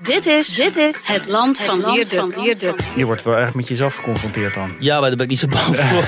Dit 0.00 0.26
is, 0.26 0.54
dit 0.54 0.76
is 0.76 0.94
het 1.02 1.26
land 1.28 1.60
van 1.60 1.92
Wierde. 2.34 2.76
Je 2.96 3.04
wordt 3.04 3.22
wel 3.22 3.36
erg 3.36 3.54
met 3.54 3.68
jezelf 3.68 3.94
geconfronteerd 3.94 4.54
dan. 4.54 4.76
Ja, 4.78 5.00
maar 5.00 5.08
daar 5.08 5.16
ben 5.16 5.24
ik 5.24 5.30
niet 5.30 5.38
zo 5.38 5.46
bang 5.48 5.76
voor. 5.76 6.04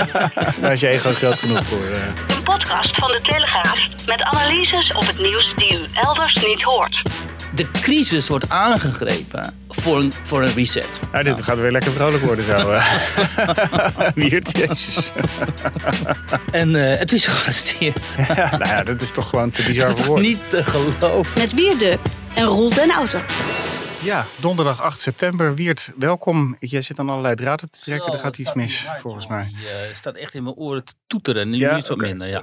Daar 0.60 0.72
is 0.72 0.80
je 0.80 0.88
ego 0.88 1.10
groot 1.12 1.38
genoeg 1.38 1.64
voor. 1.64 1.82
eh. 1.84 2.06
Een 2.36 2.42
podcast 2.42 2.96
van 2.96 3.08
de 3.10 3.20
Telegraaf 3.22 3.78
met 4.06 4.22
analyses 4.22 4.92
op 4.92 5.06
het 5.06 5.18
nieuws 5.18 5.54
die 5.56 5.72
u 5.72 5.86
elders 5.94 6.34
niet 6.46 6.62
hoort. 6.62 7.02
De 7.54 7.70
crisis 7.70 8.28
wordt 8.28 8.48
aangegrepen 8.48 9.54
voor 9.68 9.98
een, 9.98 10.12
voor 10.22 10.42
een 10.42 10.54
reset. 10.54 11.00
Ja, 11.12 11.22
dit 11.22 11.42
gaat 11.42 11.58
weer 11.58 11.72
lekker 11.72 11.92
vrolijk 11.92 12.22
worden 12.24 12.44
zo. 12.44 12.70
eh. 12.70 14.08
Wiert, 14.14 14.56
jezus. 14.58 15.10
En 16.52 16.74
eh, 16.92 16.98
het 16.98 17.12
is 17.12 17.26
gearresteerd. 17.26 18.14
Ja, 18.36 18.50
nou 18.56 18.66
ja, 18.70 18.82
dat 18.82 19.00
is 19.00 19.10
toch 19.10 19.28
gewoon 19.28 19.50
te 19.50 19.62
bizar 19.62 19.88
Dat 19.88 19.92
voor 19.92 20.00
is 20.00 20.06
woorden. 20.06 20.26
niet 20.26 20.50
te 20.50 20.64
geloven. 20.64 21.38
Met 21.40 21.54
Wierde 21.54 21.98
en 22.34 22.44
Roel 22.44 22.74
den 22.74 22.90
Auto. 22.90 23.20
Ja, 24.02 24.26
donderdag 24.36 24.82
8 24.82 25.00
september. 25.00 25.54
Wiert, 25.54 25.90
welkom. 25.98 26.56
Jij 26.60 26.82
zit 26.82 26.98
aan 26.98 27.08
allerlei 27.08 27.34
draden 27.34 27.70
te 27.70 27.78
trekken. 27.80 28.06
Zo, 28.10 28.12
er 28.16 28.20
gaat 28.22 28.38
iets 28.38 28.52
mis, 28.54 28.86
volgens 29.00 29.26
mij. 29.26 29.44
Die 29.44 29.68
eh, 29.68 29.94
staat 29.94 30.14
echt 30.16 30.34
in 30.34 30.42
mijn 30.42 30.54
oren 30.54 30.84
te 30.84 30.94
toeteren. 31.06 31.50
Nu, 31.50 31.58
Ja, 31.58 31.72
nu 31.72 31.78
is 31.82 31.88
het 31.88 31.98
minder, 32.00 32.28
ja. 32.28 32.42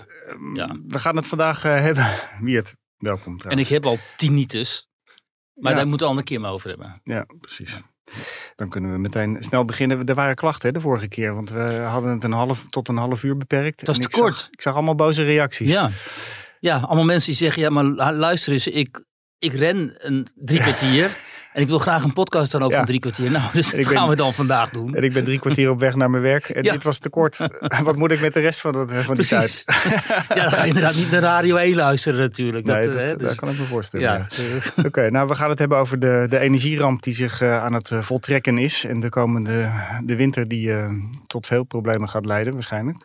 ja. 0.53 0.75
We 0.87 0.99
gaan 0.99 1.15
het 1.15 1.27
vandaag 1.27 1.63
eh, 1.65 1.71
hebben. 1.73 2.07
Wiert, 2.39 2.73
welkom 2.97 3.39
En 3.47 3.59
ik 3.59 3.67
heb 3.67 3.85
al 3.85 3.97
tinnitus. 4.15 4.89
Maar 5.61 5.71
Ja. 5.71 5.77
daar 5.77 5.87
moeten 5.87 6.07
we 6.07 6.13
al 6.13 6.19
een 6.19 6.25
keer 6.25 6.39
maar 6.41 6.51
over 6.51 6.69
hebben. 6.69 7.01
Ja, 7.03 7.25
precies. 7.41 7.81
Dan 8.55 8.69
kunnen 8.69 8.91
we 8.91 8.97
meteen 8.97 9.37
snel 9.39 9.65
beginnen. 9.65 10.05
Er 10.05 10.15
waren 10.15 10.35
klachten 10.35 10.67
hè, 10.67 10.73
de 10.73 10.81
vorige 10.81 11.07
keer, 11.07 11.35
want 11.35 11.49
we 11.49 11.61
hadden 11.73 12.11
het 12.11 12.23
een 12.23 12.31
half, 12.31 12.65
tot 12.69 12.87
een 12.87 12.97
half 12.97 13.23
uur 13.23 13.37
beperkt. 13.37 13.77
Dat 13.79 13.87
was 13.87 13.95
En 13.97 14.01
te 14.01 14.07
ik 14.09 14.15
zag- 14.15 14.23
kort. 14.23 14.47
ik 14.51 14.61
zag 14.61 14.73
allemaal 14.73 14.95
boze 14.95 15.23
reacties. 15.23 15.69
Ja. 15.69 15.91
ja, 16.59 16.77
allemaal 16.77 17.05
mensen 17.05 17.27
die 17.29 17.37
zeggen, 17.37 17.61
ja, 17.61 17.69
maar 17.69 17.83
lu- 17.83 18.17
luister 18.17 18.53
eens, 18.53 18.67
ik, 18.67 19.03
ik 19.39 19.53
ren 19.53 19.93
een 19.97 20.27
drie 20.35 20.59
kwartier. 20.59 21.11
En 21.53 21.61
ik 21.61 21.67
wil 21.67 21.79
graag 21.79 22.03
een 22.03 22.13
podcast 22.13 22.51
dan 22.51 22.63
ook 22.63 22.71
Ja. 22.71 22.77
van 22.77 22.85
drie 22.85 22.99
kwartier. 22.99 23.31
Nou, 23.31 23.43
dus 23.53 23.65
dat 23.71 23.75
ben- 23.75 23.85
gaan 23.89 24.09
we 24.09 24.15
dan 24.15 24.33
vandaag 24.33 24.69
doen. 24.69 24.95
En 24.95 25.03
ik 25.03 25.13
ben 25.13 25.23
drie 25.23 25.39
kwartier 25.39 25.69
op 25.69 25.79
weg 25.79 25.95
naar 25.95 26.09
mijn 26.09 26.23
werk. 26.23 26.49
En 26.49 26.63
Ja. 26.63 26.71
dit 26.71 26.83
was 26.83 26.97
te 26.97 27.09
kort. 27.09 27.37
Wat 27.83 27.95
moet 27.95 28.11
ik 28.11 28.21
met 28.21 28.33
de 28.33 28.39
rest 28.39 28.61
van, 28.61 28.71
dat, 28.71 28.91
van 28.93 29.15
die 29.15 29.25
tijd? 29.27 29.63
ja, 30.35 30.35
dan 30.35 30.51
ga 30.51 30.61
je 30.61 30.67
inderdaad 30.67 30.95
niet 30.95 31.11
naar 31.11 31.21
Radio 31.21 31.55
1 31.55 31.75
luisteren 31.75 32.19
natuurlijk. 32.19 32.65
Nee, 32.65 32.75
Dat, 32.81 32.83
dat, 32.85 32.95
eh, 32.95 33.01
hè, 33.01 33.09
dat 33.15 33.19
dus- 33.19 33.35
kan 33.35 33.49
ik 33.49 33.57
me 33.57 33.63
voorstellen. 33.63 34.05
ja. 34.05 34.27
Oké, 34.87 35.09
nou 35.11 35.27
we 35.27 35.35
gaan 35.35 35.49
het 35.49 35.59
hebben 35.59 35.77
over 35.77 35.99
de, 35.99 36.25
de 36.29 36.39
energieramp 36.39 37.03
die 37.03 37.13
zich 37.13 37.41
eh, 37.41 37.63
aan 37.63 37.73
het 37.73 37.91
eh, 37.91 37.99
voltrekken 38.01 38.57
is. 38.57 38.85
En 38.85 38.99
de 38.99 39.09
komende 39.09 39.71
de 40.03 40.15
winter 40.15 40.47
die 40.47 40.71
tot 41.27 41.45
veel 41.45 41.63
problemen 41.63 42.09
gaat 42.09 42.25
leiden 42.25 42.53
waarschijnlijk. 42.53 42.97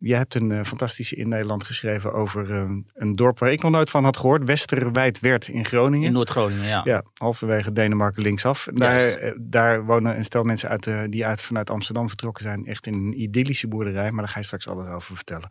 Jij 0.00 0.18
hebt 0.18 0.34
een 0.34 0.52
eh, 0.52 0.64
fantastische 0.64 1.16
in 1.16 1.28
Nederland 1.28 1.64
geschreven 1.64 2.12
over 2.12 2.50
eh, 2.50 2.70
een 2.94 3.16
dorp 3.16 3.38
waar 3.38 3.52
ik 3.52 3.62
nog 3.62 3.70
nooit 3.70 3.90
van 3.90 4.04
had 4.04 4.16
gehoord. 4.16 4.44
Westerwijdwerd 4.44 5.48
in 5.48 5.64
Groningen. 5.64 6.06
In 6.06 6.12
Noord-Groningen, 6.12 6.66
ja. 6.66 6.80
Ja, 6.84 7.02
halverwege 7.14 7.72
Denemarken 7.72 8.22
linksaf. 8.22 8.68
Daar, 8.72 9.00
eh, 9.00 9.32
daar 9.38 9.84
wonen 9.84 10.16
een 10.16 10.24
stel 10.24 10.42
mensen 10.42 10.68
uit, 10.68 10.86
eh, 10.86 11.00
die 11.08 11.26
uit, 11.26 11.40
vanuit 11.42 11.70
Amsterdam 11.70 12.08
vertrokken 12.08 12.42
zijn. 12.42 12.66
Echt 12.66 12.86
in 12.86 12.94
een 12.94 13.20
idyllische 13.20 13.68
boerderij, 13.68 14.10
maar 14.10 14.24
daar 14.24 14.32
ga 14.32 14.38
je 14.38 14.44
straks 14.44 14.68
alles 14.68 14.88
over 14.88 15.16
vertellen. 15.16 15.48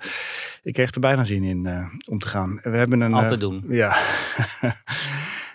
Ik 0.64 0.74
kreeg 0.74 0.92
er 0.92 1.00
bijna 1.00 1.24
zin 1.24 1.44
in 1.44 1.90
om 2.10 2.20
te 2.20 2.28
gaan. 2.28 2.60
We 2.64 2.78
hebben 2.78 3.02
een, 3.02 3.14
Altijd 3.14 3.32
eh, 3.32 3.40
doen. 3.40 3.66
Ja. 3.68 3.98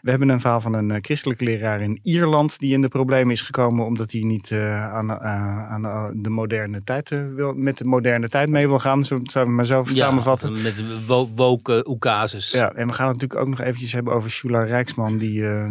We 0.05 0.11
hebben 0.11 0.29
een 0.29 0.41
verhaal 0.41 0.61
van 0.61 0.75
een 0.75 0.91
eh, 0.91 0.99
christelijke 1.01 1.45
leraar 1.45 1.81
in 1.81 1.99
Ierland 2.03 2.59
die 2.59 2.73
in 2.73 2.81
de 2.81 2.89
problemen 2.89 3.33
is 3.33 3.41
gekomen 3.43 3.87
omdat 3.87 4.13
hij 4.13 4.21
niet 4.21 4.51
eh, 4.51 4.93
aan, 4.93 5.11
eh, 5.11 5.73
aan 5.73 6.13
de 6.17 6.31
moderne 6.31 6.83
tijd 6.85 7.09
wil, 7.35 7.53
met 7.55 7.79
de 7.79 7.85
moderne 7.85 8.29
tijd 8.29 8.49
mee 8.49 8.69
wil 8.69 8.79
gaan. 8.79 9.05
Zo 9.05 9.21
zou 9.23 9.47
ik 9.47 9.51
maar 9.51 9.67
zo 9.67 9.83
Ja, 9.87 9.93
samenvatten. 9.93 10.53
Met 10.63 10.77
de 10.77 11.05
wo- 11.07 11.29
woke 11.35 11.85
oekazus. 11.89 12.51
Ja, 12.51 12.73
en 12.73 12.87
we 12.87 12.93
gaan 12.93 13.09
het 13.09 13.15
natuurlijk 13.21 13.41
ook 13.41 13.49
nog 13.49 13.61
eventjes 13.61 13.93
hebben 13.93 14.13
over 14.15 14.31
Shula 14.31 14.63
Rijksman, 14.65 15.19
die 15.19 15.47
eh, 15.47 15.67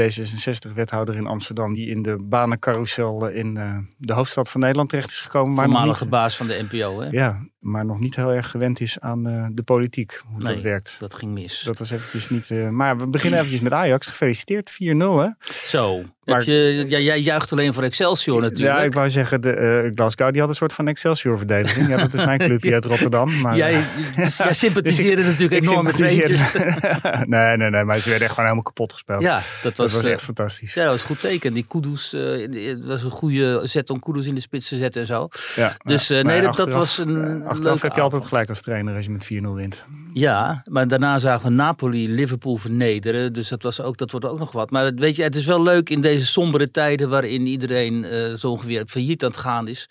D66-wethouder 0.00 1.16
in 1.16 1.26
Amsterdam, 1.26 1.74
die 1.74 1.88
in 1.88 2.02
de 2.02 2.16
banencarousel 2.20 3.28
in 3.28 3.54
de 3.96 4.12
hoofdstad 4.12 4.50
van 4.50 4.60
Nederland 4.60 4.88
terecht 4.88 5.10
is 5.10 5.20
gekomen. 5.20 5.54
Maar 5.54 5.64
nog, 5.64 5.74
Voormalige 5.74 6.06
baas 6.08 6.36
van 6.36 6.46
de 6.46 6.66
NPO, 6.70 7.00
hè? 7.00 7.08
ja, 7.10 7.46
maar 7.58 7.84
nog 7.84 7.98
niet 7.98 8.16
heel 8.16 8.32
erg 8.32 8.50
gewend 8.50 8.80
is 8.80 9.00
aan 9.00 9.22
de 9.54 9.62
politiek, 9.62 10.22
hoe 10.26 10.42
Nee, 10.42 10.54
dat 10.54 10.62
werkt. 10.62 10.96
Dat 10.98 11.14
ging 11.14 11.32
mis. 11.32 11.62
Dat 11.64 11.78
was 11.78 11.90
eventjes 11.90 12.30
niet... 12.30 12.70
maar 12.70 12.96
we 12.96 13.06
beginnen 13.06 13.38
eventjes 13.40 13.62
met 13.64 13.72
Ajax. 13.72 14.06
Gefeliciteerd, 14.06 14.70
4-0 14.70 14.76
hè? 15.18 15.28
Zo. 15.66 16.04
Maar- 16.24 16.36
Heb 16.36 16.46
je, 16.46 16.84
ja, 16.88 16.98
jij 16.98 17.20
juicht 17.20 17.52
alleen 17.52 17.74
voor 17.74 17.82
Excelsior 17.82 18.40
natuurlijk. 18.40 18.78
Ja, 18.78 18.84
ik 18.84 18.94
wou 18.94 19.10
zeggen, 19.10 19.40
de, 19.40 19.50
eh, 19.52 19.90
Glasgow 19.94 20.30
die 20.32 20.40
had 20.40 20.48
een 20.50 20.56
soort 20.56 20.72
van 20.72 20.88
Excelsior-verdediging. 20.88 21.88
Ja, 21.88 21.96
dat 21.96 22.14
is 22.14 22.24
mijn 22.24 22.38
clubje 22.38 22.72
uit 22.74 22.84
Rotterdam. 22.84 23.22
Maar, 23.42 23.56
jij, 23.56 23.74
eh, 23.74 24.28
jij 24.36 24.52
sympathiseerde 24.64 25.22
natuurlijk 25.22 25.52
ik 25.64 25.70
enorm 25.70 25.84
met 25.84 26.00
Rangers. 26.00 26.52
nee, 27.26 27.56
nee, 27.56 27.70
nee, 27.70 27.84
maar 27.84 27.98
ze 27.98 28.08
werden 28.08 28.26
echt 28.26 28.34
gewoon 28.34 28.44
helemaal 28.50 28.62
kapot 28.62 28.92
gespeeld. 28.92 29.22
Ja, 29.22 29.40
dat 29.62 29.76
dat 29.76 29.92
was, 29.92 30.04
eh, 30.04 30.12
echt 30.12 30.22
fantastisch. 30.22 30.74
ja, 30.74 30.82
dat 30.82 30.90
was 30.90 31.00
een 31.00 31.06
goed 31.06 31.20
teken. 31.20 31.52
Die 31.52 31.64
Kudus, 31.68 32.10
die- 32.50 32.68
het 32.68 32.84
was 32.84 33.02
een 33.02 33.10
goede 33.10 33.60
zet 33.62 33.90
om 33.90 34.00
Kudus 34.00 34.26
in 34.26 34.34
de 34.34 34.40
spits 34.40 34.68
te 34.68 34.76
zetten 34.76 35.00
en 35.00 35.06
zo. 35.06 35.28
Ja, 35.56 35.76
Dus, 35.84 36.08
nee, 36.08 36.22
dat- 36.22 36.32
dat 36.32 36.46
achteraf- 36.46 36.74
was 36.74 36.98
een 36.98 37.42
Achteraf 37.46 37.82
heb 37.82 37.94
je 37.94 38.00
altijd 38.00 38.24
gelijk 38.24 38.48
als 38.48 38.60
trainer 38.62 38.94
als 38.96 39.04
je 39.04 39.10
met 39.10 39.24
4-0 39.24 39.54
wint. 39.54 39.84
Ja, 40.12 40.62
maar 40.68 40.88
daarna 40.88 41.18
zagen 41.18 41.48
we 41.48 41.54
Napoli 41.54 42.08
Liverpool 42.14 42.56
vernederen. 42.56 43.32
Dus 43.32 43.48
dat, 43.48 43.62
was 43.62 43.80
ook, 43.80 43.96
dat 43.96 44.10
wordt 44.10 44.26
ook 44.26 44.38
nog 44.38 44.52
wat. 44.52 44.70
Maar 44.70 44.92
weet 44.94 45.16
je, 45.16 45.22
het 45.22 45.36
is 45.36 45.46
wel 45.46 45.62
leuk 45.62 45.90
in 45.90 46.00
deze 46.00 46.13
sombere 46.20 46.70
tijden 46.70 47.08
waarin 47.08 47.46
iedereen 47.46 48.04
eh, 48.04 48.34
zo 48.34 48.50
ongeveer 48.50 48.84
failliet 48.86 49.22
aan 49.24 49.30
het 49.30 49.38
gaan 49.38 49.68
is. 49.68 49.86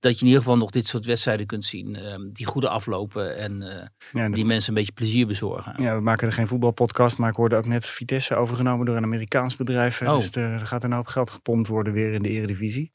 Dat 0.00 0.12
je 0.14 0.20
in 0.20 0.26
ieder 0.26 0.42
geval 0.42 0.56
nog 0.56 0.70
dit 0.70 0.86
soort 0.86 1.06
wedstrijden 1.06 1.46
kunt 1.46 1.64
zien. 1.64 1.96
eh, 1.96 2.14
die 2.32 2.46
goede 2.46 2.68
aflopen 2.68 3.36
en 3.38 3.62
eh, 3.62 3.86
Ja, 4.12 4.28
die 4.28 4.44
mensen 4.44 4.68
een 4.68 4.74
beetje 4.78 4.92
plezier 4.92 5.26
bezorgen. 5.26 5.82
ja, 5.82 5.94
we 5.94 6.00
maken 6.02 6.26
er 6.26 6.32
geen 6.32 6.48
voetbalpodcast, 6.48 7.18
maar 7.18 7.30
ik 7.30 7.36
hoorde 7.36 7.56
ook 7.56 7.66
net 7.66 7.86
Vitesse 7.86 8.34
overgenomen 8.34 8.86
door 8.86 8.96
een 8.96 9.02
Amerikaans 9.04 9.56
bedrijf. 9.56 10.02
Oh. 10.02 10.14
Dus 10.16 10.34
er 10.34 10.58
gaat 10.66 10.84
een 10.84 10.92
hoop 10.92 11.06
geld 11.06 11.30
gepompt 11.30 11.68
worden 11.68 11.92
weer 11.92 12.12
in 12.12 12.22
de 12.22 12.28
eredivisie. 12.30 12.90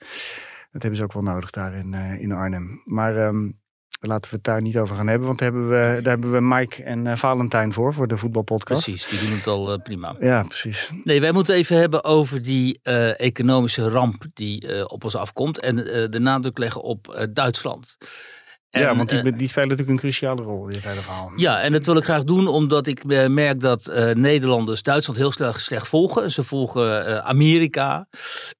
Dat 0.72 0.81
hebben 0.81 0.96
ze 1.00 1.03
ook 1.03 1.13
wel 1.13 1.24
nodig 1.24 1.50
daar 1.50 1.74
in, 1.75 1.94
in 1.94 2.31
Arnhem. 2.31 2.81
Maar 2.86 3.34
ehm, 4.01 4.12
laten 4.12 4.29
we 4.29 4.35
het 4.35 4.45
daar 4.45 4.62
niet 4.62 4.78
over 4.78 4.95
gaan 4.95 5.07
hebben, 5.07 5.28
want 5.28 5.39
daar 5.39 5.51
hebben 5.51 5.69
we, 5.69 6.01
daar 6.01 6.13
hebben 6.13 6.31
we 6.31 6.41
Mike 6.41 6.84
en 6.84 7.07
eh, 7.07 7.16
Valentijn 7.16 7.73
voor, 7.73 7.94
voor 7.94 8.07
de 8.07 8.17
voetbalpodcast. 8.17 8.84
Precies, 8.84 9.07
die 9.07 9.19
doen 9.19 9.38
het 9.38 9.47
al 9.47 9.72
eh, 9.72 9.81
prima. 9.81 10.16
Ja, 10.19 10.44
precies. 10.44 10.91
Nee, 11.03 11.22
wij 11.22 11.31
moeten 11.31 11.56
even 11.56 11.78
hebben 11.78 12.03
over 12.03 12.41
die 12.41 12.79
eh, 12.84 13.19
economische 13.19 13.89
ramp 13.89 14.25
die 14.34 14.89
op 14.89 15.03
ons 15.03 15.16
afkomt. 15.16 15.59
En 15.59 15.75
de 16.09 16.19
nadruk 16.19 16.57
leggen 16.57 16.81
op 16.81 17.07
eh, 17.07 17.28
Ja, 18.80 18.96
want 18.96 19.09
die, 19.09 19.20
eh, 19.20 19.38
die 19.38 19.48
spelen 19.48 19.70
natuurlijk 19.70 19.90
een 19.90 20.09
cruciale 20.09 20.42
rol 20.42 20.68
in 20.68 20.74
dit 20.74 20.84
hele 20.84 21.02
verhaal. 21.02 21.32
Ja, 21.36 21.62
en 21.62 21.72
dat 21.72 21.86
wil 21.86 21.98
ik 21.98 22.04
graag 22.04 22.24
doen 22.24 22.48
omdat 22.48 22.88
ik 22.88 23.04
eh, 23.04 23.28
merk 23.28 23.59
dat 23.59 23.88
eh, 23.88 24.16
Nederlanders 24.16 24.84
Duitsland 24.84 25.20
heel 25.20 25.32
slecht, 25.32 25.62
slecht 25.62 25.88
volgen. 25.88 26.32
Ze 26.32 26.44
volgen 26.44 27.24
Amerika 27.24 28.08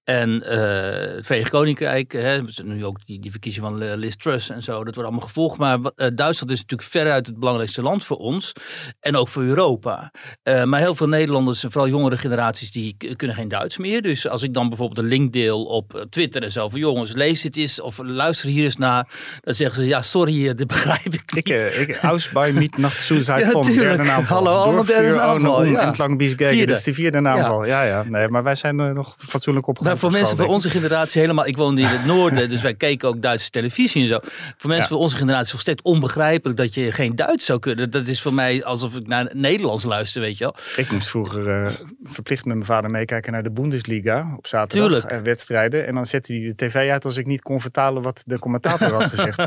en 0.04 0.44
eh, 0.44 1.16
het 1.16 1.26
Verenigd 1.26 1.50
Koninkrijk. 1.50 2.12
Hè, 2.12 2.42
nu 2.64 2.86
ook 2.86 3.06
die, 3.06 3.20
die 3.20 3.32
verkiezing 3.32 3.66
van 3.66 3.96
Liz 3.98 4.16
Truss 4.16 4.50
en 4.50 4.64
zo, 4.64 4.74
dat 4.84 4.96
wordt 4.96 5.10
allemaal 5.10 5.28
gevolgd. 5.28 5.58
Maar 5.58 5.80
Duitsland 5.96 6.52
is 6.52 6.60
natuurlijk 6.60 6.90
veruit 6.90 7.26
het 7.28 7.40
belangrijkste 7.40 7.82
land 7.82 8.06
voor 8.06 8.18
ons 8.18 8.54
en 9.00 9.16
ook 9.16 9.28
voor 9.28 9.44
Europa. 9.44 10.12
Maar 10.44 10.80
heel 10.80 10.96
veel 10.96 11.08
Nederlanders, 11.08 11.60
vooral 11.60 11.88
jongere 11.88 12.18
generaties, 12.18 12.72
die 12.72 13.16
kunnen 13.16 13.36
geen 13.36 13.48
Duits 13.48 13.78
meer. 13.78 14.02
Dus 14.02 14.28
als 14.28 14.44
ik 14.44 14.54
dan 14.54 14.68
bijvoorbeeld 14.70 15.00
een 15.00 15.06
link 15.06 15.34
deel 15.34 15.64
op 15.66 16.06
Twitter 16.10 16.44
en 16.44 16.52
zo 16.52 16.70
van 16.70 16.80
jongens, 16.80 17.14
lees 17.14 17.42
dit 17.42 17.58
eens 17.58 17.82
of 17.82 18.00
luister 18.04 18.50
hier 18.50 18.64
eens 18.64 18.78
naar. 18.78 19.08
Dan 19.42 19.54
zeggen 19.54 19.82
ze, 19.82 19.88
ja 19.88 20.01
sorry, 20.02 20.48
eh, 20.48 20.56
dit 20.56 20.68
begrijp 20.76 21.06
ik 21.14 21.34
niet. 21.34 21.50
Ik, 21.50 21.62
eh, 21.62 21.80
ik, 21.82 21.98
aus 22.02 22.30
bij 22.30 22.52
niet 22.52 22.78
nach 22.78 22.94
Suicide 22.94 23.40
Ja, 23.54 23.60
tuurlijk. 23.60 24.04
derde. 24.04 24.04
Hallo, 24.24 24.52
allemaal 24.54 24.86
derde 24.86 25.08
um 25.08 25.66
ja. 25.72 25.80
entlang. 25.88 26.22
Vierde. 26.22 26.66
Dat 26.66 26.78
is 26.78 26.84
de 26.84 26.94
vierde 26.94 27.20
naamval. 27.20 27.66
Ja. 27.66 27.84
ja, 27.84 28.04
Nee, 28.08 28.28
maar 28.28 28.44
wij 28.44 28.56
zijn 28.56 28.80
er 28.80 28.94
nog 28.94 29.16
fatsoenlijk 29.18 29.68
opgevoed. 29.68 29.92
Maar 29.92 30.02
voor 30.02 30.12
mensen 30.12 30.38
van 30.38 30.48
onze 30.48 30.70
generatie 30.70 31.22
helemaal. 31.22 31.46
Ik 31.46 31.58
woonde 31.58 31.82
in 31.82 31.88
het 31.88 32.06
noorden, 32.06 32.50
dus 32.54 32.62
wij 32.62 32.74
keken 32.74 33.08
ook 33.08 33.22
Duitse 33.22 33.50
televisie 33.50 34.02
en 34.02 34.08
zo. 34.08 34.20
Voor 34.58 34.70
mensen 34.70 34.76
Ja. 34.78 34.88
van 34.88 34.98
onze 34.98 35.16
generatie 35.18 35.50
volstrekt 35.52 35.82
onbegrijpelijk 35.82 36.58
dat 36.60 36.74
je 36.74 36.92
geen 36.92 37.16
Duits 37.16 37.46
zou 37.46 37.60
kunnen. 37.60 37.92
Dat 37.92 38.08
is 38.08 38.22
voor 38.22 38.34
mij 38.34 38.64
alsof 38.64 38.96
ik 38.96 39.08
naar 39.08 39.30
Nederlands 39.34 39.84
luister, 39.84 40.22
weet 40.22 40.38
je 40.38 40.44
wel. 40.44 40.56
ik. 40.76 40.86
Ik 40.86 40.92
moest 40.92 41.10
vroeger 41.10 41.50
eh, 41.66 41.74
verplicht 42.04 42.46
met 42.46 42.54
mijn 42.56 42.66
vader 42.68 42.90
meekijken 42.92 43.32
naar 43.32 43.44
de 43.44 43.52
Bundesliga 43.52 44.34
op 44.38 44.48
zaterdag. 44.48 44.90
Tuurlijk. 44.90 45.12
eh, 45.12 45.20
wedstrijden. 45.24 45.88
En 45.88 45.96
dan 45.96 46.06
zette 46.06 46.34
hij 46.34 46.42
de 46.42 46.66
tv 46.66 46.90
uit 46.90 47.06
als 47.06 47.18
ik 47.18 47.26
niet 47.26 47.42
kon 47.42 47.62
vertalen 47.62 48.02
wat 48.02 48.24
de 48.26 48.40
commentator 48.40 48.92
had 48.94 49.04
gezegd. 49.04 49.38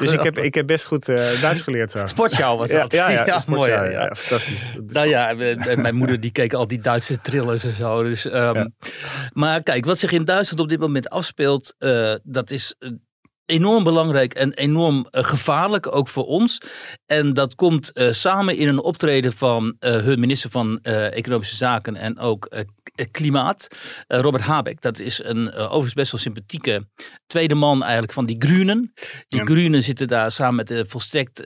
Dus 0.00 0.12
ik 0.12 0.22
heb, 0.22 0.38
ik 0.38 0.54
heb 0.54 0.66
best 0.66 0.84
goed 0.84 1.08
eh, 1.08 1.40
Duits 1.40 1.60
geleerd 1.60 1.90
zo. 1.90 2.06
Sportshow 2.06 2.58
was 2.58 2.70
dat. 2.70 2.92
ja, 2.92 3.10
ja, 3.10 3.42
mooi. 3.46 3.70
Ja, 3.70 3.84
ja, 3.84 3.90
ja. 3.90 4.14
fantastisch. 4.14 4.72
Nou 4.86 5.08
ja, 5.08 5.34
mijn 5.76 5.94
moeder 5.94 6.20
die 6.20 6.30
keek 6.30 6.52
al 6.52 6.66
die 6.66 6.80
Duitse 6.80 7.20
thrillers 7.20 7.64
en 7.64 7.72
zo. 7.72 8.02
Dus, 8.02 8.30
ehm. 8.30 8.68
Maar 9.32 9.62
kijk, 9.62 9.84
wat 9.84 9.98
zich 9.98 10.12
in 10.12 10.24
Duitsland 10.24 10.62
op 10.62 10.68
dit 10.68 10.80
moment 10.80 11.10
afspeelt, 11.10 11.74
eh, 11.78 12.14
dat 12.22 12.50
is 12.50 12.74
eh, 12.78 12.90
enorm 13.50 13.84
belangrijk 13.84 14.34
en 14.34 14.52
enorm 14.52 14.96
uh, 14.96 15.24
gevaarlijk, 15.24 15.94
ook 15.94 16.08
voor 16.08 16.26
ons. 16.26 16.60
En 17.06 17.34
dat 17.34 17.54
komt 17.54 17.90
uh, 17.94 18.12
samen 18.12 18.56
in 18.56 18.68
een 18.68 18.82
optreden 18.82 19.32
van 19.32 19.64
uh, 19.80 19.96
hun 19.96 20.20
minister 20.20 20.50
van 20.50 20.78
Economische 20.82 21.56
Zaken 21.56 21.96
en 21.96 22.18
ook 22.18 22.48
Klimaat, 23.10 23.68
Robert 24.08 24.42
Habeck. 24.42 24.80
Dat 24.80 24.98
is 24.98 25.24
een 25.24 25.52
overigens 25.52 25.94
best 25.94 26.12
wel 26.12 26.20
sympathieke 26.20 26.86
tweede 27.26 27.54
man 27.54 27.82
eigenlijk 27.82 28.12
van 28.12 28.26
die 28.26 28.36
Groenen. 28.38 28.92
Die 29.28 29.40
ja. 29.40 29.46
Groenen 29.46 29.82
zitten 29.82 30.08
daar 30.08 30.32
samen 30.32 30.54
met 30.54 30.68
de 30.68 30.84
volstrekt 30.88 31.44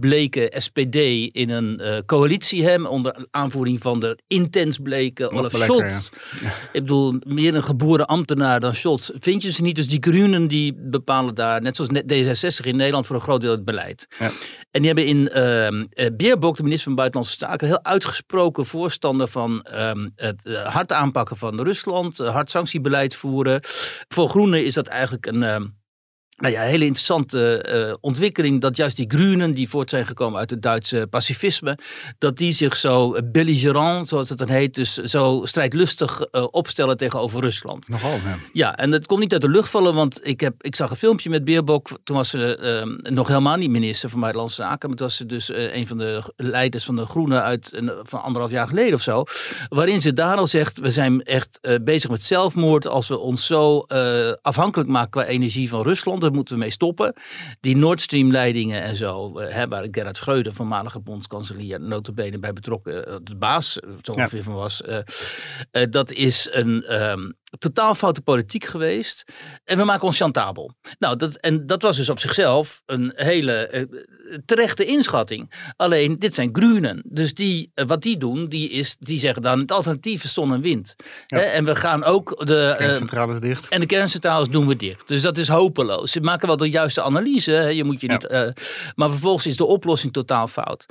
bleke 0.00 0.52
SPD 0.56 0.96
in 1.32 1.50
een 1.50 2.02
coalitie, 2.06 2.64
hem 2.64 2.86
onder 2.86 3.26
aanvoering 3.30 3.80
van 3.80 4.00
de 4.00 4.18
intens 4.26 4.78
bleke 4.78 5.30
Olaf 5.30 5.52
Scholz. 5.52 6.10
Ja. 6.40 6.48
Ik 6.72 6.80
bedoel, 6.80 7.14
meer 7.26 7.54
een 7.54 7.64
geboren 7.64 8.06
ambtenaar 8.06 8.60
dan 8.60 8.74
Scholz. 8.74 9.10
Vind 9.18 9.42
je 9.42 9.52
ze 9.52 9.62
niet? 9.62 9.76
Dus 9.76 9.88
die 9.88 10.02
Groenen 10.02 10.48
die 10.48 10.74
bepalen 10.76 11.34
daar, 11.40 11.62
net 11.62 11.76
zoals 11.76 11.90
D66 11.90 12.66
in 12.66 12.76
Nederland, 12.76 13.06
voor 13.06 13.16
een 13.16 13.22
groot 13.22 13.40
deel 13.40 13.50
het 13.50 13.64
beleid. 13.64 14.06
Ja. 14.18 14.30
En 14.70 14.82
die 14.82 14.86
hebben 14.86 15.06
in 15.06 15.30
uh, 15.34 16.06
Beerbok, 16.16 16.56
de 16.56 16.62
minister 16.62 16.86
van 16.86 16.94
Buitenlandse 16.94 17.38
Zaken, 17.38 17.66
heel 17.66 17.84
uitgesproken 17.84 18.66
voorstander 18.66 19.28
van 19.28 19.66
uh, 19.72 19.92
het 20.16 20.40
uh, 20.44 20.66
hard 20.66 20.92
aanpakken 20.92 21.36
van 21.36 21.60
Rusland, 21.60 22.18
hard 22.18 22.50
sanctiebeleid 22.50 23.14
voeren. 23.14 23.60
Voor 24.08 24.28
Groenen 24.28 24.64
is 24.64 24.74
dat 24.74 24.86
eigenlijk 24.86 25.26
een 25.26 25.42
ehm, 25.42 25.66
nou 26.40 26.54
ja, 26.54 26.62
hele 26.62 26.84
interessante 26.84 27.66
uh, 27.88 27.94
ontwikkeling 28.00 28.60
dat 28.60 28.76
juist 28.76 28.96
die 28.96 29.08
Groenen, 29.08 29.52
die 29.52 29.68
voort 29.68 29.90
zijn 29.90 30.06
gekomen 30.06 30.38
uit 30.38 30.50
het 30.50 30.62
Duitse 30.62 31.06
pacifisme, 31.10 31.78
dat 32.18 32.36
die 32.36 32.52
zich 32.52 32.76
zo 32.76 33.16
belligerant, 33.24 34.08
zoals 34.08 34.28
het 34.28 34.38
dan 34.38 34.48
heet, 34.48 34.74
dus 34.74 34.94
zo 34.94 35.40
strijdlustig 35.44 36.26
uh, 36.32 36.46
opstellen 36.50 36.96
tegenover 36.96 37.40
Rusland. 37.40 37.88
Nogal, 37.88 38.10
ja. 38.12 38.38
Ja, 38.52 38.76
en 38.76 38.92
het 38.92 39.06
komt 39.06 39.20
niet 39.20 39.32
uit 39.32 39.42
de 39.42 39.48
lucht 39.48 39.68
vallen, 39.68 39.94
want 39.94 40.26
ik, 40.26 40.40
heb, 40.40 40.54
ik 40.58 40.76
zag 40.76 40.90
een 40.90 40.96
filmpje 40.96 41.30
met 41.30 41.44
Beerbok, 41.44 41.88
toen 42.04 42.16
was 42.16 42.30
ze 42.30 42.58
uh, 43.04 43.12
nog 43.12 43.28
helemaal 43.28 43.56
niet 43.56 43.70
minister 43.70 44.08
van 44.10 44.20
Buitenlandse 44.20 44.62
Zaken, 44.62 44.88
maar 44.88 44.98
toen 44.98 45.06
was 45.06 45.16
ze 45.16 45.26
dus 45.26 45.50
een 45.54 45.86
van 45.86 45.98
de 45.98 46.32
leiders 46.36 46.84
van 46.84 46.96
de 46.96 47.06
Groenen 47.06 47.42
uit 47.42 47.80
van 48.02 48.22
anderhalf 48.22 48.52
jaar 48.52 48.66
geleden 48.66 48.94
of 48.94 49.02
zo, 49.02 49.24
waarin 49.68 50.00
ze 50.00 50.12
daar 50.12 50.36
al 50.36 50.46
zegt, 50.46 50.78
we 50.78 50.90
zijn 50.90 51.22
echt 51.22 51.60
bezig 51.82 52.10
met 52.10 52.24
zelfmoord 52.24 52.86
als 52.86 53.08
we 53.08 53.18
ons 53.18 53.46
zo 53.46 53.78
afhankelijk 54.42 54.88
maken 54.88 55.10
qua 55.10 55.24
energie 55.24 55.68
van 55.68 55.82
Rusland 55.82 56.24
daar 56.30 56.38
moeten 56.38 56.54
we 56.54 56.60
mee 56.60 56.70
stoppen. 56.70 57.14
Die 57.60 57.76
Nord 57.76 58.00
Stream 58.00 58.30
leidingen 58.30 58.82
en 58.82 58.96
zo, 58.96 59.40
uh, 59.40 59.48
hè, 59.48 59.68
waar 59.68 59.86
Gerhard 59.90 60.16
Schreuder, 60.16 60.54
voormalige 60.54 61.00
bondskanselier, 61.00 61.80
notabene 61.80 62.38
bij 62.38 62.52
betrokken, 62.52 63.08
uh, 63.08 63.16
de 63.22 63.36
baas 63.36 63.72
zo 64.02 64.12
ongeveer 64.12 64.38
ja. 64.38 64.44
van 64.44 64.54
was. 64.54 64.82
Dat 65.90 66.12
is 66.12 66.48
een 66.52 67.02
um, 67.02 67.34
totaal 67.58 67.94
foute 67.94 68.20
politiek 68.20 68.64
geweest. 68.64 69.24
En 69.64 69.76
we 69.76 69.84
maken 69.84 70.06
ons 70.06 70.16
chantabel. 70.16 70.74
Nou, 70.98 71.16
dat, 71.16 71.34
en 71.34 71.66
dat 71.66 71.82
was 71.82 71.96
dus 71.96 72.08
op 72.08 72.18
zichzelf 72.18 72.82
een 72.86 73.12
hele 73.14 73.88
uh, 73.90 74.38
terechte 74.44 74.84
inschatting. 74.84 75.72
Alleen, 75.76 76.18
dit 76.18 76.34
zijn 76.34 76.48
groenen. 76.52 77.02
Dus 77.04 77.34
die, 77.34 77.72
uh, 77.74 77.86
wat 77.86 78.02
die 78.02 78.16
doen, 78.16 78.48
die, 78.48 78.70
is, 78.70 78.96
die 78.98 79.18
zeggen 79.18 79.42
dan 79.42 79.58
het 79.58 79.72
alternatief 79.72 80.24
is 80.24 80.34
zon 80.34 80.52
en 80.52 80.60
wind. 80.60 80.96
Ja. 81.26 81.38
en 81.38 81.64
we 81.64 81.76
gaan 81.76 82.04
ook 82.04 82.46
de... 82.46 82.74
kerncentrales 82.78 83.34
uh, 83.34 83.40
dicht. 83.40 83.68
En 83.68 83.80
de 83.80 83.86
kerncentrales 83.86 84.48
doen 84.48 84.66
we 84.66 84.76
dicht. 84.76 85.08
Dus 85.08 85.22
dat 85.22 85.38
is 85.38 85.48
hopeloos. 85.48 86.12
Ze 86.12 86.20
maken 86.20 86.46
wel 86.46 86.56
de 86.56 86.70
juiste 86.70 87.02
analyse. 87.02 87.50
Hè. 87.50 87.68
Je 87.68 87.84
moet 87.84 88.00
je 88.00 88.06
ja. 88.06 88.12
niet... 88.12 88.54
maar 88.94 89.10
vervolgens 89.10 89.46
is 89.46 89.56
de 89.56 89.64
oplossing 89.64 90.12
totaal 90.12 90.48
fout. 90.48 90.86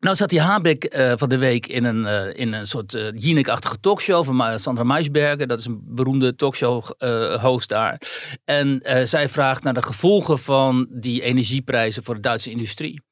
Nou 0.00 0.16
zat 0.16 0.28
die 0.28 0.40
Habeck 0.40 0.94
uh, 0.96 1.12
van 1.16 1.28
de 1.28 1.38
week 1.38 1.66
in 1.66 1.84
een, 1.84 2.02
uh, 2.02 2.34
in 2.34 2.52
een 2.52 2.66
soort 2.66 2.94
uh, 2.94 3.08
Jinek-achtige 3.14 3.80
talkshow 3.80 4.24
van 4.24 4.60
Sandra 4.60 4.84
Maisberger. 4.84 5.46
Dat 5.46 5.58
is 5.58 5.66
een 5.66 5.80
beroemde 5.84 6.34
talkshow-host 6.36 7.68
daar. 7.68 8.00
En 8.44 8.80
zij 9.04 9.28
vraagt 9.28 9.62
naar 9.62 9.74
de 9.74 9.82
gevolgen 9.82 10.38
van 10.38 10.86
die 10.90 11.22
energieprijzen 11.22 12.04
voor 12.04 12.14
de 12.14 12.20
Duitse 12.20 12.50
industrie. 12.50 13.02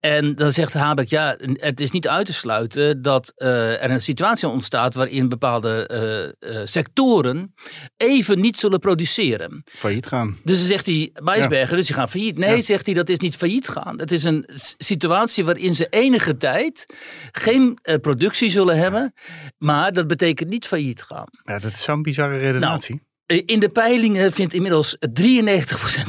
En 0.00 0.34
dan 0.34 0.52
zegt 0.52 0.72
Habeck, 0.72 1.08
ja, 1.08 1.36
het 1.52 1.80
is 1.80 1.90
niet 1.90 2.08
uit 2.08 2.26
te 2.26 2.32
sluiten 2.32 3.02
dat 3.02 3.32
er 3.36 3.90
een 3.90 4.02
situatie 4.02 4.48
ontstaat 4.48 4.94
waarin 4.94 5.28
bepaalde 5.28 6.34
sectoren 6.64 7.54
even 7.96 8.40
niet 8.40 8.58
zullen 8.58 8.78
produceren. 8.78 9.62
Failliet 9.64 10.06
gaan. 10.06 10.38
Dus 10.44 10.58
dan 10.58 10.66
zegt 10.66 10.86
hij, 10.86 11.10
Maisberger, 11.22 11.70
ja. 11.70 11.76
dus 11.76 11.86
die 11.86 11.94
gaan 11.94 12.08
failliet. 12.08 12.38
Nee, 12.38 12.56
ja. 12.56 12.62
zegt 12.62 12.86
hij, 12.86 12.94
dat 12.94 13.08
is 13.08 13.18
niet 13.18 13.36
failliet 13.36 13.68
gaan. 13.68 13.98
Het 13.98 14.12
is 14.12 14.24
een 14.24 14.48
situatie 14.78 15.44
waarin 15.44 15.74
ze 15.74 15.86
enige 16.08 16.36
tijd 16.36 16.86
geen 17.32 17.78
uh, 17.82 17.94
productie 17.96 18.50
zullen 18.50 18.78
hebben. 18.78 19.14
Maar 19.58 19.92
dat 19.92 20.06
betekent 20.06 20.48
niet 20.48 20.66
failliet 20.66 21.02
gaan. 21.02 21.26
Ja, 21.42 21.58
dat 21.58 21.72
is 21.72 21.82
zo'n 21.82 22.02
bizarre 22.02 22.36
redenatie. 22.36 22.94
Nou, 22.94 23.42
in 23.46 23.60
de 23.60 23.68
peilingen 23.68 24.32
vindt 24.32 24.54
inmiddels 24.54 24.96
93% 24.96 25.00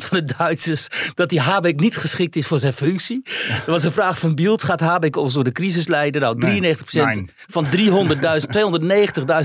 van 0.07 0.25
de 0.25 0.33
Duitsers 0.37 0.87
dat 1.13 1.29
die 1.29 1.39
Habeck 1.39 1.79
niet 1.79 1.97
geschikt 1.97 2.35
is 2.35 2.47
voor 2.47 2.59
zijn 2.59 2.73
functie. 2.73 3.21
Er 3.65 3.71
was 3.71 3.83
een 3.83 3.91
vraag 3.91 4.19
van 4.19 4.35
Bielt, 4.35 4.63
gaat 4.63 4.79
Habeck 4.79 5.15
ons 5.15 5.33
door 5.33 5.43
de 5.43 5.51
crisis 5.51 5.87
leiden? 5.87 6.21
Nou, 6.21 6.35
93% 6.37 6.91
nee, 6.91 7.25
van 7.47 7.65
300.000, 7.65 7.71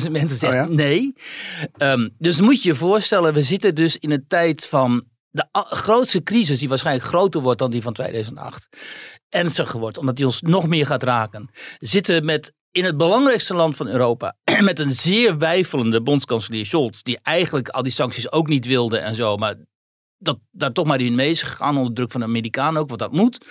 290.000 0.04 0.10
mensen 0.10 0.38
zegt 0.38 0.52
oh 0.52 0.52
ja? 0.52 0.66
nee. 0.68 1.14
Um, 1.78 2.10
dus 2.18 2.40
moet 2.40 2.62
je 2.62 2.68
je 2.68 2.74
voorstellen, 2.74 3.34
we 3.34 3.42
zitten 3.42 3.74
dus 3.74 3.96
in 3.96 4.10
een 4.10 4.24
tijd 4.28 4.66
van 4.66 5.04
de 5.34 5.46
grootste 5.52 6.22
crisis, 6.22 6.58
die 6.58 6.68
waarschijnlijk 6.68 7.06
groter 7.06 7.40
wordt 7.40 7.58
dan 7.58 7.70
die 7.70 7.82
van 7.82 7.92
2008, 7.92 8.68
ernstiger 9.28 9.80
wordt, 9.80 9.98
omdat 9.98 10.16
die 10.16 10.24
ons 10.24 10.42
nog 10.42 10.66
meer 10.68 10.86
gaat 10.86 11.02
raken, 11.02 11.50
zitten 11.78 12.24
met 12.24 12.52
in 12.70 12.84
het 12.84 12.96
belangrijkste 12.96 13.54
land 13.54 13.76
van 13.76 13.88
Europa, 13.88 14.36
met 14.60 14.78
een 14.78 14.92
zeer 14.92 15.38
wijfelende 15.38 16.02
bondskanselier 16.02 16.66
Scholz, 16.66 17.02
die 17.02 17.18
eigenlijk 17.22 17.68
al 17.68 17.82
die 17.82 17.92
sancties 17.92 18.32
ook 18.32 18.48
niet 18.48 18.66
wilde 18.66 18.98
en 18.98 19.14
zo, 19.14 19.36
maar 19.36 19.56
dat 20.18 20.38
daar 20.50 20.72
toch 20.72 20.86
maar 20.86 21.00
in 21.00 21.14
mee 21.14 21.30
is 21.30 21.42
gegaan 21.42 21.76
onder 21.76 21.94
druk 21.94 22.10
van 22.10 22.20
de 22.20 22.26
Amerikanen 22.26 22.80
ook, 22.80 22.88
want 22.88 23.00
dat 23.00 23.12
moet. 23.12 23.46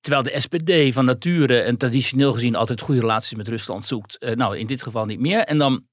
Terwijl 0.00 0.22
de 0.22 0.40
SPD 0.40 0.94
van 0.94 1.04
nature 1.04 1.60
en 1.60 1.76
traditioneel 1.76 2.32
gezien 2.32 2.56
altijd 2.56 2.80
goede 2.80 3.00
relaties 3.00 3.36
met 3.36 3.48
Rusland 3.48 3.86
zoekt. 3.86 4.16
Uh, 4.20 4.34
nou, 4.34 4.58
in 4.58 4.66
dit 4.66 4.82
geval 4.82 5.06
niet 5.06 5.20
meer. 5.20 5.40
En 5.40 5.58
dan 5.58 5.86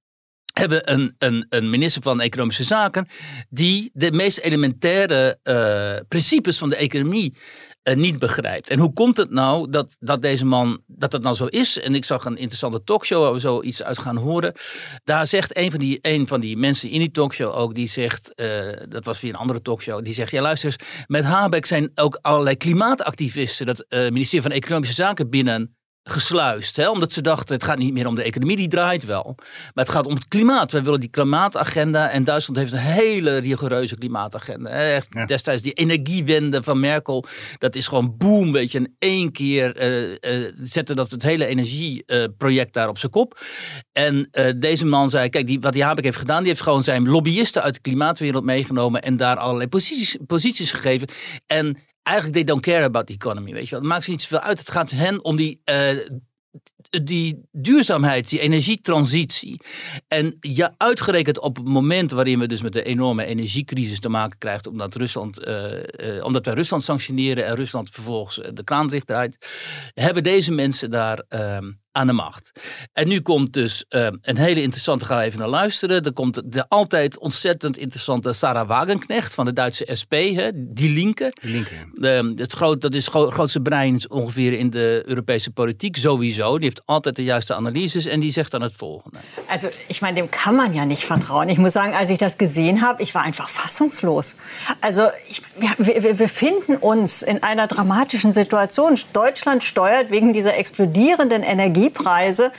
hebben 0.53 0.91
een, 0.91 1.15
een, 1.17 1.45
een 1.49 1.69
minister 1.69 2.01
van 2.01 2.21
Economische 2.21 2.63
Zaken 2.63 3.07
die 3.49 3.91
de 3.93 4.11
meest 4.11 4.37
elementaire 4.37 5.39
uh, 5.43 6.07
principes 6.07 6.57
van 6.57 6.69
de 6.69 6.75
economie 6.75 7.37
uh, 7.83 7.95
niet 7.95 8.19
begrijpt. 8.19 8.69
En 8.69 8.79
hoe 8.79 8.93
komt 8.93 9.17
het 9.17 9.29
nou 9.29 9.69
dat, 9.69 9.95
dat 9.99 10.21
deze 10.21 10.45
man, 10.45 10.81
dat 10.87 11.11
dat 11.11 11.21
nou 11.21 11.35
zo 11.35 11.45
is? 11.45 11.79
En 11.79 11.95
ik 11.95 12.05
zag 12.05 12.25
een 12.25 12.37
interessante 12.37 12.83
talkshow 12.83 13.21
waar 13.21 13.33
we 13.33 13.39
zo 13.39 13.61
iets 13.61 13.83
uit 13.83 13.99
gaan 13.99 14.17
horen. 14.17 14.53
Daar 15.03 15.27
zegt 15.27 15.57
een 15.57 15.71
van 15.71 15.79
die, 15.79 15.99
een 16.01 16.27
van 16.27 16.39
die 16.39 16.57
mensen 16.57 16.89
in 16.89 16.99
die 16.99 17.11
talkshow 17.11 17.55
ook, 17.55 17.75
die 17.75 17.89
zegt, 17.89 18.31
uh, 18.35 18.71
dat 18.89 19.05
was 19.05 19.19
via 19.19 19.29
een 19.29 19.35
andere 19.35 19.61
talkshow, 19.61 20.03
die 20.03 20.13
zegt, 20.13 20.31
ja 20.31 20.41
luister 20.41 20.69
eens, 20.69 21.05
met 21.07 21.23
Habeck 21.23 21.65
zijn 21.65 21.91
ook 21.95 22.19
allerlei 22.21 22.55
klimaatactivisten, 22.55 23.65
dat 23.65 23.85
ministerie 23.89 24.41
van 24.41 24.51
Economische 24.51 24.95
Zaken 24.95 25.29
binnen 25.29 25.75
gesluist. 26.03 26.75
Hè? 26.75 26.89
Omdat 26.89 27.13
ze 27.13 27.21
dachten, 27.21 27.55
het 27.55 27.63
gaat 27.63 27.77
niet 27.77 27.93
meer 27.93 28.07
om 28.07 28.15
de 28.15 28.23
economie, 28.23 28.57
die 28.57 28.67
draait 28.67 29.05
wel. 29.05 29.35
Maar 29.37 29.83
het 29.85 29.89
gaat 29.89 30.05
om 30.05 30.13
het 30.13 30.27
klimaat. 30.27 30.71
Wij 30.71 30.83
willen 30.83 30.99
die 30.99 31.09
klimaatagenda. 31.09 32.09
En 32.09 32.23
Duitsland 32.23 32.59
heeft 32.59 32.73
een 32.73 32.79
hele 32.79 33.37
rigoureuze 33.37 33.97
klimaatagenda. 33.97 34.69
Echt, 34.69 35.07
ja. 35.09 35.25
Destijds 35.25 35.61
die 35.61 35.73
energiewende 35.73 36.63
van 36.63 36.79
Merkel. 36.79 37.25
Dat 37.57 37.75
is 37.75 37.87
gewoon 37.87 38.17
boom, 38.17 38.51
weet 38.51 38.71
je. 38.71 38.77
In 38.77 38.95
één 38.99 39.31
keer 39.31 39.81
uh, 39.81 40.09
uh, 40.09 40.51
zette 40.63 40.95
dat 40.95 41.11
het 41.11 41.23
hele 41.23 41.45
energieproject 41.45 42.67
uh, 42.67 42.73
daar 42.73 42.89
op 42.89 42.97
zijn 42.97 43.11
kop. 43.11 43.41
En 43.91 44.29
deze 44.57 44.85
man 44.85 45.09
zei, 45.09 45.29
kijk, 45.29 45.47
die, 45.47 45.59
wat 45.59 45.73
die 45.73 45.83
Habeck 45.83 46.03
heeft 46.03 46.17
gedaan... 46.17 46.39
die 46.39 46.47
heeft 46.47 46.61
gewoon 46.61 46.83
zijn 46.83 47.07
lobbyisten 47.07 47.61
uit 47.61 47.73
de 47.73 47.81
klimaatwereld 47.81 48.43
meegenomen... 48.43 49.01
en 49.01 49.17
daar 49.17 49.37
allerlei 49.37 49.69
posities, 49.69 50.17
posities 50.27 50.71
gegeven. 50.71 51.07
En 51.45 51.77
eigenlijk 52.03 52.35
they 52.37 52.55
don't 52.55 52.65
care 52.65 52.83
about 52.83 53.07
the 53.07 53.13
economy, 53.13 53.51
weet 53.53 53.63
je 53.63 53.69
wel. 53.69 53.79
Het 53.79 53.89
maakt 53.89 54.03
ze 54.03 54.11
niet 54.11 54.21
zoveel 54.21 54.39
uit. 54.39 54.59
Het 54.59 54.71
gaat 54.71 54.91
hen 54.91 55.23
om 55.23 55.35
die, 55.35 55.61
uh, 55.65 56.09
die 56.89 57.45
duurzaamheid, 57.51 58.29
die 58.29 58.39
energietransitie. 58.39 59.61
En 60.07 60.37
ja, 60.39 60.73
uitgerekend 60.77 61.39
op 61.39 61.55
het 61.55 61.67
moment 61.67 62.11
waarin 62.11 62.39
we 62.39 62.47
dus 62.47 62.61
met 62.61 62.73
de 62.73 62.83
enorme 62.83 63.25
energiecrisis 63.25 63.99
te 63.99 64.09
maken 64.09 64.37
krijgen, 64.37 64.71
omdat, 64.71 64.95
Rusland, 64.95 65.47
uh, 65.47 65.71
uh, 65.71 66.23
omdat 66.23 66.45
wij 66.45 66.55
Rusland 66.55 66.83
sanctioneren 66.83 67.45
en 67.45 67.55
Rusland 67.55 67.89
vervolgens 67.89 68.39
de 68.53 68.63
kraan 68.63 68.87
dicht 68.87 69.07
draait, 69.07 69.37
hebben 69.93 70.23
deze 70.23 70.51
mensen 70.51 70.91
daar 70.91 71.23
ehm, 71.27 71.71
aan 71.93 72.07
de 72.07 72.13
macht. 72.13 72.51
En 72.93 73.07
nu 73.07 73.21
komt 73.21 73.53
dus 73.53 73.85
uh, 73.89 74.07
een 74.21 74.37
hele 74.37 74.61
interessante, 74.61 75.05
ga 75.05 75.23
even 75.23 75.39
naar 75.39 75.47
luisteren. 75.47 76.03
Er 76.03 76.13
komt 76.13 76.41
de 76.45 76.69
altijd 76.69 77.19
ontzettend 77.19 77.77
interessante 77.77 78.33
Sarah 78.33 78.67
Wagenknecht 78.67 79.33
van 79.33 79.45
de 79.45 79.53
Duitse 79.53 79.87
SP, 80.01 80.13
hè, 80.13 80.49
die 80.53 80.89
linker. 80.89 81.31
Die 81.41 81.51
linker. 81.51 81.87
Uh, 81.93 82.37
het 82.37 82.53
groot, 82.53 82.81
dat 82.81 82.95
is 82.95 83.05
het 83.05 83.33
grootste 83.33 83.59
brein 83.59 84.09
ongeveer 84.09 84.53
in 84.53 84.69
de 84.69 85.03
Europese 85.05 85.51
politiek, 85.51 85.97
sowieso. 85.97 86.57
Die 86.57 86.69
heeft 86.73 86.87
altijd 86.87 87.15
de 87.15 87.23
juiste 87.23 87.55
analyses 87.55 88.05
en 88.05 88.19
die 88.19 88.31
zegt 88.31 88.51
dan 88.51 88.61
het 88.61 88.73
volgende. 88.77 89.17
Also, 89.47 89.67
ich 89.87 90.01
meine, 90.01 90.15
dem 90.15 90.29
kann 90.29 90.55
man 90.55 90.73
ja 90.73 90.85
nicht 90.85 91.03
vertrauen. 91.03 91.49
Ich 91.49 91.57
muss 91.57 91.73
sagen, 91.73 91.93
als 91.93 92.09
ich 92.09 92.17
das 92.17 92.37
gesehen 92.37 92.81
habe, 92.81 93.01
ich 93.01 93.13
war 93.13 93.21
einfach 93.21 93.49
fassungslos. 93.49 94.35
Also, 94.81 95.09
ich, 95.29 95.41
wir, 95.77 96.03
wir 96.03 96.13
befinden 96.13 96.77
uns 96.77 97.21
in 97.21 97.43
einer 97.43 97.67
dramatischen 97.67 98.33
Situation. 98.33 98.97
Deutschland 99.11 99.63
steuert 99.63 100.09
wegen 100.09 100.33
dieser 100.33 100.55
explodierenden 100.55 101.43
Energie 101.43 101.83
Energiepreise 101.83 102.51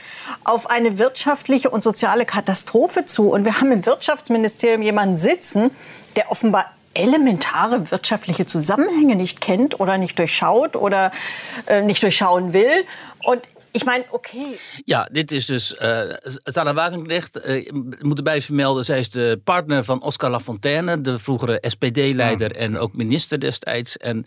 auf 0.43 0.69
eine 0.69 0.97
wirtschaftliche 0.97 1.69
und 1.69 1.83
soziale 1.83 2.25
Katastrophe 2.25 3.05
zu. 3.05 3.29
Und 3.31 3.45
wir 3.45 3.59
haben 3.59 3.71
im 3.71 3.85
Wirtschaftsministerium 3.85 4.81
jemanden 4.81 5.17
sitzen, 5.17 5.71
der 6.15 6.31
offenbar 6.31 6.71
elementare 6.93 7.91
wirtschaftliche 7.91 8.45
Zusammenhänge 8.45 9.15
nicht 9.15 9.41
kennt 9.41 9.79
oder 9.79 9.97
nicht 9.97 10.17
durchschaut 10.17 10.75
oder 10.75 11.11
äh, 11.67 11.81
nicht 11.81 12.01
durchschauen 12.03 12.53
will. 12.53 12.85
Und 13.25 13.41
ik 13.75 13.83
meine, 13.83 14.05
oké. 14.09 14.45
Ja, 14.83 15.09
dit 15.11 15.31
is 15.31 15.45
dus 15.45 15.75
uh, 15.81 16.01
Sarah 16.43 16.75
Wagenknecht. 16.75 17.47
Uh, 17.47 17.69
moet 18.01 18.17
erbij 18.17 18.41
vermelden, 18.41 18.85
zij 18.85 18.99
is 18.99 19.09
de 19.09 19.41
partner 19.43 19.83
van 19.83 20.01
Oscar 20.01 20.29
Lafontaine, 20.29 21.01
de 21.01 21.19
vroegere 21.19 21.57
SPD-leider 21.61 22.55
ah. 22.55 22.61
en 22.61 22.77
ook 22.77 22.95
minister 22.95 23.39
destijds. 23.39 23.97
En, 23.97 24.23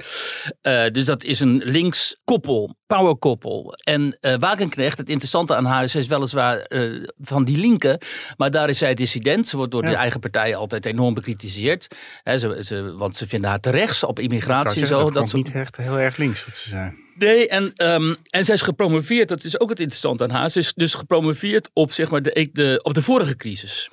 uh, 0.63 0.89
dus 0.89 1.05
dat 1.05 1.25
is 1.25 1.41
een 1.41 1.63
links 1.65 2.21
koppel, 2.25 2.75
power 2.87 3.17
koppel. 3.17 3.75
En 3.85 4.19
Wagenknecht, 4.21 4.99
het 4.99 5.09
interessante 5.09 5.55
aan 5.55 5.65
haar 5.65 5.85
is, 5.85 5.93
zij 5.93 6.01
is 6.01 6.07
weliswaar 6.07 6.67
van 7.19 7.45
die 7.45 7.59
linken, 7.59 7.99
maar 8.37 8.51
daar 8.51 8.69
is 8.69 8.79
zij 8.79 8.95
dissident. 8.95 9.49
Ze 9.49 9.57
wordt 9.57 9.73
door 9.73 9.83
de 9.83 9.95
eigen 9.95 10.21
partij 10.21 10.57
altijd 10.57 10.87
enorm 10.87 11.15
bekritiseerd. 11.15 11.97
ze, 12.25 12.61
ze, 12.63 12.95
want 12.97 13.17
ze 13.17 13.29
vinden 13.29 13.51
haar 13.51 13.61
te 13.61 13.71
rechts 13.71 14.03
op 14.05 14.19
immigratie. 14.19 14.79
Zeggen, 14.79 14.97
zo, 14.97 15.05
dat, 15.05 15.15
dat 15.15 15.25
is 15.25 15.33
niet 15.33 15.53
echt 15.53 15.77
heel 15.77 15.99
erg 15.99 16.17
links 16.17 16.45
wat 16.45 16.57
ze 16.57 16.69
zijn. 16.69 17.07
Nee, 17.19 17.49
en, 17.49 17.73
um, 17.77 18.17
en 18.31 18.45
zij 18.45 18.55
is 18.55 18.61
gepromoveerd, 18.61 19.29
dat 19.29 19.45
is 19.45 19.61
ook 19.61 19.69
het 19.69 19.81
interessante 19.81 20.23
aan 20.23 20.31
haar. 20.31 20.51
Ze 20.51 20.59
is 20.59 20.75
dus 20.75 20.95
gepromoveerd 20.95 21.71
op, 21.73 21.93
zeg 21.93 22.11
maar, 22.11 22.23
de, 22.23 22.49
de, 22.53 22.81
op 22.83 22.95
de 22.95 23.03
vorige 23.03 23.37
crisis. 23.37 23.91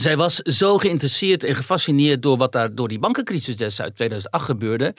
Zij 0.00 0.16
was 0.16 0.36
zo 0.36 0.78
geïnteresseerd 0.78 1.44
en 1.44 1.54
gefascineerd 1.54 2.22
door 2.22 2.36
wat 2.36 2.52
daar 2.52 2.74
door 2.74 2.88
die 2.88 2.98
bankencrisis 2.98 3.56
destijds 3.56 3.94
2008 3.94 4.44
gebeurde. 4.44 4.94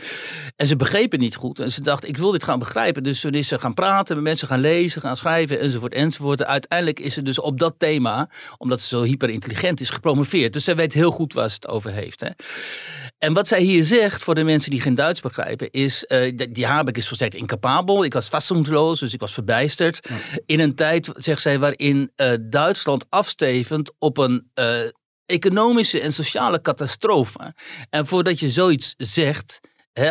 En 0.55 0.67
ze 0.67 0.75
begreep 0.75 1.11
het 1.11 1.19
niet 1.19 1.35
goed. 1.35 1.59
En 1.59 1.71
ze 1.71 1.81
dacht, 1.81 2.07
ik 2.07 2.17
wil 2.17 2.31
dit 2.31 2.43
gaan 2.43 2.59
begrijpen. 2.59 3.03
Dus 3.03 3.19
toen 3.19 3.33
is 3.33 3.47
ze 3.47 3.59
gaan 3.59 3.73
praten, 3.73 4.15
met 4.15 4.23
mensen 4.23 4.47
gaan 4.47 4.59
lezen, 4.59 5.01
gaan 5.01 5.17
schrijven 5.17 5.59
enzovoort 5.59 5.93
enzovoort. 5.93 6.39
En 6.39 6.47
uiteindelijk 6.47 6.99
is 6.99 7.13
ze 7.13 7.21
dus 7.21 7.39
op 7.39 7.59
dat 7.59 7.75
thema, 7.77 8.29
omdat 8.57 8.81
ze 8.81 8.87
zo 8.87 9.03
hyperintelligent 9.03 9.81
is, 9.81 9.89
gepromoveerd. 9.89 10.53
Dus 10.53 10.63
zij 10.63 10.75
weet 10.75 10.93
heel 10.93 11.11
goed 11.11 11.33
waar 11.33 11.49
ze 11.49 11.55
het 11.55 11.67
over 11.67 11.91
heeft. 11.91 12.19
Hè. 12.19 12.29
En 13.17 13.33
wat 13.33 13.47
zij 13.47 13.61
hier 13.61 13.83
zegt, 13.83 14.23
voor 14.23 14.35
de 14.35 14.43
mensen 14.43 14.71
die 14.71 14.81
geen 14.81 14.95
Duits 14.95 15.21
begrijpen, 15.21 15.71
is, 15.71 16.05
uh, 16.07 16.37
die 16.49 16.65
Habeck 16.65 16.97
is 16.97 17.07
volstrekt 17.07 17.35
incapabel. 17.35 18.03
Ik 18.03 18.13
was 18.13 18.27
fassungsloos, 18.27 18.99
dus 18.99 19.13
ik 19.13 19.19
was 19.19 19.33
verbijsterd. 19.33 20.07
In 20.45 20.59
een 20.59 20.75
tijd, 20.75 21.09
zegt 21.15 21.41
zij, 21.41 21.59
waarin 21.59 22.11
uh, 22.15 22.31
Duitsland 22.41 23.05
afstevend 23.09 23.91
op 23.99 24.17
een 24.17 24.49
uh, 24.59 24.79
economische 25.31 26.01
en 26.01 26.13
sociale 26.13 26.61
catastrofe. 26.61 27.55
En 27.89 28.07
voordat 28.07 28.39
je 28.39 28.49
zoiets 28.49 28.93
zegt, 28.97 29.59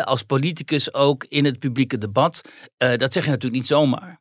als 0.03 0.23
politicus 0.23 0.93
ook 0.93 1.25
in 1.29 1.45
het 1.45 1.59
publieke 1.59 1.97
debat. 1.97 2.41
Uh, 2.83 2.95
dat 2.95 3.13
zeg 3.13 3.23
je 3.23 3.29
natuurlijk 3.29 3.61
niet 3.61 3.67
zomaar. 3.67 4.20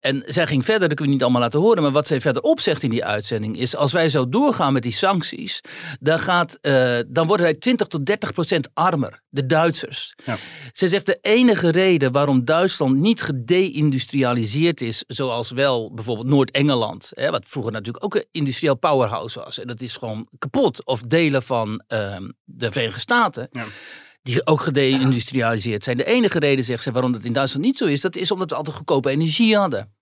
En 0.00 0.22
zij 0.26 0.46
ging 0.46 0.64
verder, 0.64 0.88
dat 0.88 0.96
kunnen 0.96 1.06
we 1.06 1.12
niet 1.12 1.22
allemaal 1.22 1.40
laten 1.40 1.60
horen. 1.60 1.82
Maar 1.82 1.92
wat 1.92 2.06
zij 2.06 2.20
verder 2.20 2.42
opzegt 2.42 2.82
in 2.82 2.90
die 2.90 3.04
uitzending 3.04 3.58
is: 3.58 3.76
als 3.76 3.92
wij 3.92 4.08
zo 4.08 4.28
doorgaan 4.28 4.72
met 4.72 4.82
die 4.82 4.92
sancties, 4.92 5.60
dan, 6.00 6.18
gaat, 6.18 6.58
uh, 6.62 6.98
dan 7.06 7.26
worden 7.26 7.46
wij 7.46 7.54
20 7.54 7.86
tot 7.86 8.06
30 8.06 8.32
procent 8.32 8.68
armer, 8.74 9.22
de 9.28 9.46
Duitsers. 9.46 10.14
Ja. 10.24 10.36
Zij 10.72 10.88
zegt 10.88 11.06
de 11.06 11.18
enige 11.20 11.70
reden 11.70 12.12
waarom 12.12 12.44
Duitsland 12.44 12.96
niet 12.96 13.22
gedeindustrialiseerd 13.22 14.80
is, 14.80 15.04
zoals 15.06 15.50
wel 15.50 15.94
bijvoorbeeld 15.94 16.28
Noord-Engeland, 16.28 17.10
wat 17.14 17.44
vroeger 17.46 17.72
natuurlijk 17.72 18.04
ook 18.04 18.14
een 18.14 18.26
industrieel 18.30 18.76
powerhouse 18.76 19.38
was. 19.38 19.58
En 19.58 19.66
dat 19.66 19.80
is 19.80 19.96
gewoon 19.96 20.28
kapot. 20.38 20.84
Of 20.84 21.00
delen 21.00 21.42
van 21.42 21.82
uh, 21.88 22.16
de 22.44 22.72
Verenigde 22.72 23.00
Staten. 23.00 23.48
Ja 23.52 23.64
die 24.24 24.46
ook 24.46 24.60
gedeindustrialiseerd 24.60 25.84
zijn. 25.84 25.96
De 25.96 26.04
enige 26.04 26.38
reden, 26.38 26.64
zegt 26.64 26.82
ze, 26.82 26.92
waarom 26.92 27.12
dat 27.12 27.24
in 27.24 27.32
Duitsland 27.32 27.66
niet 27.66 27.78
zo 27.78 27.86
is, 27.86 28.00
dat 28.00 28.16
is 28.16 28.30
omdat 28.30 28.50
we 28.50 28.56
altijd 28.56 28.76
goedkope 28.76 29.10
energie 29.10 29.56
hadden. 29.56 29.92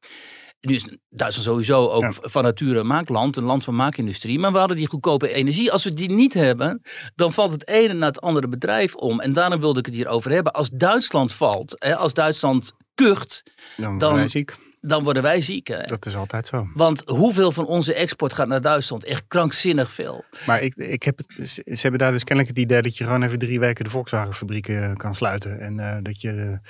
Nu 0.60 0.74
is 0.74 0.88
Duitsland 1.08 1.48
sowieso 1.48 1.88
ook 1.88 2.18
van 2.20 2.42
nature 2.42 2.78
een 2.78 2.86
maakland, 2.86 3.36
een 3.36 3.44
land 3.44 3.64
van 3.64 3.76
maakindustrie. 3.76 4.38
Maar 4.38 4.52
we 4.52 4.58
hadden 4.58 4.76
die 4.76 4.86
goedkope 4.86 5.32
energie. 5.32 5.72
Als 5.72 5.84
we 5.84 5.94
die 5.94 6.10
niet 6.10 6.34
hebben, 6.34 6.82
dan 7.14 7.32
valt 7.32 7.52
het 7.52 7.68
ene 7.68 7.92
naar 7.92 8.08
het 8.08 8.20
andere 8.20 8.48
bedrijf 8.48 8.94
om. 8.94 9.20
En 9.20 9.32
daarom 9.32 9.60
wilde 9.60 9.78
ik 9.78 9.86
het 9.86 9.94
hier 9.94 10.08
over 10.08 10.30
hebben. 10.30 10.52
Als 10.52 10.70
Duitsland 10.70 11.34
valt, 11.34 11.74
hè, 11.78 11.96
als 11.96 12.14
Duitsland 12.14 12.72
kucht, 12.94 13.42
dan, 13.76 13.98
dan, 13.98 14.28
ziek 14.28 14.56
dan 14.84 15.04
worden 15.04 15.22
wij 15.22 15.40
ziek. 15.40 15.68
Hè? 15.68 15.82
Dat 15.82 16.06
is 16.06 16.16
altijd 16.16 16.46
zo. 16.46 16.68
Want 16.74 17.02
hoeveel 17.06 17.52
van 17.52 17.66
onze 17.66 17.94
export 17.94 18.32
gaat 18.32 18.48
naar 18.48 18.60
Duitsland? 18.60 19.04
Echt 19.04 19.24
krankzinnig 19.28 19.92
veel. 19.92 20.24
Maar 20.46 20.62
ik, 20.62 20.74
ik 20.74 21.02
heb 21.02 21.18
het, 21.18 21.48
ze 21.48 21.78
hebben 21.80 22.00
daar 22.00 22.12
dus 22.12 22.24
kennelijk 22.24 22.56
het 22.56 22.64
idee 22.64 22.82
dat 22.82 22.96
je 22.96 23.04
gewoon 23.04 23.22
even 23.22 23.38
drie 23.38 23.60
weken 23.60 23.84
de 23.84 23.90
Volkswagen-fabrieken 23.90 24.82
eh, 24.82 24.96
kan 24.96 25.14
sluiten. 25.14 25.60
En 25.60 25.78
uh, 25.78 25.96
dat 26.02 26.20
je 26.20 26.60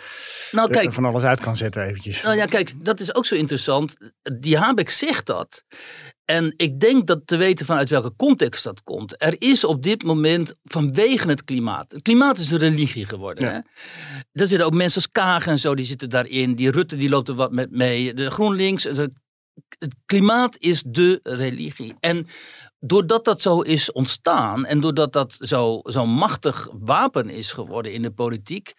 nou, 0.51 0.71
kijk, 0.71 0.93
van 0.93 1.05
alles 1.05 1.23
uit 1.23 1.41
kan 1.41 1.57
zetten 1.57 1.83
eventjes. 1.83 2.23
Nou 2.23 2.37
ja, 2.37 2.45
kijk, 2.45 2.85
dat 2.85 3.01
is 3.01 3.15
ook 3.15 3.27
zo 3.27 3.35
interessant. 3.35 3.97
Die 4.41 4.59
Habeck 4.59 4.91
zegt 4.91 5.27
dat. 5.27 5.65
En 6.25 6.55
ik 6.57 6.81
denk 6.81 7.07
dat 7.07 7.27
te 7.27 7.37
weten 7.37 7.67
vanuit 7.67 7.91
welke 7.91 8.17
context 8.17 8.65
dat 8.65 8.83
komt. 8.83 9.23
Er 9.23 9.35
is 9.39 9.65
op 9.65 9.83
dit 9.83 10.03
moment 10.03 10.55
vanwege 10.65 11.29
het 11.29 11.45
klimaat. 11.45 11.93
Het 11.93 12.03
klimaat 12.03 12.39
is 12.39 12.51
een 12.51 12.59
religie 12.59 13.07
geworden. 13.07 13.45
Ja. 13.45 13.51
Hè? 13.51 13.59
Er 14.33 14.47
zitten 14.47 14.67
ook 14.67 14.75
mensen 14.75 15.03
als 15.03 15.11
Kagen 15.11 15.53
en 15.53 15.59
zo, 15.59 15.75
die 15.75 15.85
zitten 15.85 16.11
daarin. 16.11 16.55
Die 16.55 16.71
Rutte 16.71 16.97
die 16.97 17.09
loopt 17.09 17.29
er 17.29 17.35
wat 17.35 17.53
met 17.53 17.71
mee. 17.71 18.15
De 18.15 18.31
GroenLinks. 18.31 18.85
Het, 18.85 19.15
het 19.79 19.95
klimaat 20.07 20.57
is 20.59 20.83
de 20.87 21.21
religie. 21.23 21.95
En 22.01 22.27
doordat 22.79 23.25
dat 23.25 23.43
zo 23.43 23.61
is 23.61 23.93
ontstaan 23.93 24.67
en 24.67 24.81
doordat 24.81 25.13
dat 25.13 25.37
zo'n 25.39 25.81
zo 25.85 26.07
machtig 26.07 26.69
wapen 26.73 27.31
is 27.31 27.53
geworden 27.53 27.93
in 27.93 28.03
de 28.03 28.11
politiek, 28.11 28.73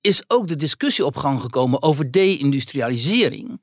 is 0.00 0.24
ook 0.26 0.48
de 0.48 0.56
discussie 0.56 1.04
op 1.04 1.16
gang 1.16 1.40
gekomen 1.40 1.82
over 1.82 2.10
deindustrialisering. 2.10 3.60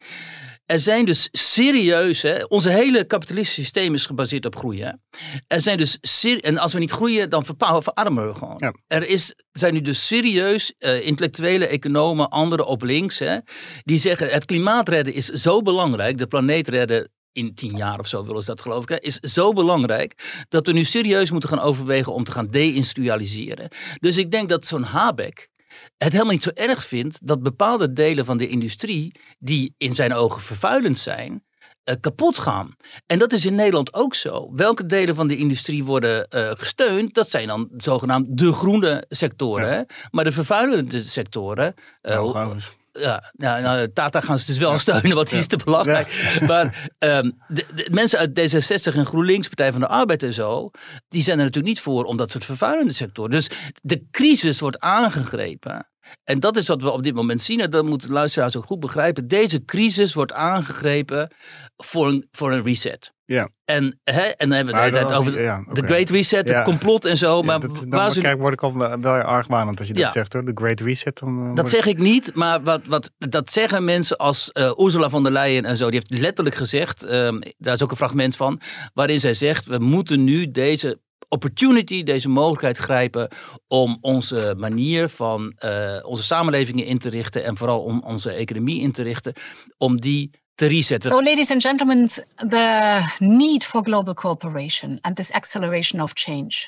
Er 0.70 0.80
zijn 0.80 1.06
dus 1.06 1.30
serieus, 1.32 2.22
hè, 2.22 2.44
onze 2.44 2.70
hele 2.70 3.06
kapitalistische 3.06 3.62
systeem 3.62 3.94
is 3.94 4.06
gebaseerd 4.06 4.46
op 4.46 4.56
groeien. 4.56 5.02
Er 5.48 5.62
zijn 5.62 5.78
dus 5.78 5.98
en 6.40 6.58
als 6.58 6.74
we 6.74 6.80
niet 6.80 6.92
groeien, 6.92 7.30
dan 7.30 7.46
verarmen 7.46 8.28
we 8.28 8.34
gewoon. 8.34 8.74
Er 8.88 9.08
is, 9.08 9.36
zijn 9.52 9.74
nu 9.74 9.82
dus 9.82 10.08
serieus 10.08 10.74
uh, 10.80 11.06
intellectuele 11.06 11.68
economen, 11.68 12.30
anderen 12.30 12.66
op 12.66 12.84
links, 12.84 13.20
hè, 13.20 13.38
die 13.84 13.98
zeggen 13.98 14.30
het 14.30 14.46
klimaat 14.46 14.90
redden 14.90 15.14
is 15.14 15.26
zo 15.26 15.62
belangrijk, 15.62 16.18
de 16.18 16.28
planeet 16.28 16.68
redden 16.68 17.12
in 17.32 17.56
tien 17.56 17.78
jaar 17.78 18.00
of 18.00 18.08
zo 18.08 18.26
willen 18.26 18.42
ze 18.42 18.48
dat 18.48 18.62
geloof 18.62 18.84
ik, 18.84 18.90
hè, 18.90 19.00
is 19.00 19.16
zo 19.16 19.54
belangrijk 19.54 20.44
dat 20.50 20.68
we 20.68 20.74
nu 20.74 20.84
serieus 20.84 21.32
moeten 21.32 21.50
gaan 21.50 21.60
overwegen 21.60 22.14
om 22.14 22.24
te 22.24 22.32
gaan 22.32 22.48
deindustrialiseren. 22.48 23.70
Dus 24.00 24.18
ik 24.18 24.32
denk 24.32 24.50
dat 24.50 24.66
zo'n 24.66 24.84
Habeck, 24.84 25.50
het 25.98 26.12
helemaal 26.12 26.34
niet 26.34 26.44
zo 26.44 26.52
erg 26.54 26.86
vindt 26.86 27.28
dat 27.28 27.44
bepaalde 27.44 27.94
delen 27.94 28.26
van 28.26 28.38
de 28.38 28.48
industrie, 28.48 29.20
die 29.40 29.74
in 29.78 29.96
zijn 29.96 30.14
ogen 30.14 30.42
vervuilend 30.42 30.98
zijn, 30.98 31.44
uh, 31.90 31.96
kapot 32.00 32.38
gaan. 32.38 32.76
En 33.06 33.20
dat 33.20 33.34
is 33.34 33.46
in 33.46 33.56
Nederland 33.56 33.94
ook 33.94 34.16
zo. 34.16 34.50
Welke 34.56 34.86
delen 34.86 35.16
van 35.16 35.28
de 35.28 35.38
industrie 35.38 35.84
worden 35.84 36.28
uh, 36.30 36.52
gesteund? 36.54 37.14
Dat 37.14 37.30
zijn 37.30 37.48
dan 37.48 37.70
zogenaamd 37.78 38.38
de 38.38 38.52
groene 38.54 39.06
sectoren. 39.10 39.86
Maar 40.12 40.24
de 40.24 40.32
vervuilende 40.32 41.04
sectoren. 41.04 41.74
Uh, 42.02 42.58
ja, 42.92 43.32
ja 43.32 43.60
nou, 43.60 43.92
Tata 43.94 44.22
gaan 44.22 44.40
ze 44.40 44.46
dus 44.46 44.58
wel 44.58 44.80
steunen, 44.80 45.16
want 45.16 45.30
die 45.30 45.40
is 45.40 45.48
te 45.48 45.58
belangrijk. 45.64 46.08
Maar 46.48 46.90
um, 47.00 47.38
de, 47.48 47.66
de, 47.76 47.88
mensen 47.92 48.20
uit 48.20 48.40
D66 48.40 48.96
en 48.96 49.06
GroenLinks, 49.06 49.48
Partij 49.48 49.72
van 49.72 49.82
de 49.82 49.88
Arbeid 49.88 50.24
en 50.24 50.34
zo, 50.34 50.72
die 51.08 51.24
zijn 51.24 51.38
er 51.38 51.44
natuurlijk 51.44 51.74
niet 51.74 51.84
voor 51.84 52.04
om 52.04 52.18
dat 52.18 52.32
soort 52.32 52.46
vervuilende 52.46 52.94
sectoren. 52.94 53.32
Dus 53.32 53.50
de 53.82 54.08
crisis 54.12 54.60
wordt 54.60 54.80
aangegrepen. 54.80 55.88
En 56.24 56.40
dat 56.40 56.58
is 56.58 56.68
wat 56.68 56.82
we 56.82 56.92
op 56.92 57.04
dit 57.04 57.14
moment 57.14 57.42
zien. 57.42 57.60
En 57.60 57.70
dat 57.70 57.86
moeten 57.86 58.12
luisteraars 58.12 58.56
ook 58.56 58.66
goed 58.66 58.80
begrijpen. 58.80 59.28
Deze 59.28 59.66
crisis 59.66 60.14
wordt 60.14 60.34
aangegrepen 60.34 61.34
voor 61.78 62.08
een, 62.08 62.28
voor 62.32 62.52
een 62.52 62.64
reset. 62.64 63.14
Ja. 63.30 63.50
En, 63.66 64.00
hè, 64.04 64.22
en 64.22 64.50
dan 64.50 64.58
hebben 64.58 64.92
we 64.92 64.98
het 64.98 65.14
over 65.14 65.32
de 65.74 65.82
Great 65.86 66.10
Reset, 66.10 66.50
het 66.50 66.64
complot 66.64 67.06
en 67.06 67.18
zo. 67.18 67.42
maar 67.42 67.60
dat, 67.60 67.86
dan 67.90 68.12
ze... 68.12 68.22
kijk, 68.22 68.40
word 68.40 68.54
ik 68.54 68.64
al 68.64 68.78
wel 68.78 69.14
argwanend 69.14 69.80
als 69.80 69.88
je 69.88 69.94
dat 69.94 70.12
zegt 70.12 70.34
hoor. 70.34 70.46
De 70.46 70.52
Great 70.54 70.80
Reset. 70.80 71.20
Dan, 71.20 71.50
uh, 71.50 71.56
dat 71.56 71.70
zeg 71.70 71.86
ik 71.86 71.98
niet, 71.98 72.36
maar 72.36 72.64
wat, 72.64 72.82
wat, 72.86 73.12
dat 73.18 73.52
zeggen 73.52 73.84
mensen 73.84 74.18
als 74.18 74.50
uh, 74.54 74.72
Ursula 74.78 75.10
von 75.10 75.24
der 75.24 75.32
Leyen 75.32 75.66
en 75.66 75.78
zo. 75.78 75.90
Die 75.90 76.00
heeft 76.00 76.22
letterlijk 76.22 76.56
gezegd, 76.56 77.12
um, 77.12 77.42
daar 77.58 77.74
is 77.74 77.84
ook 77.84 77.92
een 77.92 77.98
fragment 77.98 78.36
van, 78.36 78.62
waarin 78.94 79.20
zij 79.20 79.34
zegt, 79.34 79.66
we 79.66 79.78
moeten 79.78 80.24
nu 80.24 80.52
deze 80.52 81.00
opportunity, 81.28 82.04
deze 82.04 82.30
mogelijkheid 82.30 82.78
grijpen 82.78 83.30
om 83.68 83.98
onze 84.02 84.56
manier 84.58 85.10
van 85.10 85.56
uh, 85.66 86.00
onze 86.02 86.24
samenlevingen 86.24 86.86
in 86.86 86.98
te 86.98 87.10
richten 87.10 87.44
en 87.44 87.58
vooral 87.58 87.84
om 87.84 88.04
onze 88.04 88.32
economie 88.32 88.82
in 88.82 88.92
te 88.92 89.04
richten, 89.04 89.34
om 89.78 90.02
die. 90.02 90.48
So, 90.60 91.22
ladies 91.22 91.52
and 91.52 91.62
gentlemen, 91.62 92.10
the 92.36 93.02
need 93.20 93.64
for 93.64 93.82
global 93.82 94.14
cooperation 94.14 95.00
and 95.02 95.16
this 95.16 95.32
acceleration 95.32 96.02
of 96.02 96.14
change 96.14 96.68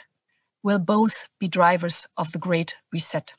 will 0.62 0.80
both 0.80 1.28
be 1.40 1.50
drivers 1.50 2.08
of 2.14 2.32
the 2.32 2.40
Great 2.40 2.78
Reset. 2.90 3.34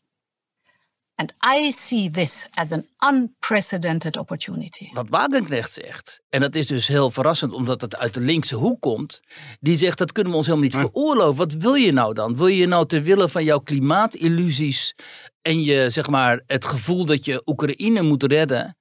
And 1.15 1.33
I 1.43 1.71
see 1.71 2.11
this 2.11 2.49
as 2.55 2.73
an 2.73 2.85
unprecedented 2.99 4.17
opportunity. 4.17 4.91
Wat 4.93 5.09
Wagenknecht 5.09 5.73
zegt, 5.73 6.23
en 6.29 6.41
dat 6.41 6.55
is 6.55 6.67
dus 6.67 6.87
heel 6.87 7.11
verrassend 7.11 7.53
omdat 7.53 7.81
het 7.81 7.97
uit 7.97 8.15
de 8.15 8.21
linkse 8.21 8.57
hoek 8.57 8.81
komt, 8.81 9.21
die 9.61 9.77
zegt 9.77 9.99
dat 9.99 10.13
kunnen 10.13 10.33
we 10.33 10.39
ons 10.39 10.47
helemaal 10.47 10.69
niet 10.69 10.77
veroorloven. 10.77 11.37
Wat 11.37 11.53
wil 11.53 11.75
je 11.75 11.93
nou 11.93 12.15
dan? 12.15 12.37
Wil 12.37 12.47
je 12.47 12.67
nou 12.67 12.87
ter 12.87 13.03
wille 13.03 13.29
van 13.29 13.45
jouw 13.45 13.59
klimaatillusies 13.59 14.95
en 15.43 15.63
je, 15.63 15.91
zeg 15.91 16.09
maar, 16.09 16.43
het 16.47 16.65
gevoel 16.65 17.05
dat 17.05 17.25
je 17.25 17.43
Oekraïne 17.47 18.03
moet 18.03 18.23
redden, 18.23 18.77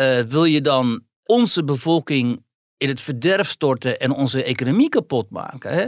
uh, 0.00 0.20
wil 0.20 0.44
je 0.44 0.60
dan 0.60 1.06
onze 1.28 1.64
bevolking 1.64 2.42
in 2.76 2.88
het 2.88 3.00
verderf 3.00 3.48
storten 3.48 3.98
en 4.00 4.10
onze 4.10 4.42
economie 4.42 4.88
kapot 4.88 5.30
maken? 5.30 5.72
Hè? 5.72 5.86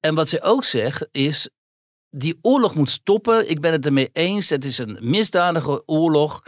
En 0.00 0.14
wat 0.14 0.28
zij 0.28 0.42
ook 0.42 0.64
zegt 0.64 1.08
is, 1.10 1.48
die 2.14 2.38
oorlog 2.40 2.74
moet 2.74 2.90
stoppen. 2.90 3.50
Ik 3.50 3.60
ben 3.60 3.72
het 3.72 3.86
ermee 3.86 4.10
eens. 4.12 4.48
Het 4.48 4.64
is 4.64 4.78
een 4.78 4.98
misdadige 5.00 5.82
oorlog. 5.86 6.42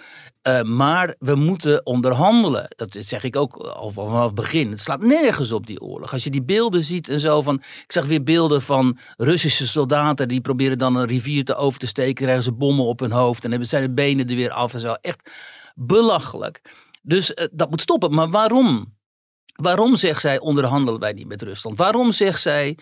Uh, 0.49 0.63
maar 0.63 1.15
we 1.19 1.35
moeten 1.35 1.87
onderhandelen. 1.87 2.67
Dat 2.69 2.97
zeg 3.01 3.25
ik 3.25 3.37
ook 3.37 3.57
al 3.57 3.91
vanaf 3.91 4.25
het 4.27 4.35
begin. 4.35 4.71
Het 4.71 4.81
slaat 4.81 5.01
nergens 5.01 5.53
op 5.53 5.67
die 5.67 5.81
oorlog. 5.81 6.13
Als 6.13 6.25
je 6.25 6.31
die 6.31 6.43
beelden 6.43 6.83
ziet 6.83 7.09
en 7.09 7.21
zo 7.21 7.43
van. 7.43 7.55
Ik 7.55 7.93
zag 7.93 8.07
weer 8.07 8.23
beelden 8.23 8.63
van 8.63 8.99
Russische 9.17 9.67
soldaten. 9.67 10.29
die 10.29 10.41
proberen 10.41 10.79
dan 10.79 10.97
een 10.97 11.07
rivier 11.07 11.45
te 11.45 11.55
over 11.55 11.79
te 11.79 11.87
steken. 11.87 12.15
krijgen 12.15 12.43
ze 12.43 12.53
bommen 12.53 12.85
op 12.85 13.01
hun 13.01 13.13
hoofd. 13.13 13.45
en 13.45 13.51
hebben 13.51 13.69
zijn 13.69 13.95
benen 13.95 14.29
er 14.29 14.37
weer 14.37 14.51
af 14.51 14.75
en 14.75 14.81
zo. 14.81 14.93
Echt 14.93 15.31
belachelijk. 15.75 16.61
Dus 17.07 17.31
uh, 17.31 17.45
dat 17.53 17.71
moet 17.71 17.81
stoppen. 17.81 18.15
Maar 18.15 18.31
waarom? 18.31 18.93
Waarom 19.55 19.97
zegt 19.97 20.21
zij 20.21 20.41
onderhandelen 20.41 21.01
wij 21.01 21.13
niet 21.13 21.27
met 21.27 21.43
Rusland? 21.43 21.79
Waarom 21.79 22.13
zegt 22.13 22.41
zij 22.41 22.79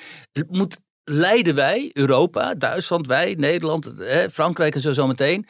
moet 0.48 0.78
leiden 1.04 1.54
wij, 1.54 1.90
Europa, 1.92 2.54
Duitsland, 2.54 3.06
wij, 3.06 3.34
Nederland, 3.38 3.92
Frankrijk 4.32 4.74
en 4.74 4.80
zo 4.80 4.92
zometeen, 4.92 5.46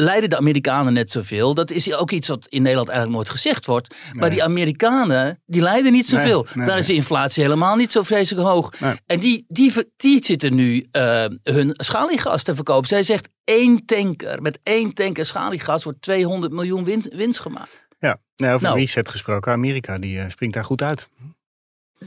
leiden 0.00 0.30
de 0.30 0.36
Amerikanen 0.36 0.92
net 0.92 1.10
zoveel. 1.10 1.54
Dat 1.54 1.70
is 1.70 1.94
ook 1.94 2.10
iets 2.10 2.28
wat 2.28 2.46
in 2.48 2.62
Nederland 2.62 2.88
eigenlijk 2.88 3.18
nooit 3.18 3.30
gezegd 3.30 3.66
wordt. 3.66 3.94
Maar 4.12 4.30
die 4.30 4.42
Amerikanen, 4.42 5.42
die 5.46 5.60
leiden 5.60 5.92
niet 5.92 6.06
zoveel. 6.06 6.46
Daar 6.54 6.78
is 6.78 6.86
de 6.86 6.94
inflatie 6.94 7.42
helemaal 7.42 7.76
niet 7.76 7.92
zo 7.92 8.02
vreselijk 8.02 8.48
hoog. 8.48 8.72
En 9.06 9.20
die, 9.20 9.44
die, 9.48 9.72
die 9.96 10.24
zitten 10.24 10.54
nu 10.54 10.86
uh, 10.92 11.24
hun 11.42 11.74
schaliegas 11.76 12.42
te 12.42 12.54
verkopen. 12.54 12.88
Zij 12.88 13.02
zegt 13.02 13.28
één 13.44 13.84
tanker, 13.86 14.42
met 14.42 14.58
één 14.62 14.92
tanker 14.94 15.26
schaliegas 15.26 15.84
wordt 15.84 16.02
200 16.02 16.52
miljoen 16.52 16.84
winst, 16.84 17.14
winst 17.14 17.40
gemaakt. 17.40 17.86
Ja, 17.98 18.18
nou, 18.36 18.54
over 18.54 18.66
nou, 18.66 18.78
reset 18.78 19.08
gesproken, 19.08 19.52
Amerika 19.52 19.98
die 19.98 20.18
uh, 20.18 20.28
springt 20.28 20.54
daar 20.54 20.64
goed 20.64 20.82
uit. 20.82 21.08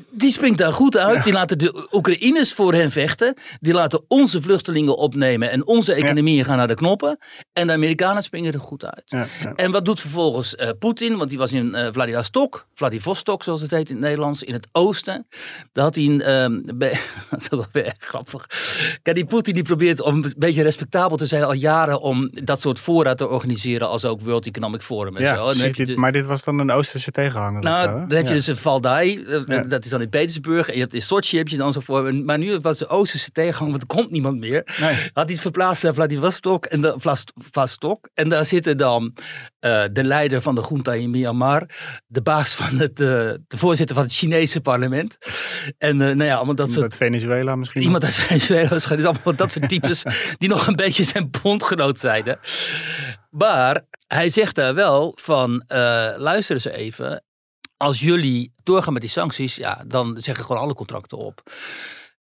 Die 0.10 0.32
springt 0.32 0.58
daar 0.58 0.74
goed 0.74 0.98
uit. 0.98 1.24
Die 1.24 1.34
laten 1.34 1.58
de 1.58 1.88
Oekraïners 1.92 2.54
voor 2.54 2.74
hen 2.74 2.92
vechten. 2.92 3.36
Die 3.60 3.74
laten 3.74 4.02
onze 4.08 4.42
vluchtelingen 4.42 4.98
opnemen. 4.98 5.52
En 5.52 5.68
onze 5.68 5.94
economieën 5.94 6.46
gaan 6.46 6.58
naar 6.58 6.68
de 6.68 6.76
knoppen. 6.76 7.18
En 7.54 7.68
de 7.68 7.74
Amerikanen 7.74 8.24
springen 8.24 8.54
er 8.54 8.60
goed 8.60 8.86
uit. 8.86 9.04
Ja, 9.06 9.28
en 9.56 9.72
wat 9.72 9.86
doet 9.86 10.00
vervolgens 10.00 10.56
uh, 10.56 10.70
Poetin? 10.80 11.18
Want 11.18 11.30
die 11.30 11.38
was 11.38 11.52
in 11.52 11.76
uh, 11.76 11.88
Vladivostok. 11.92 12.66
Vladivostok, 12.74 13.44
zoals 13.44 13.62
het 13.62 13.72
heet 13.72 13.90
in 13.90 13.96
het 13.96 14.04
Nederlands. 14.04 14.44
In 14.44 14.54
het 14.54 14.68
oosten. 14.72 15.28
Daar 15.72 15.84
had 15.84 15.96
hij 15.96 16.04
een... 16.04 16.32
Um, 16.32 16.64
dat 17.30 17.42
is 17.42 17.50
wel 17.50 17.66
weer 17.72 17.94
grappig. 17.98 18.46
Kijk, 19.02 19.16
die 19.16 19.26
Poetin 19.26 19.54
die 19.54 19.64
probeert 19.64 20.02
om 20.02 20.16
een 20.16 20.34
beetje 20.38 20.64
respectabel 20.64 21.18
te 21.18 21.26
zijn 21.26 21.44
al 21.44 21.54
jaren. 21.54 22.02
Om 22.02 22.30
dat 22.44 22.62
soort 22.62 22.80
voorraad 22.80 23.18
te 23.18 23.28
organiseren. 23.28 23.90
Als 23.90 24.06
ook 24.06 24.22
World 24.22 24.46
Economic 24.46 24.82
Forum 24.82 25.18
en 25.18 25.28
zo. 25.28 25.54
dit, 25.72 25.96
maar 25.96 26.12
dit 26.12 26.26
was 26.26 26.44
dan 26.44 26.60
een 26.60 26.72
Oosterse 26.72 27.12
tegenhanger. 27.12 27.62
Nou, 27.62 28.08
dan 28.08 28.18
heb 28.18 28.28
je 28.28 28.34
dus 28.34 28.48
een 28.48 28.58
Valdai. 28.58 29.18
Uh, 29.18 29.80
dat 29.82 29.92
is 29.92 29.98
dan 29.98 30.02
in 30.02 30.20
Petersburg. 30.20 30.68
En 30.68 30.74
je 30.74 30.80
hebt 30.80 30.94
in 30.94 31.02
Sochi 31.02 31.38
heb 31.38 31.48
je 31.48 31.58
dan 31.58 31.74
zo 31.74 31.80
voor. 31.80 32.16
Maar 32.16 32.38
nu 32.38 32.60
was 32.60 32.78
de 32.78 32.88
Oosterse 32.88 33.32
tegengang, 33.32 33.70
want 33.70 33.82
er 33.82 33.88
komt 33.88 34.12
niemand 34.12 34.40
meer. 34.40 34.78
Nee. 34.80 34.94
Had 34.94 35.12
hij 35.14 35.34
het 35.34 35.40
verplaatst 35.40 35.84
naar 35.84 35.94
Vladivostok 35.94 36.66
en 36.66 36.82
de 36.82 36.96
Vladivostok. 36.98 38.10
En 38.14 38.30
daar 38.30 38.46
zitten 38.46 38.78
dan 38.78 39.04
uh, 39.04 39.84
de 39.92 40.04
leider 40.04 40.42
van 40.42 40.56
de 40.56 40.66
junta 40.70 40.94
in 40.94 41.10
Myanmar. 41.10 41.70
De 42.08 42.22
baas 42.22 42.54
van 42.54 42.78
het, 42.78 43.00
uh, 43.00 43.08
de 43.48 43.58
voorzitter 43.58 43.96
van 43.96 44.06
het 44.06 44.14
Chinese 44.14 44.62
parlement. 44.62 45.18
En 45.78 46.00
uh, 46.00 46.08
nou 46.08 46.24
ja, 46.24 46.36
allemaal 46.36 46.56
dat 46.56 46.72
soort... 46.72 46.84
Uit 46.84 46.96
Venezuela 46.96 47.56
misschien? 47.56 47.82
Iemand 47.82 48.04
uit 48.04 48.14
Venezuela 48.14 48.70
waarschijnlijk. 48.70 49.16
allemaal 49.16 49.36
dat 49.36 49.52
soort 49.52 49.70
types 49.70 50.04
die 50.38 50.50
nog 50.50 50.68
een 50.68 50.76
beetje 50.76 51.04
zijn 51.04 51.30
bondgenoot 51.42 52.00
zijn. 52.00 52.38
Maar 53.30 53.82
hij 54.08 54.30
zegt 54.30 54.56
daar 54.56 54.76
wel 54.76 55.18
van, 55.22 55.64
luister 56.18 56.56
eens 56.56 56.66
even 56.66 57.24
als 57.82 58.00
jullie 58.00 58.54
doorgaan 58.64 58.94
met 58.94 59.02
die 59.02 59.12
sancties, 59.12 59.56
ja, 59.56 59.84
dan 59.88 60.18
zeggen 60.20 60.46
gewoon 60.46 60.62
alle 60.62 60.74
contracten 60.74 61.18
op. 61.18 61.52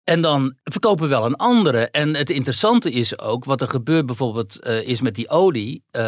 En 0.03 0.21
dan 0.21 0.55
verkopen 0.63 1.03
we 1.03 1.09
wel 1.09 1.25
een 1.25 1.35
andere. 1.35 1.89
En 1.89 2.15
het 2.15 2.29
interessante 2.29 2.91
is 2.91 3.19
ook, 3.19 3.45
wat 3.45 3.61
er 3.61 3.69
gebeurt 3.69 4.05
bijvoorbeeld 4.05 4.67
uh, 4.67 4.87
is 4.87 5.01
met 5.01 5.15
die 5.15 5.29
olie. 5.29 5.83
Uh, 5.91 6.01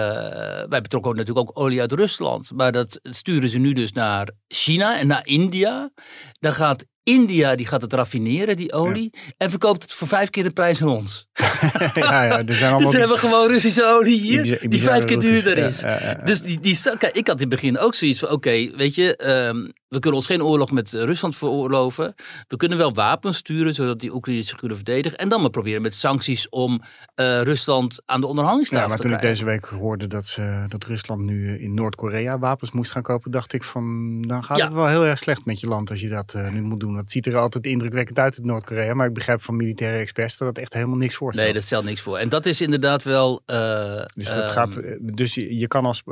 wij 0.69 0.81
betrokken 0.81 1.15
natuurlijk 1.15 1.49
ook 1.49 1.59
olie 1.59 1.81
uit 1.81 1.91
Rusland. 1.91 2.51
Maar 2.51 2.71
dat 2.71 2.99
sturen 3.03 3.49
ze 3.49 3.57
nu 3.57 3.73
dus 3.73 3.91
naar 3.91 4.29
China 4.47 4.99
en 4.99 5.07
naar 5.07 5.25
India. 5.25 5.91
Dan 6.39 6.53
gaat 6.53 6.85
India 7.07 7.55
die 7.55 7.65
gaat 7.65 7.81
het 7.81 7.93
raffineren, 7.93 8.55
die 8.55 8.73
olie. 8.73 9.13
En 9.37 9.49
verkoopt 9.49 9.83
het 9.83 9.93
voor 9.93 10.07
vijf 10.07 10.29
keer 10.29 10.43
de 10.43 10.51
prijs 10.51 10.81
aan 10.81 10.87
ons. 10.87 11.27
ja, 11.93 12.23
ja, 12.23 12.45
er 12.45 12.53
zijn 12.53 12.71
allemaal 12.73 12.79
dus 12.79 12.91
we 12.91 12.97
hebben 12.97 13.17
gewoon 13.17 13.47
Russische 13.47 13.85
olie 13.85 14.19
hier, 14.19 14.69
die 14.69 14.81
vijf 14.81 15.03
keer 15.03 15.19
duurder 15.19 15.57
is. 15.57 15.83
dus 16.23 16.41
die, 16.41 16.59
die, 16.59 16.79
kijk, 16.97 17.15
ik 17.15 17.27
had 17.27 17.41
in 17.41 17.49
het 17.49 17.49
begin 17.49 17.77
ook 17.77 17.95
zoiets 17.95 18.19
van, 18.19 18.29
oké, 18.29 18.75
weet 18.75 18.95
je, 18.95 19.27
um, 19.47 19.73
we 19.87 19.99
kunnen 19.99 20.19
ons 20.19 20.27
geen 20.27 20.43
oorlog 20.43 20.71
met 20.71 20.91
Rusland 20.91 21.35
veroorloven. 21.35 22.15
We 22.47 22.57
kunnen 22.57 22.77
wel 22.77 22.93
wapens 22.93 23.37
sturen, 23.37 23.73
zodat 23.73 23.99
die 23.99 24.13
Oekraïners 24.13 24.47
zich 24.47 24.57
kunnen 24.57 24.77
verdedigen. 24.77 25.17
En 25.17 25.29
dan 25.29 25.41
maar 25.41 25.49
proberen 25.49 25.81
met 25.81 25.95
sancties 25.95 26.49
om 26.49 26.81
uh, 27.15 27.41
Rusland 27.41 28.01
aan 28.05 28.21
de 28.21 28.27
onderhandelingstafel 28.27 28.83
ja, 28.83 28.93
maar 28.93 29.03
toen 29.03 29.13
ik 29.13 29.21
deze 29.21 29.45
week 29.45 29.65
hoorde 29.65 30.07
dat, 30.07 30.25
ze, 30.25 30.65
dat 30.67 30.83
Rusland 30.83 31.21
nu 31.21 31.57
in 31.59 31.73
Noord-Korea 31.73 32.39
wapens 32.39 32.71
moest 32.71 32.91
gaan 32.91 33.01
kopen, 33.01 33.31
dacht 33.31 33.53
ik 33.53 33.63
van, 33.63 34.21
dan 34.21 34.43
gaat 34.43 34.61
het 34.61 34.73
wel 34.73 34.87
heel 34.87 35.05
erg 35.05 35.17
slecht 35.17 35.45
met 35.45 35.59
je 35.59 35.67
land 35.67 35.89
als 35.89 36.01
je 36.01 36.09
dat 36.09 36.33
uh, 36.35 36.51
nu 36.51 36.61
moet 36.61 36.79
doen. 36.79 36.95
Dat 36.95 37.11
ziet 37.11 37.25
er 37.25 37.37
altijd 37.37 37.65
indrukwekkend 37.65 38.19
uit 38.19 38.37
in 38.37 38.45
Noord-Korea, 38.45 38.93
maar 38.93 39.07
ik 39.07 39.13
begrijp 39.13 39.41
van 39.41 39.55
militaire 39.55 39.97
experts 39.97 40.37
dat 40.37 40.47
het 40.47 40.57
echt 40.57 40.73
helemaal 40.73 40.97
niks 40.97 41.15
voorstelt. 41.15 41.45
Nee, 41.45 41.55
dat 41.55 41.65
stelt 41.65 41.85
niks 41.85 42.01
voor. 42.01 42.17
En 42.17 42.29
dat 42.29 42.45
is 42.45 42.61
inderdaad 42.61 43.03
wel... 43.03 43.41
Uh, 43.45 44.01
dus 44.15 44.33
dat 44.33 44.49
gaat, 44.49 44.81
dus 44.99 45.35
je, 45.35 45.57
je 45.57 45.67
kan 45.67 45.85
als, 45.85 46.03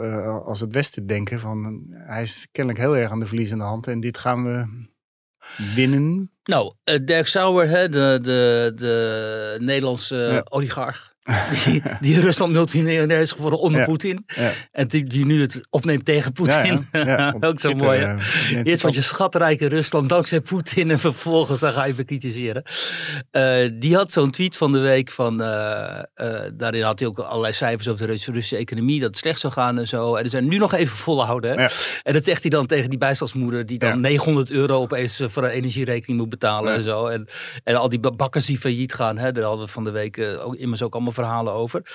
als 0.44 0.60
het 0.60 0.74
Westen 0.74 1.08
denken 1.08 1.40
van, 1.40 1.84
hij 1.92 2.22
is 2.22 2.48
kennelijk 2.52 2.84
heel 2.84 2.98
erg 2.98 3.12
aan 3.12 3.20
de 3.20 3.26
hand. 3.66 3.88
En 3.88 4.00
dit 4.00 4.18
gaan 4.18 4.44
we 4.44 4.88
winnen. 5.76 6.32
Nou, 6.44 6.74
uh, 6.84 6.96
Dirk 7.06 7.28
Sauer, 7.28 7.68
hè, 7.68 7.90
de, 7.90 8.20
de, 8.22 8.72
de 8.76 9.58
Nederlandse 9.62 10.16
ja. 10.16 10.46
oligarch. 10.50 11.15
Die, 11.64 11.82
die 12.00 12.20
Rusland 12.20 12.52
multimiljonair 12.52 13.22
is 13.22 13.32
geworden 13.32 13.60
onder 13.60 13.80
ja. 13.80 13.86
Poetin. 13.86 14.26
Ja. 14.36 14.52
En 14.72 14.88
die, 14.88 15.04
die, 15.04 15.26
nu 15.26 15.42
het 15.42 15.62
opneemt 15.70 16.06
tegen 16.06 16.32
Poetin. 16.32 16.88
Ja, 16.92 17.36
Ook 17.40 17.60
zo 17.60 17.74
mooi. 17.74 18.02
Uh, 18.02 18.62
Eerst 18.64 18.82
was 18.82 18.96
je 18.96 19.02
schatrijke 19.02 19.68
Rusland 19.68 20.10
dankzij 20.10 20.42
Poetin 20.42 20.92
en 20.92 21.00
vervolgens 21.00 21.60
dan 21.60 21.74
ga 21.74 21.86
je 21.86 21.94
bekritiseren. 21.94 22.64
Uh, 23.32 23.70
die 23.74 23.96
had 23.96 24.12
zo'n 24.12 24.32
tweet 24.32 24.58
van 24.58 24.72
de 24.72 24.80
week 24.80 25.12
van, 25.12 25.42
uh, 25.42 26.00
daarin 26.54 26.84
had 26.84 27.00
hij 27.00 27.08
ook 27.08 27.20
allerlei 27.20 27.54
cijfers 27.54 27.88
over 27.88 28.08
de 28.08 28.12
Russische 28.12 28.58
economie, 28.58 29.00
dat 29.00 29.10
het 29.10 29.18
slecht 29.18 29.40
zou 29.40 29.54
gaan 29.54 29.78
en 29.78 29.88
zo. 29.88 30.16
En 30.16 30.24
er 30.24 30.30
zijn 30.30 30.48
nu 30.48 30.58
nog 30.58 30.74
even 30.74 30.98
volhouden. 30.98 31.58
En 32.04 32.14
dat 32.14 32.26
zegt 32.26 32.42
hij 32.42 32.52
dan 32.52 32.66
tegen 32.66 32.90
die 32.90 33.00
bijstandsmoeder 33.00 33.66
die 33.66 33.80
dan 33.80 34.00
900 34.00 34.52
euro 34.52 34.82
opeens 34.82 35.22
voor 35.28 35.44
een 35.44 35.50
energierekening 35.50 36.20
moet 36.20 36.30
betalen 36.30 36.74
en 36.76 36.84
zo. 36.84 37.08
En, 37.08 37.28
en 37.64 37.76
al 37.76 37.90
die 37.90 38.00
bakkers 38.00 38.46
die 38.46 38.60
failliet 38.60 38.94
gaan, 38.94 39.18
hè, 39.18 39.32
daar 39.32 39.44
hadden 39.44 39.66
we 39.66 39.72
van 39.72 39.84
de 39.84 39.92
week 39.92 40.20
ook, 40.20 40.56
immers 40.56 40.82
ook 40.82 40.94
allemaal 40.94 41.14
verhalen 41.16 41.54
over. 41.54 41.82
Uh, 41.84 41.92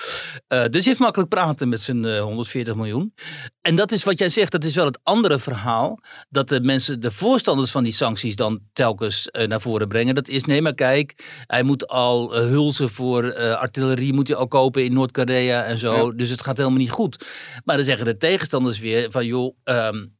dus 0.47 0.71
hij 0.71 0.81
heeft 0.83 0.99
makkelijk 0.99 1.29
praten 1.29 1.69
met 1.69 1.81
zijn 1.81 2.03
uh, 2.03 2.21
140 2.21 2.75
miljoen. 2.75 3.13
En 3.61 3.75
dat 3.75 3.91
is 3.91 4.03
wat 4.03 4.19
jij 4.19 4.29
zegt, 4.29 4.51
dat 4.51 4.63
is 4.63 4.75
wel 4.75 4.85
het 4.85 4.99
andere 5.03 5.39
verhaal. 5.39 5.99
Dat 6.29 6.49
de 6.49 6.61
mensen, 6.61 6.99
de 6.99 7.11
voorstanders 7.11 7.71
van 7.71 7.83
die 7.83 7.93
sancties 7.93 8.35
dan 8.35 8.59
telkens 8.73 9.29
uh, 9.31 9.47
naar 9.47 9.61
voren 9.61 9.87
brengen. 9.87 10.15
Dat 10.15 10.27
is, 10.27 10.43
nee 10.43 10.61
maar 10.61 10.73
kijk, 10.73 11.43
hij 11.47 11.63
moet 11.63 11.87
al 11.87 12.35
hulzen 12.35 12.89
voor 12.89 13.35
artillerie 13.55 14.13
moet 14.13 14.27
hij 14.27 14.37
al 14.37 14.47
kopen 14.47 14.83
in 14.83 14.93
Noord-Korea 14.93 15.63
en 15.63 15.77
zo. 15.77 16.05
Ja. 16.05 16.13
Dus 16.15 16.29
het 16.29 16.43
gaat 16.43 16.57
helemaal 16.57 16.79
niet 16.79 16.91
goed. 16.91 17.25
Maar 17.63 17.75
dan 17.75 17.85
zeggen 17.85 18.05
de 18.05 18.17
tegenstanders 18.17 18.79
weer 18.79 19.11
van 19.11 19.25
joh... 19.25 19.55
Um, 19.63 20.19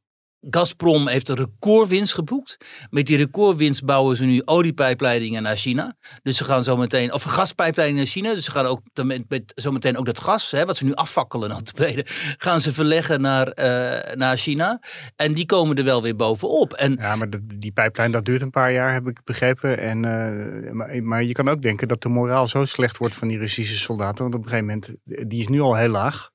Gazprom 0.49 1.07
heeft 1.07 1.29
een 1.29 1.35
recordwinst 1.35 2.13
geboekt. 2.13 2.57
Met 2.89 3.05
die 3.07 3.17
recordwinst 3.17 3.85
bouwen 3.85 4.15
ze 4.15 4.25
nu 4.25 4.41
oliepijpleidingen 4.45 5.43
naar 5.43 5.55
China. 5.55 5.95
Dus 6.23 6.37
ze 6.37 6.43
gaan 6.43 6.63
zo 6.63 6.77
meteen, 6.77 7.13
of 7.13 7.23
gaspijpleidingen 7.23 8.03
naar 8.03 8.11
China. 8.11 8.33
Dus 8.33 8.45
ze 8.45 8.51
gaan 8.51 8.65
ook 8.65 8.81
met, 9.03 9.23
met, 9.29 9.51
zo 9.55 9.71
meteen 9.71 9.97
ook 9.97 10.05
dat 10.05 10.19
gas, 10.19 10.51
hè, 10.51 10.65
wat 10.65 10.77
ze 10.77 10.85
nu 10.85 10.93
afvakkelen, 10.93 11.63
gaan 12.37 12.61
ze 12.61 12.73
verleggen 12.73 13.21
naar, 13.21 13.47
uh, 13.47 14.13
naar 14.15 14.37
China. 14.37 14.81
En 15.15 15.33
die 15.33 15.45
komen 15.45 15.75
er 15.75 15.83
wel 15.83 16.01
weer 16.01 16.15
bovenop. 16.15 16.73
En, 16.73 16.95
ja, 16.99 17.15
maar 17.15 17.27
die 17.57 17.71
pijplijn 17.71 18.11
dat 18.11 18.25
duurt 18.25 18.41
een 18.41 18.49
paar 18.49 18.71
jaar, 18.71 18.93
heb 18.93 19.07
ik 19.07 19.23
begrepen. 19.23 19.77
En, 19.77 19.97
uh, 19.97 20.71
maar, 20.71 21.03
maar, 21.03 21.23
je 21.23 21.33
kan 21.33 21.49
ook 21.49 21.61
denken 21.61 21.87
dat 21.87 22.01
de 22.01 22.09
moraal 22.09 22.47
zo 22.47 22.65
slecht 22.65 22.97
wordt 22.97 23.15
van 23.15 23.27
die 23.27 23.37
Russische 23.37 23.77
soldaten. 23.77 24.23
Want 24.23 24.35
op 24.35 24.43
een 24.43 24.49
gegeven 24.49 24.65
moment, 24.65 24.95
die 25.29 25.39
is 25.39 25.47
nu 25.47 25.61
al 25.61 25.75
heel 25.75 25.89
laag. 25.89 26.29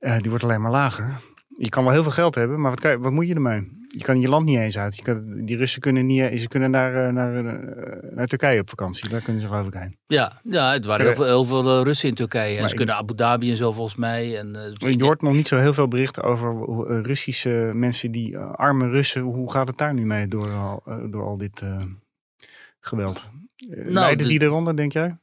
Uh, 0.00 0.18
die 0.18 0.30
wordt 0.30 0.44
alleen 0.44 0.60
maar 0.60 0.70
lager. 0.70 1.34
Je 1.58 1.68
kan 1.68 1.84
wel 1.84 1.92
heel 1.92 2.02
veel 2.02 2.12
geld 2.12 2.34
hebben, 2.34 2.60
maar 2.60 2.70
wat, 2.70 2.80
kan, 2.80 2.98
wat 3.00 3.12
moet 3.12 3.26
je 3.26 3.34
ermee? 3.34 3.84
Je 3.88 4.04
kan 4.04 4.20
je 4.20 4.28
land 4.28 4.46
niet 4.46 4.58
eens 4.58 4.78
uit. 4.78 4.96
Je 4.96 5.02
kan, 5.02 5.44
die 5.44 5.56
Russen 5.56 5.80
kunnen, 5.80 6.06
niet, 6.06 6.40
ze 6.40 6.48
kunnen 6.48 6.70
naar, 6.70 7.12
naar, 7.12 7.42
naar 8.14 8.26
Turkije 8.26 8.60
op 8.60 8.68
vakantie. 8.68 9.08
Daar 9.08 9.20
kunnen 9.20 9.42
ze 9.42 9.48
geloof 9.48 9.66
ik 9.66 9.74
heen. 9.74 9.96
Ja, 10.06 10.40
ja 10.44 10.72
het 10.72 10.84
waren 10.84 11.06
heel 11.06 11.14
veel, 11.14 11.24
heel 11.24 11.44
veel 11.44 11.82
Russen 11.82 12.08
in 12.08 12.14
Turkije. 12.14 12.58
En 12.58 12.68
ze 12.68 12.74
kunnen 12.74 12.94
Abu 12.94 13.14
Dhabi 13.14 13.50
en 13.50 13.56
zo 13.56 13.72
volgens 13.72 13.96
mij. 13.96 14.38
En, 14.38 14.56
uh, 14.84 14.92
je 14.92 15.04
hoort 15.04 15.22
nog 15.22 15.32
niet 15.32 15.48
zo 15.48 15.58
heel 15.58 15.74
veel 15.74 15.88
berichten 15.88 16.22
over 16.22 17.02
Russische 17.02 17.70
mensen, 17.74 18.10
die 18.10 18.38
arme 18.38 18.88
Russen. 18.88 19.22
Hoe 19.22 19.52
gaat 19.52 19.68
het 19.68 19.78
daar 19.78 19.94
nu 19.94 20.06
mee 20.06 20.28
door 20.28 20.50
al, 20.50 20.82
door 21.10 21.24
al 21.24 21.36
dit 21.36 21.60
uh, 21.64 21.82
geweld? 22.80 23.28
Nou, 23.66 23.90
Leiden 23.90 24.28
die 24.28 24.42
eronder, 24.42 24.76
denk 24.76 24.92
jij? 24.92 25.16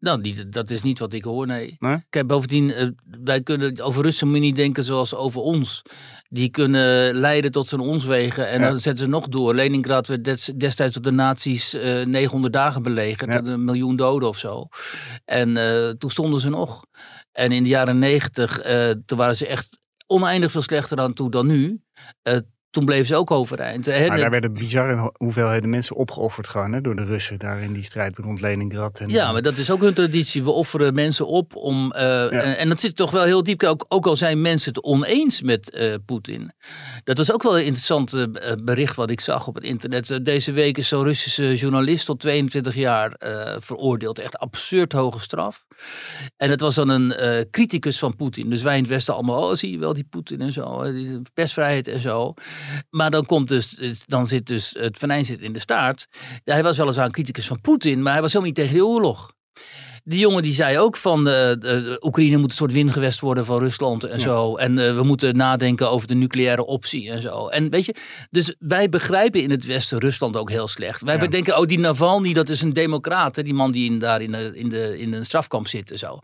Nou, 0.00 0.20
niet, 0.20 0.52
dat 0.52 0.70
is 0.70 0.82
niet 0.82 0.98
wat 0.98 1.12
ik 1.12 1.24
hoor, 1.24 1.46
nee. 1.46 1.76
Nee? 1.78 2.04
Kijk, 2.10 2.26
bovendien, 2.26 2.72
eh, 2.72 2.88
wij 3.22 3.42
kunnen 3.42 3.80
over 3.80 4.02
Russen 4.02 4.28
moet 4.30 4.40
niet 4.40 4.56
denken 4.56 4.84
zoals 4.84 5.14
over 5.14 5.40
ons. 5.40 5.82
Die 6.28 6.48
kunnen 6.50 7.14
leiden 7.14 7.52
tot 7.52 7.68
zijn 7.68 7.80
onswegen 7.80 8.48
en 8.48 8.60
Ja. 8.60 8.68
dan 8.68 8.80
zetten 8.80 9.04
ze 9.04 9.10
nog 9.10 9.28
door. 9.28 9.54
Leningrad 9.54 10.06
werd 10.06 10.24
des- 10.24 10.52
destijds 10.56 10.94
door 10.94 11.02
de 11.02 11.10
nazi's 11.10 11.74
eh 11.74 12.04
900 12.06 12.52
dagen 12.52 12.82
belegerd. 12.82 13.32
Ja. 13.32 13.42
Een 13.52 13.64
miljoen 13.64 13.96
doden 13.96 14.28
of 14.28 14.38
zo. 14.38 14.68
En 15.24 15.56
eh, 15.56 15.88
toen 15.88 16.10
stonden 16.10 16.40
ze 16.40 16.48
nog. 16.48 16.84
En 17.32 17.52
in 17.52 17.62
de 17.62 17.68
jaren 17.68 17.98
90, 17.98 18.58
eh, 18.60 18.90
toen 19.06 19.18
waren 19.18 19.36
ze 19.36 19.46
echt 19.46 19.78
oneindig 20.06 20.50
veel 20.50 20.62
slechter 20.62 20.98
aan 20.98 21.12
toe 21.14 21.30
dan 21.30 21.46
nu. 21.46 21.80
Eh, 22.22 22.36
toen 22.70 22.84
bleven 22.84 23.06
ze 23.06 23.14
ook 23.16 23.30
overeind. 23.30 23.86
Hè, 23.86 24.06
Maar 24.06 24.18
daar 24.18 24.30
werden 24.30 24.52
bizarre 24.52 25.12
hoeveelheden 25.16 25.70
mensen 25.70 25.96
opgeofferd 25.96 26.48
gewoon 26.48 26.72
hè, 26.72 26.80
door 26.80 26.96
de 26.96 27.04
Russen 27.04 27.38
daar 27.38 27.60
in 27.62 27.72
die 27.72 27.82
strijd 27.82 28.18
rond 28.18 28.40
Leningrad. 28.40 28.98
En, 28.98 29.08
Ja, 29.08 29.26
eh, 29.26 29.32
maar 29.32 29.42
dat 29.42 29.56
is 29.56 29.70
ook 29.70 29.80
hun 29.80 29.94
traditie. 29.94 30.44
We 30.44 30.50
offeren 30.50 30.94
mensen 30.94 31.26
op 31.26 31.56
om. 31.56 31.92
eh, 31.92 32.32
en, 32.32 32.58
en 32.58 32.68
dat 32.68 32.80
zit 32.80 32.96
toch 32.96 33.10
wel 33.10 33.24
heel 33.24 33.42
diep. 33.42 33.62
Ook, 33.62 33.84
ook 33.88 34.06
al 34.06 34.16
zijn 34.16 34.40
mensen 34.40 34.72
het 34.74 34.82
oneens 34.82 35.42
met 35.42 35.70
eh, 35.70 35.94
Poetin. 36.06 36.52
Dat 37.04 37.18
was 37.18 37.32
ook 37.32 37.42
wel 37.42 37.58
een 37.58 37.64
interessant 37.64 38.26
bericht 38.64 38.96
wat 38.96 39.10
ik 39.10 39.20
zag 39.20 39.46
op 39.46 39.54
het 39.54 39.64
internet. 39.64 40.24
Deze 40.24 40.52
week 40.52 40.78
is 40.78 40.88
zo'n 40.88 41.04
Russische 41.04 41.54
journalist 41.54 42.06
tot 42.06 42.20
22 42.20 42.74
jaar 42.74 43.16
veroordeeld. 43.58 44.18
Echt 44.18 44.38
absurd 44.38 44.92
hoge 44.92 45.20
straf. 45.20 45.66
En 46.36 46.50
het 46.50 46.60
was 46.60 46.74
dan 46.74 46.88
een 46.88 47.14
criticus 47.50 47.98
van 47.98 48.16
Poetin. 48.16 48.50
Dus 48.50 48.62
wij 48.62 48.74
in 48.76 48.82
het 48.82 48.90
Westen 48.90 49.14
allemaal, 49.14 49.48
oh 49.48 49.54
zie 49.54 49.70
je 49.70 49.78
wel 49.78 49.94
die 49.94 50.06
Poetin 50.10 50.40
en 50.40 50.52
zo. 50.52 50.92
die 50.92 51.22
persvrijheid 51.34 51.88
en 51.88 52.00
zo. 52.00 52.34
Maar 52.90 53.10
dan 53.10 53.26
komt 53.26 53.48
dus, 53.48 53.76
dan 54.06 54.26
zit 54.26 54.46
dus 54.46 54.74
het 54.78 54.98
venijn 54.98 55.24
zit 55.24 55.40
in 55.40 55.52
de 55.52 55.58
staart. 55.58 56.06
Hij 56.44 56.62
was 56.62 56.76
weliswaar 56.76 57.04
een 57.04 57.12
criticus 57.12 57.46
van 57.46 57.60
Poetin, 57.60 58.02
maar 58.02 58.12
hij 58.12 58.22
was 58.22 58.32
helemaal 58.32 58.54
niet 58.54 58.64
tegen 58.64 58.76
de 58.76 58.86
oorlog. 58.86 59.32
Die 60.08 60.18
jongen 60.18 60.42
die 60.42 60.52
zei 60.52 60.78
ook 60.78 60.96
van 60.96 61.24
de 61.24 61.98
Oekraïne 62.02 62.36
moet 62.36 62.50
een 62.50 62.56
soort 62.56 62.72
wingewest 62.72 63.20
worden 63.20 63.44
van 63.44 63.58
Rusland 63.58 64.04
en 64.04 64.16
Ja. 64.18 64.22
zo. 64.22 64.56
En 64.56 64.78
eh, 64.78 64.94
we 64.94 65.02
moeten 65.02 65.36
nadenken 65.36 65.90
over 65.90 66.08
de 66.08 66.14
nucleaire 66.14 66.66
optie 66.66 67.10
en 67.10 67.22
zo. 67.22 67.46
En 67.48 67.70
weet 67.70 67.84
je, 67.84 67.94
dus 68.30 68.54
wij 68.58 68.88
begrijpen 68.88 69.42
in 69.42 69.50
het 69.50 69.64
Westen 69.66 69.98
Rusland 69.98 70.36
ook 70.36 70.50
heel 70.50 70.68
slecht. 70.68 71.02
Wij 71.02 71.16
Ja. 71.16 71.26
denken, 71.26 71.58
oh 71.58 71.66
die 71.66 71.78
Navalny 71.78 72.32
dat 72.32 72.48
is 72.48 72.62
een 72.62 72.72
democraat. 72.72 73.36
Hè? 73.36 73.42
Die 73.42 73.54
man 73.54 73.72
die 73.72 73.90
in, 73.90 73.98
daar 73.98 74.22
in, 74.22 74.32
de, 74.32 74.50
in, 74.54 74.68
de, 74.68 74.98
in 74.98 75.12
een 75.12 75.24
strafkamp 75.24 75.68
zit 75.68 75.90
en 75.90 75.98
zo. 75.98 76.18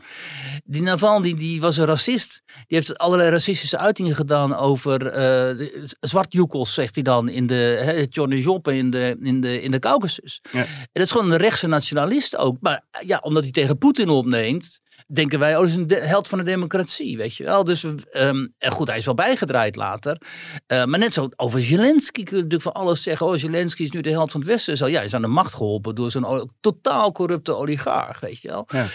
Die 0.64 0.82
Navalny 0.82 1.34
die 1.36 1.60
was 1.60 1.76
een 1.76 1.84
racist. 1.86 2.42
Die 2.46 2.78
heeft 2.78 2.98
allerlei 2.98 3.30
racistische 3.30 3.78
uitingen 3.78 4.16
gedaan 4.16 4.54
over 4.56 5.06
eh, 5.06 5.66
zwartjoekels, 6.00 6.74
zegt 6.74 6.94
hij 6.94 7.04
dan, 7.04 7.28
in 7.28 7.46
de 7.46 8.06
Johnny 8.10 8.38
Job 8.38 8.68
in 8.68 8.90
de, 8.90 9.16
in 9.22 9.40
de, 9.40 9.62
in 9.62 9.70
de 9.70 9.78
Caucasus. 9.78 10.40
Ja. 10.52 10.60
En 10.60 10.66
dat 10.92 11.02
is 11.02 11.10
gewoon 11.10 11.30
een 11.32 11.38
rechtse 11.38 11.66
nationalist 11.66 12.36
ook. 12.36 12.56
Maar 12.60 12.82
ja, 13.06 13.18
omdat 13.22 13.42
hij 13.42 13.52
tegen 13.52 13.73
Poetin 13.78 14.08
opneemt, 14.08 14.80
denken 15.06 15.38
wij, 15.38 15.54
oh, 15.54 15.60
dat 15.60 15.68
is 15.68 15.74
een 15.74 15.87
de- 15.87 16.00
held 16.00 16.28
van 16.28 16.38
de 16.38 16.44
democratie, 16.44 17.16
weet 17.16 17.37
je 17.37 17.44
wel. 17.44 17.64
Dus, 17.64 17.84
ehm, 17.84 18.46
en 18.58 18.70
goed, 18.70 18.88
hij 18.88 18.96
is 18.96 19.04
wel 19.04 19.14
bijgedraaid 19.14 19.76
later. 19.76 20.20
Eh, 20.66 20.84
maar 20.84 20.98
net 20.98 21.12
zo 21.12 21.28
over 21.37 21.62
Zelensky 21.62 22.22
kun 22.22 22.37
je 22.37 22.42
natuurlijk 22.42 22.62
van 22.62 22.82
alles 22.82 23.02
zeggen. 23.02 23.26
Oh, 23.26 23.37
Zelensky 23.37 23.82
is 23.82 23.90
nu 23.90 24.00
de 24.00 24.10
held 24.10 24.30
van 24.30 24.40
het 24.40 24.50
Westen. 24.50 24.76
Zo, 24.76 24.87
ja, 24.87 24.96
hij 24.96 25.04
is 25.04 25.14
aan 25.14 25.22
de 25.22 25.28
macht 25.28 25.54
geholpen 25.54 25.94
door 25.94 26.10
zo'n 26.10 26.50
totaal 26.60 27.12
corrupte 27.12 27.54
oligarch, 27.54 28.20
weet 28.20 28.40
je 28.40 28.48
wel. 28.48 28.68
Ja. 28.68 28.87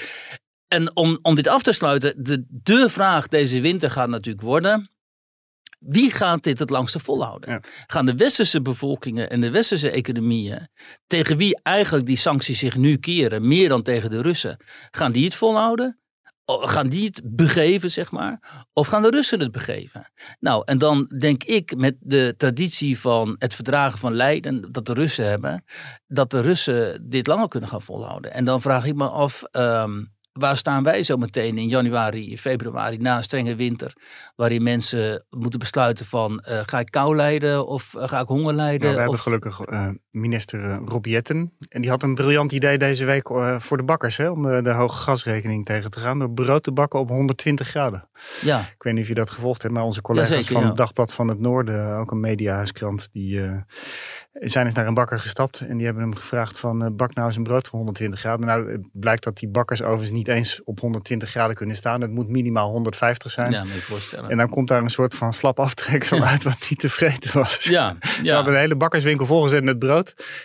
En 0.68 0.96
om, 0.96 1.20
om 1.22 1.36
dit 1.36 1.48
af 1.48 1.62
te 1.62 1.72
sluiten, 1.72 2.24
de, 2.24 2.46
de 2.50 2.90
vraag 2.90 3.28
deze 3.28 3.62
winter 3.62 3.92
gaat 3.92 4.10
natuurlijk 4.10 4.46
worden... 4.46 4.90
Wie 5.80 6.12
gaat 6.12 6.44
dit 6.44 6.60
het 6.60 6.70
langste 6.70 7.00
volhouden? 7.00 7.52
Ja. 7.52 7.62
Gaan 7.88 8.06
de 8.06 8.16
westerse 8.16 8.62
bevolkingen 8.62 9.30
en 9.30 9.42
de 9.42 9.50
westerse 9.50 9.92
economieën, 9.92 10.70
tegen 11.08 11.38
wie 11.38 11.60
eigenlijk 11.64 12.06
die 12.06 12.18
sancties 12.18 12.60
zich 12.60 12.76
nu 12.76 12.98
keren, 12.98 13.48
meer 13.48 13.70
dan 13.70 13.84
tegen 13.84 14.10
de 14.10 14.22
Russen, 14.22 14.58
gaan 14.92 15.12
die 15.12 15.26
het 15.26 15.36
volhouden? 15.36 16.00
Gaan 16.46 16.90
die 16.90 17.06
het 17.06 17.22
begeven, 17.24 17.92
zeg 17.92 18.12
maar? 18.12 18.66
Of 18.74 18.88
gaan 18.88 19.02
de 19.02 19.10
Russen 19.10 19.40
het 19.40 19.52
begeven? 19.52 20.12
Nou, 20.40 20.62
en 20.66 20.78
dan 20.78 21.06
denk 21.20 21.44
ik 21.44 21.76
met 21.76 21.96
de 22.00 22.34
traditie 22.38 23.00
van 23.00 23.36
het 23.38 23.56
verdragen 23.56 24.00
van 24.00 24.14
Leiden, 24.14 24.72
dat 24.72 24.86
de 24.86 24.94
Russen 24.94 25.28
hebben, 25.28 25.64
dat 26.08 26.32
de 26.32 26.42
Russen 26.42 27.10
dit 27.10 27.28
langer 27.28 27.48
kunnen 27.48 27.70
gaan 27.70 27.82
volhouden. 27.82 28.34
En 28.34 28.46
dan 28.46 28.62
vraag 28.62 28.86
ik 28.86 28.96
me 28.96 29.10
af, 29.10 29.44
ehm, 29.44 30.04
waar 30.34 30.58
staan 30.58 30.84
wij 30.84 31.04
zo 31.04 31.18
meteen 31.18 31.58
in 31.58 31.68
januari, 31.68 32.38
februari, 32.38 32.98
na 32.98 33.18
een 33.18 33.24
strenge 33.24 33.56
winter, 33.56 33.94
waarin 34.36 34.64
mensen 34.64 35.26
moeten 35.30 35.60
besluiten 35.60 36.06
van, 36.06 36.40
eh, 36.40 36.62
ga 36.66 36.80
ik 36.80 36.92
kou 36.92 37.16
lijden 37.16 37.68
of 37.68 37.96
eh, 37.96 38.08
ga 38.08 38.20
ik 38.20 38.28
honger 38.28 38.54
lijden? 38.54 38.82
Nou, 38.82 38.94
we 38.94 39.00
hebben 39.00 39.18
of, 39.18 39.24
gelukkig 39.24 39.60
eh, 39.60 39.90
minister 40.12 40.64
eh, 40.64 40.78
Rob 40.86 41.06
Jetten. 41.06 41.52
En 41.70 41.82
die 41.82 41.90
had 41.90 42.04
een 42.04 42.16
briljant 42.16 42.52
idee 42.52 42.78
deze 42.78 43.06
week 43.06 43.30
eh, 43.30 43.60
voor 43.60 43.78
de 43.78 43.84
bakkers. 43.84 44.18
Hè, 44.18 44.30
om 44.30 44.42
de, 44.44 44.62
de 44.62 44.72
hoge 44.72 44.98
gasrekening 45.02 45.66
tegen 45.66 45.92
te 45.92 46.00
gaan. 46.00 46.20
Door 46.20 46.32
brood 46.32 46.64
te 46.64 46.72
bakken 46.72 47.00
op 47.00 47.10
120 47.10 47.68
graden. 47.68 48.10
ja, 48.42 48.60
Ik 48.60 48.84
weet 48.84 48.94
niet 48.94 49.02
of 49.04 49.08
je 49.10 49.16
dat 49.16 49.30
gevolgd 49.30 49.62
hebt. 49.62 49.74
Maar 49.74 49.84
onze 49.84 50.02
collega's 50.02 50.48
van 50.48 50.62
ja. 50.62 50.68
het 50.68 50.78
Dagblad 50.78 51.14
van 51.14 51.28
het 51.28 51.40
Noorden. 51.40 51.96
Ook 51.98 52.12
een 52.12 52.20
mediahuiskrant. 52.20 53.10
Die 53.12 53.42
eh, 53.44 53.52
zijn 54.32 54.66
eens 54.66 54.74
naar 54.76 54.88
een 54.88 54.94
bakker 54.94 55.20
gestapt. 55.20 55.60
En 55.60 55.76
die 55.78 55.86
hebben 55.86 56.04
hem 56.04 56.16
gevraagd 56.16 56.60
van 56.60 56.84
eh, 56.84 56.90
bak 56.92 57.14
nou 57.14 57.28
eens 57.28 57.36
een 57.36 57.44
brood 57.44 57.68
voor 57.68 57.78
120 57.78 58.20
graden. 58.20 58.46
Nou 58.48 58.72
het 58.72 58.88
blijkt 58.94 59.24
dat 59.24 59.38
die 59.38 59.50
bakkers 59.50 59.82
overigens 59.82 60.12
niet 60.12 60.28
eens 60.28 60.64
op 60.64 60.80
120 60.80 61.30
graden 61.30 61.56
kunnen 61.56 61.76
staan. 61.76 62.02
Het 62.02 62.12
moet 62.12 62.28
minimaal 62.30 62.72
150 62.72 63.32
zijn. 63.32 63.52
ja, 63.52 63.66
voorstellen. 63.66 64.30
En 64.30 64.38
dan 64.38 64.50
komt 64.50 64.68
daar 64.68 64.82
een 64.82 64.90
soort 64.90 65.16
van 65.16 65.34
slap 65.34 65.60
aftreksel 65.60 66.18
Ja. 66.18 66.24
uit 66.24 66.44
wat 66.44 66.68
niet 66.70 66.80
tevreden 66.80 67.34
was. 67.34 67.64
ja, 67.64 67.96
Ze 68.00 68.24
ja. 68.24 68.36
hadden 68.36 68.54
een 68.54 68.60
hele 68.60 68.76
bakkerswinkel 68.76 69.26
volgezet 69.26 69.64
met 69.64 69.80
brood. 69.80 69.99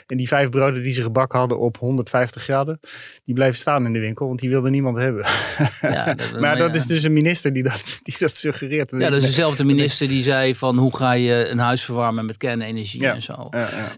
En 0.06 0.16
die 0.16 0.28
vijf 0.28 0.48
broden 0.48 0.82
die 0.82 0.92
ze 0.92 1.02
gebakken 1.02 1.38
hadden 1.38 1.58
op 1.58 1.76
150 1.76 2.42
graden, 2.42 2.80
die 3.24 3.34
bleven 3.34 3.54
staan 3.56 3.86
in 3.86 3.92
de 3.92 4.00
winkel, 4.00 4.26
want 4.26 4.40
die 4.40 4.50
wilde 4.50 4.70
niemand 4.70 4.96
hebben. 4.96 5.24
Ja, 5.80 6.14
dat- 6.14 6.32
maar 6.40 6.56
dat 6.56 6.68
ja. 6.70 6.74
is 6.74 6.86
dus 6.86 7.02
een 7.02 7.12
minister 7.12 7.52
die 7.52 7.62
dat, 7.62 7.98
die 8.02 8.14
dat 8.18 8.36
suggereert. 8.36 8.90
Ja, 8.90 8.98
dat 8.98 9.12
is 9.12 9.22
dezelfde 9.26 9.64
minister 9.64 10.08
die 10.08 10.22
zei 10.22 10.54
van 10.56 10.78
hoe 10.78 10.96
ga 10.96 11.12
je 11.12 11.48
een 11.48 11.58
huis 11.58 11.82
verwarmen 11.84 12.26
met 12.26 12.36
kernenergie 12.36 13.00
Ja. 13.00 13.14
en 13.14 13.22
zo. 13.22 13.48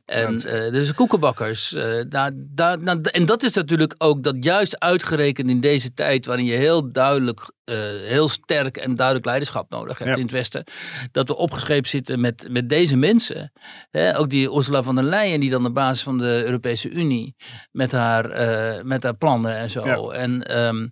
En 0.04 0.32
Dat- 0.32 0.44
eh 0.44 0.70
dus 0.72 0.94
koekenbakkers. 0.94 1.72
eh, 1.74 2.00
daar, 2.08 2.30
daar, 2.34 2.78
nou, 2.82 3.00
en 3.02 3.26
dat 3.26 3.42
is 3.42 3.52
natuurlijk 3.52 3.94
ook 3.98 4.22
dat 4.22 4.36
juist 4.40 4.78
uitgerekend 4.80 5.50
in 5.50 5.60
deze 5.60 5.94
tijd 5.94 6.26
waarin 6.26 6.44
je 6.44 6.52
heel 6.56 6.92
duidelijk, 6.92 7.50
eh, 7.66 7.76
heel 8.04 8.28
sterk 8.28 8.76
en 8.76 8.96
duidelijk 8.96 9.26
leiderschap 9.26 9.70
nodig 9.70 9.98
hebt 9.98 10.10
Ja. 10.10 10.16
in 10.16 10.22
het 10.22 10.30
Westen. 10.30 10.64
Dat 11.12 11.28
we 11.28 11.36
opgescheept 11.36 11.88
zitten 11.88 12.20
met, 12.20 12.46
met 12.50 12.68
deze 12.68 12.96
mensen. 12.96 13.52
Hè, 13.90 14.18
ook 14.18 14.30
die 14.30 14.52
Ursula 14.56 14.82
von 14.82 14.94
der 14.94 15.04
Leyen 15.04 15.40
die 15.40 15.50
dan 15.50 15.62
de 15.62 15.72
basis 15.72 16.02
van 16.02 16.18
de 16.18 16.42
Europese 16.44 16.90
Unie 16.90 17.36
met 17.72 17.92
haar, 17.92 18.30
eh, 18.30 18.82
met 18.82 19.02
haar 19.02 19.16
plannen 19.16 19.56
en 19.56 19.70
zo. 19.70 19.86
Ja. 19.86 20.18
En 20.18 20.42
ehm, 20.42 20.86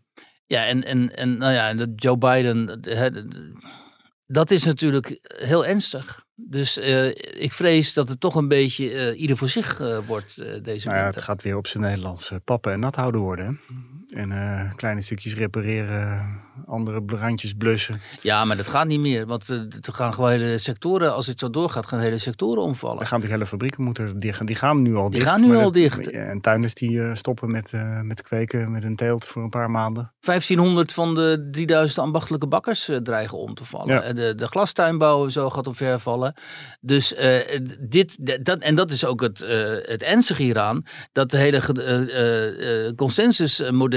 ja, 0.47 0.67
en, 0.67 0.85
en, 0.85 1.17
en 1.17 1.39
nou 1.39 1.53
ja, 1.53 1.69
en 1.69 1.77
dat 1.77 1.89
Joe 1.95 2.19
Biden, 2.19 2.79
hè, 2.89 3.09
dat 4.27 4.51
is 4.51 4.65
natuurlijk 4.65 5.19
heel 5.21 5.67
ernstig. 5.67 6.23
Dus 6.37 6.79
eh, 6.79 7.07
ik 7.43 7.53
vrees 7.53 7.93
dat 7.93 8.09
het 8.09 8.21
toch 8.21 8.35
een 8.35 8.49
beetje 8.49 8.91
eh, 8.91 9.21
ieder 9.21 9.37
voor 9.37 9.49
zich 9.49 9.81
eh, 9.81 9.99
wordt 10.07 10.39
eh, 10.39 10.63
deze 10.63 10.89
nou 10.89 10.99
ja, 11.01 11.07
het 11.07 11.21
gaat 11.23 11.43
weer 11.43 11.57
op 11.57 11.67
zijn 11.67 11.83
Nederlandse 11.83 12.41
pappen 12.45 12.73
en 12.73 12.81
nat 12.81 12.97
houden 12.97 13.21
worden. 13.21 13.47
hè. 13.47 13.53
En 14.15 14.31
eh, 14.33 14.73
kleine 14.77 15.01
stukjes 15.01 15.35
repareren, 15.35 16.41
andere 16.67 17.03
randjes 17.07 17.53
blussen. 17.53 18.01
Ja, 18.21 18.45
maar 18.45 18.57
dat 18.57 18.69
gaat 18.69 18.87
niet 18.87 19.01
meer. 19.01 19.27
Want 19.27 19.51
eh, 19.51 19.57
er 19.59 19.93
gaan 19.93 20.15
gewoon 20.15 20.31
hele 20.31 20.59
sectoren, 20.59 21.15
als 21.15 21.27
het 21.27 21.39
zo 21.41 21.51
doorgaat, 21.51 21.87
gaan 21.87 21.99
hele 22.01 22.19
sectoren 22.19 22.63
omvallen. 22.63 23.01
Er 23.01 23.07
gaan 23.07 23.21
die 23.21 23.31
hele 23.31 23.47
fabrieken 23.47 23.83
moeten 23.83 24.19
dicht. 24.19 24.47
Die 24.47 24.57
gaan 24.57 24.83
nu 24.83 24.95
al 24.97 25.11
Die 25.11 25.19
dicht. 25.21 25.31
gaan 25.31 25.41
nu 25.41 25.57
al 25.57 25.63
dat- 25.63 25.73
dicht. 25.75 26.11
En 26.11 26.41
tuinders 26.41 26.75
die 26.75 27.03
eh, 27.03 27.15
stoppen 27.15 27.51
met, 27.51 27.73
met 28.03 28.23
kweken 28.23 28.71
met 28.71 28.85
een 28.85 28.97
teelt 28.97 29.25
voor 29.25 29.43
een 29.43 29.49
paar 29.51 29.71
maanden. 29.71 30.13
1500 30.21 30.93
van 30.93 31.15
de 31.15 31.49
3000 31.51 31.99
ambachtelijke 31.99 32.47
bakkers 32.47 32.91
dreigen 33.03 33.39
om 33.39 33.55
te 33.55 33.65
vallen. 33.65 33.95
Ja. 33.95 34.13
De, 34.13 34.35
de 34.35 34.47
glastuinbouw 34.49 35.29
zo 35.29 35.51
gaat 35.51 35.67
omvervallen. 35.67 36.35
Dus 36.81 37.15
eh, 37.15 37.61
dit, 37.81 38.17
dat, 38.47 38.59
en 38.59 38.75
dat 38.75 38.91
is 38.91 39.05
ook 39.05 39.21
het, 39.21 39.39
het 39.87 40.03
ernstige 40.03 40.43
hieraan. 40.43 40.83
Dat 41.13 41.31
de 41.31 41.37
hele 41.37 41.61
ge- 41.61 42.93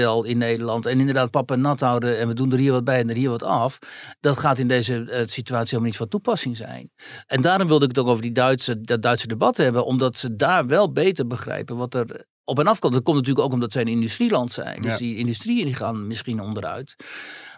consensusmodel 0.08 0.24
in 0.24 0.38
Nederland. 0.38 0.86
En 0.86 0.98
inderdaad 1.00 1.30
pap 1.30 1.50
en 1.50 1.60
nat 1.60 1.80
houden. 1.80 2.18
En 2.18 2.28
we 2.28 2.34
doen 2.34 2.52
er 2.52 2.58
hier 2.58 2.72
wat 2.72 2.84
bij 2.84 3.00
en 3.00 3.10
er 3.10 3.16
hier 3.16 3.30
wat 3.30 3.42
af. 3.42 3.78
Dat 4.20 4.38
gaat 4.38 4.58
in 4.58 4.68
deze 4.68 4.94
eh, 4.94 5.20
situatie 5.26 5.68
helemaal 5.68 5.82
niet 5.88 5.96
van 5.96 6.08
toepassing 6.08 6.56
zijn. 6.56 6.90
En 7.26 7.42
daarom 7.42 7.68
wilde 7.68 7.84
ik 7.84 7.90
het 7.90 7.98
ook 7.98 8.06
over 8.10 8.22
die 8.22 8.32
Duitse, 8.32 8.80
dat 8.80 9.02
Duitse 9.02 9.26
debat 9.26 9.56
hebben. 9.56 9.84
Omdat 9.84 10.18
ze 10.18 10.36
daar 10.36 10.66
wel 10.66 10.92
beter 10.92 11.26
begrijpen 11.26 11.76
wat 11.76 11.94
er 11.94 12.26
op 12.44 12.58
en 12.58 12.66
af 12.66 12.78
komt. 12.78 12.92
Dat 12.92 13.02
komt 13.02 13.16
natuurlijk 13.16 13.46
ook 13.46 13.52
omdat 13.52 13.72
zij 13.72 13.82
een 13.82 13.88
industrieland 13.88 14.52
zijn. 14.52 14.80
Dus 14.80 14.92
Ja. 14.92 14.98
die 14.98 15.16
industrieën 15.16 15.64
die 15.64 15.74
gaan 15.74 16.06
misschien 16.06 16.40
onderuit. 16.40 16.96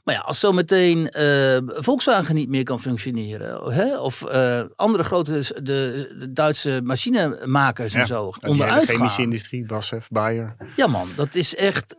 Maar 0.04 0.14
ja, 0.14 0.20
als 0.20 0.40
zometeen 0.40 1.08
eh 1.08 1.58
Volkswagen 1.66 2.34
niet 2.34 2.48
meer 2.48 2.62
kan 2.62 2.80
functioneren, 2.80 3.72
hè, 3.72 3.98
of 3.98 4.24
eh, 4.24 4.60
andere 4.76 5.02
grote 5.04 5.32
de, 5.62 5.62
de 6.18 6.32
Duitse 6.32 6.80
machinemakers 6.84 7.94
en 7.94 8.00
Ja, 8.00 8.06
zo 8.06 8.32
En 8.40 8.48
onderuit 8.48 8.84
chemische 8.84 9.14
gaan. 9.16 9.24
industrie, 9.24 9.66
BASF, 9.66 10.08
Bayer. 10.10 10.56
Ja 10.76 10.86
man, 10.86 11.06
dat 11.16 11.34
is 11.34 11.56
echt, 11.56 11.96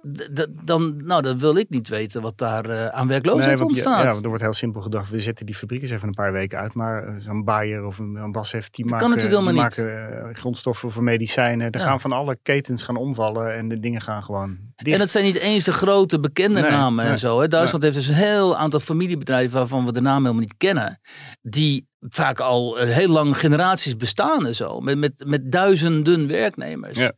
dan, 0.66 1.06
nou 1.06 1.22
dan 1.22 1.40
wil 1.40 1.56
ik 1.58 1.70
niet 1.70 1.88
weten 1.88 2.22
wat 2.22 2.38
daar 2.38 2.66
eh, 2.66 2.88
aan 2.88 3.08
werkloosheid 3.08 3.60
want 3.60 3.72
je- 3.72 3.78
ontstaat. 3.78 4.04
Ja, 4.04 4.12
want 4.12 4.22
er 4.24 4.28
wordt 4.30 4.44
heel 4.44 4.54
simpel 4.54 4.82
gedacht, 4.82 5.10
we 5.10 5.20
zetten 5.20 5.46
die 5.46 5.56
fabriek 5.56 5.82
eens 5.82 5.92
even 5.92 6.08
een 6.08 6.14
paar 6.14 6.32
weken 6.32 6.60
uit. 6.60 6.74
Maar 6.74 7.04
eh, 7.04 7.14
zo'n 7.18 7.44
Bayer 7.44 7.86
of 7.86 8.00
een, 8.00 8.16
een 8.16 8.32
BASF, 8.32 8.70
die 8.70 8.88
Dat 8.88 9.00
maken, 9.10 9.30
die 9.30 9.40
maken 9.52 10.36
grondstoffen 10.36 10.92
voor 10.92 11.04
medicijnen. 11.04 11.72
Er 11.72 11.80
Ja. 11.80 11.86
gaan 11.86 12.00
van 12.02 12.12
alle 12.12 12.38
ketens 12.44 12.84
gaan 12.84 12.96
omvallen 12.96 13.56
en 13.56 13.68
de 13.70 13.80
dingen 13.80 14.02
gaan 14.02 14.24
gewoon 14.24 14.58
dicht. 14.84 14.96
En 14.96 15.00
dat 15.00 15.10
zijn 15.10 15.26
niet 15.26 15.36
eens 15.36 15.66
de 15.66 15.74
grote 15.74 16.20
bekende 16.20 16.62
Nee, 16.62 16.72
namen 16.72 17.04
nee, 17.04 17.14
en 17.14 17.20
zo. 17.20 17.40
Hè. 17.40 17.48
Duitsland 17.48 17.84
heeft 17.84 17.96
dus 17.96 18.08
een 18.08 18.14
heel 18.14 18.58
aantal 18.58 18.80
familiebedrijven 18.80 19.58
waarvan 19.58 19.86
we 19.86 19.92
de 19.92 20.02
naam 20.02 20.22
helemaal 20.22 20.42
niet 20.42 20.58
kennen. 20.58 21.00
Die 21.42 21.88
vaak 22.00 22.40
al 22.40 22.80
eh, 22.80 22.90
heel 22.90 23.10
lang 23.10 23.38
generaties 23.38 23.96
bestaan 23.96 24.46
en 24.46 24.56
zo. 24.56 24.80
Met, 24.80 24.98
met, 24.98 25.14
met 25.26 25.52
duizenden 25.52 26.28
werknemers. 26.28 26.98
Ja. 26.98 27.12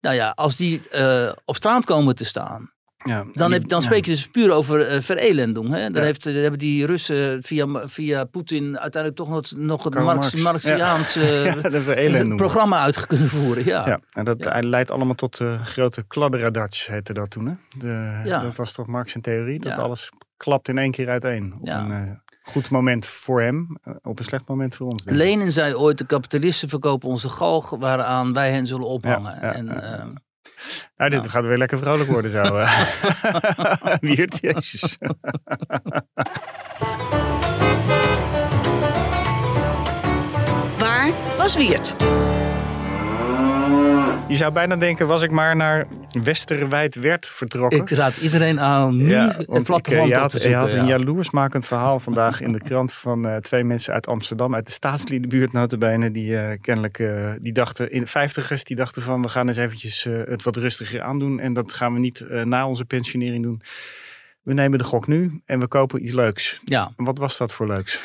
Nou 0.00 0.16
ja, 0.16 0.32
als 0.34 0.56
die 0.56 0.88
eh, 0.88 1.32
op 1.44 1.56
straat 1.56 1.84
komen 1.84 2.14
te 2.14 2.24
staan. 2.24 2.72
Ja, 3.04 3.24
Dan, 3.34 3.52
heb, 3.52 3.68
dan 3.68 3.82
spreek 3.82 4.04
je 4.04 4.10
dus 4.10 4.26
puur 4.28 4.50
over 4.52 4.86
eh, 4.86 5.00
verelending. 5.00 5.68
Hè? 5.68 5.90
Dan 5.90 6.00
Ja. 6.02 6.06
heeft, 6.06 6.26
eh, 6.26 6.34
hebben 6.34 6.58
die 6.58 6.86
Russen 6.86 7.42
via, 7.42 7.88
via 7.88 8.24
Poetin 8.24 8.78
uiteindelijk 8.78 9.16
toch 9.16 9.28
nog, 9.28 9.52
nog 9.56 9.84
het 9.84 9.94
Marx, 9.94 10.32
Marx. 10.34 10.42
Marxiaanse 10.42 11.20
Ja, 12.28 12.36
programma 12.36 12.78
uit 12.80 13.06
kunnen 13.06 13.28
voeren. 13.28 13.64
Ja. 13.64 13.88
Ja, 13.88 14.00
en 14.12 14.24
dat 14.24 14.64
leidt 14.64 14.90
allemaal 14.90 15.14
tot 15.14 15.36
de 15.38 15.58
grote 15.64 16.04
kladderadatsch, 16.06 16.86
heette 16.86 17.12
dat 17.12 17.30
toen. 17.30 17.46
Hè? 17.46 17.54
De. 17.78 18.20
Dat 18.24 18.56
was 18.56 18.72
toch 18.72 18.86
Marx 18.86 19.14
en 19.14 19.20
theorie, 19.20 19.60
dat 19.60 19.78
alles 19.78 20.10
klapt 20.36 20.68
in 20.68 20.78
één 20.78 20.90
keer 20.90 21.08
uiteen. 21.08 21.54
Op 21.60 21.68
een 21.68 21.92
eh, 21.92 22.12
goed 22.42 22.70
moment 22.70 23.06
voor 23.06 23.42
hem, 23.42 23.78
eh, 23.82 23.92
op 24.02 24.18
een 24.18 24.24
slecht 24.24 24.48
moment 24.48 24.74
voor 24.74 24.86
ons. 24.86 25.04
Lenin 25.04 25.52
zei 25.52 25.74
ooit, 25.74 25.98
de 25.98 26.06
kapitalisten 26.06 26.68
verkopen 26.68 27.08
onze 27.08 27.28
galg 27.28 27.70
waaraan 27.70 28.32
wij 28.32 28.50
hen 28.50 28.66
zullen 28.66 28.86
ophangen. 28.86 29.40
En, 29.40 29.66
ja. 29.66 30.12
Nou, 30.96 31.10
dit 31.10 31.30
gaat 31.30 31.44
weer 31.44 31.58
lekker 31.58 31.78
vrolijk 31.78 32.10
worden 32.10 32.30
zo. 32.30 32.42
eh. 32.42 32.80
Wiert, 34.00 34.38
jezus. 34.40 34.98
Waar 40.78 41.10
was 41.36 41.56
Wiert? 41.56 41.96
Je 44.28 44.36
zou 44.36 44.52
bijna 44.52 44.76
denken, 44.76 45.06
was 45.06 45.22
ik 45.22 45.30
maar 45.30 45.56
naar 45.56 45.86
Westerwijd 46.22 46.94
werd 46.94 47.26
vertrokken. 47.26 47.78
ik 47.78 47.90
raad 47.90 48.16
iedereen 48.16 48.60
aan 48.60 48.96
nu 48.96 49.10
Ja, 49.10 49.22
een 49.22 49.44
want 49.46 49.48
ik, 49.48 49.56
eh, 49.56 49.62
platteland 49.62 50.08
je 50.08 50.14
had, 50.14 50.30
te 50.30 50.36
je 50.36 50.42
zoeken. 50.42 50.60
had 50.60 50.72
een 50.72 50.86
ja. 50.86 50.96
jaloersmakend 50.96 51.66
verhaal 51.66 52.00
vandaag 52.00 52.40
in 52.40 52.52
de 52.52 52.60
krant 52.60 52.92
van 52.92 53.28
eh, 53.28 53.36
twee 53.36 53.64
mensen 53.64 53.94
uit 53.94 54.06
Amsterdam, 54.06 54.54
uit 54.54 54.66
de 54.66 54.72
staatsliedenbuurt 54.72 55.52
notabene, 55.52 56.10
die 56.10 56.38
eh, 56.38 56.58
kennelijk, 56.60 57.10
die 57.40 57.52
dachten, 57.52 57.90
in 57.90 58.00
de 58.00 58.06
vijftigers, 58.06 58.64
die 58.64 58.76
dachten 58.76 59.02
van 59.02 59.22
we 59.22 59.28
gaan 59.28 59.48
eens 59.48 59.56
eventjes 59.56 60.04
het 60.04 60.42
wat 60.42 60.56
rustiger 60.56 61.02
aandoen 61.02 61.40
en 61.40 61.52
dat 61.52 61.72
gaan 61.72 61.92
we 61.92 61.98
niet 61.98 62.24
na 62.44 62.68
onze 62.68 62.84
pensionering 62.84 63.42
doen. 63.42 63.62
We 64.42 64.52
nemen 64.52 64.78
de 64.78 64.84
gok 64.84 65.06
nu 65.06 65.40
en 65.46 65.60
we 65.60 65.66
kopen 65.66 66.02
iets 66.02 66.12
leuks. 66.12 66.60
Ja, 66.64 66.92
wat 66.96 67.18
was 67.18 67.38
dat 67.38 67.52
voor 67.52 67.66
leuks? 67.66 68.00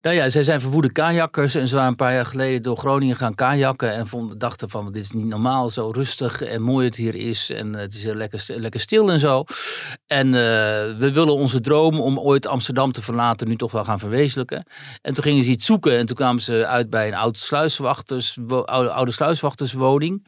Nou 0.00 0.16
ja, 0.16 0.28
zij 0.28 0.42
zijn 0.42 0.60
verwoede 0.60 0.92
kajakkers 0.92 1.54
en 1.54 1.68
ze 1.68 1.74
waren 1.74 1.90
een 1.90 1.96
paar 1.96 2.12
jaar 2.12 2.26
geleden 2.26 2.62
door 2.62 2.76
Groningen 2.76 3.16
gaan 3.16 3.34
kajakken 3.34 3.92
en 3.92 4.06
vonden, 4.06 4.38
dachten 4.38 4.70
van 4.70 4.92
dit 4.92 5.02
is 5.02 5.10
niet 5.10 5.26
normaal, 5.26 5.70
zo 5.70 5.90
rustig 5.90 6.42
en 6.42 6.62
mooi 6.62 6.86
het 6.86 6.96
hier 6.96 7.14
is 7.14 7.50
en 7.50 7.74
eh, 7.74 7.80
het 7.80 7.94
is 7.94 8.02
heel 8.02 8.14
lekker, 8.14 8.44
lekker 8.46 8.80
stil 8.80 9.10
en 9.10 9.18
zo. 9.18 9.44
En 10.06 10.26
eh, 10.26 10.40
we 10.98 11.10
willen 11.14 11.34
onze 11.34 11.60
droom 11.60 12.00
om 12.00 12.18
ooit 12.18 12.46
Amsterdam 12.46 12.92
te 12.92 13.02
verlaten 13.02 13.48
nu 13.48 13.56
toch 13.56 13.72
wel 13.72 13.84
gaan 13.84 13.98
verwezenlijken. 13.98 14.66
En 15.02 15.14
toen 15.14 15.24
gingen 15.24 15.44
ze 15.44 15.50
iets 15.50 15.66
zoeken 15.66 15.98
en 15.98 16.06
toen 16.06 16.16
kwamen 16.16 16.42
ze 16.42 16.66
uit 16.66 16.90
bij 16.90 17.08
een 17.08 17.14
oude 17.14 17.38
sluiswachters, 17.38 18.38
oude 18.66 19.12
sluiswachterswoning. 19.12 20.26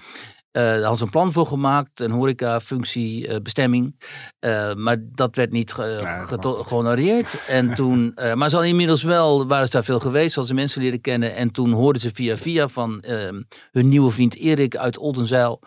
Eh, 0.53 0.63
daar 0.63 0.79
hadden 0.81 0.97
ze 0.97 1.05
een 1.05 1.11
plan 1.11 1.33
voor 1.33 1.47
gemaakt, 1.47 2.01
een 2.01 2.11
horecafunctie, 2.11 3.29
eh, 3.29 3.37
bestemming. 3.43 4.01
Eh, 4.39 4.75
maar 4.75 4.97
dat 5.01 5.37
werd 5.37 5.51
niet 5.53 5.73
ge- 5.73 5.99
Nee, 6.03 6.65
gehonoreerd. 6.65 7.37
En 7.49 7.75
toen, 7.81 8.13
maar 8.15 8.49
ze 8.49 8.55
hadden 8.55 8.69
inmiddels 8.69 9.03
wel, 9.03 9.47
waren 9.47 9.67
ze 9.67 9.73
daar 9.73 9.85
veel 9.85 10.01
geweest, 10.01 10.35
hadden 10.35 10.47
ze 10.55 10.61
mensen 10.61 10.83
leren 10.83 11.01
kennen. 11.01 11.35
En 11.35 11.51
toen 11.51 11.73
hoorden 11.73 12.03
ze 12.03 12.11
via 12.15 12.37
via 12.37 12.69
van 12.69 13.01
ehm, 13.01 13.43
hun 13.71 13.89
nieuwe 13.89 14.11
vriend 14.11 14.37
Erik 14.37 14.77
uit 14.77 14.99
Oldenzeil. 14.99 15.61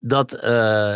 Dat 0.00 0.30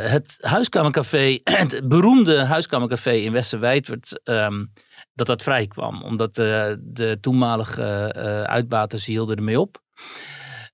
het 0.04 0.38
huiskamercafé, 0.40 1.38
het 1.44 1.88
beroemde 1.88 2.44
huiskamercafé 2.44 3.10
in 3.12 3.32
Westerwijdwerd, 3.32 4.20
ehm 4.24 4.64
dat 5.14 5.26
dat 5.26 5.42
vrij 5.42 5.66
kwam. 5.66 6.02
Omdat 6.02 6.34
de 6.34 7.18
toenmalige 7.20 7.82
uitbaters 8.46 9.04
hielden 9.06 9.36
ermee 9.36 9.60
op. 9.60 9.82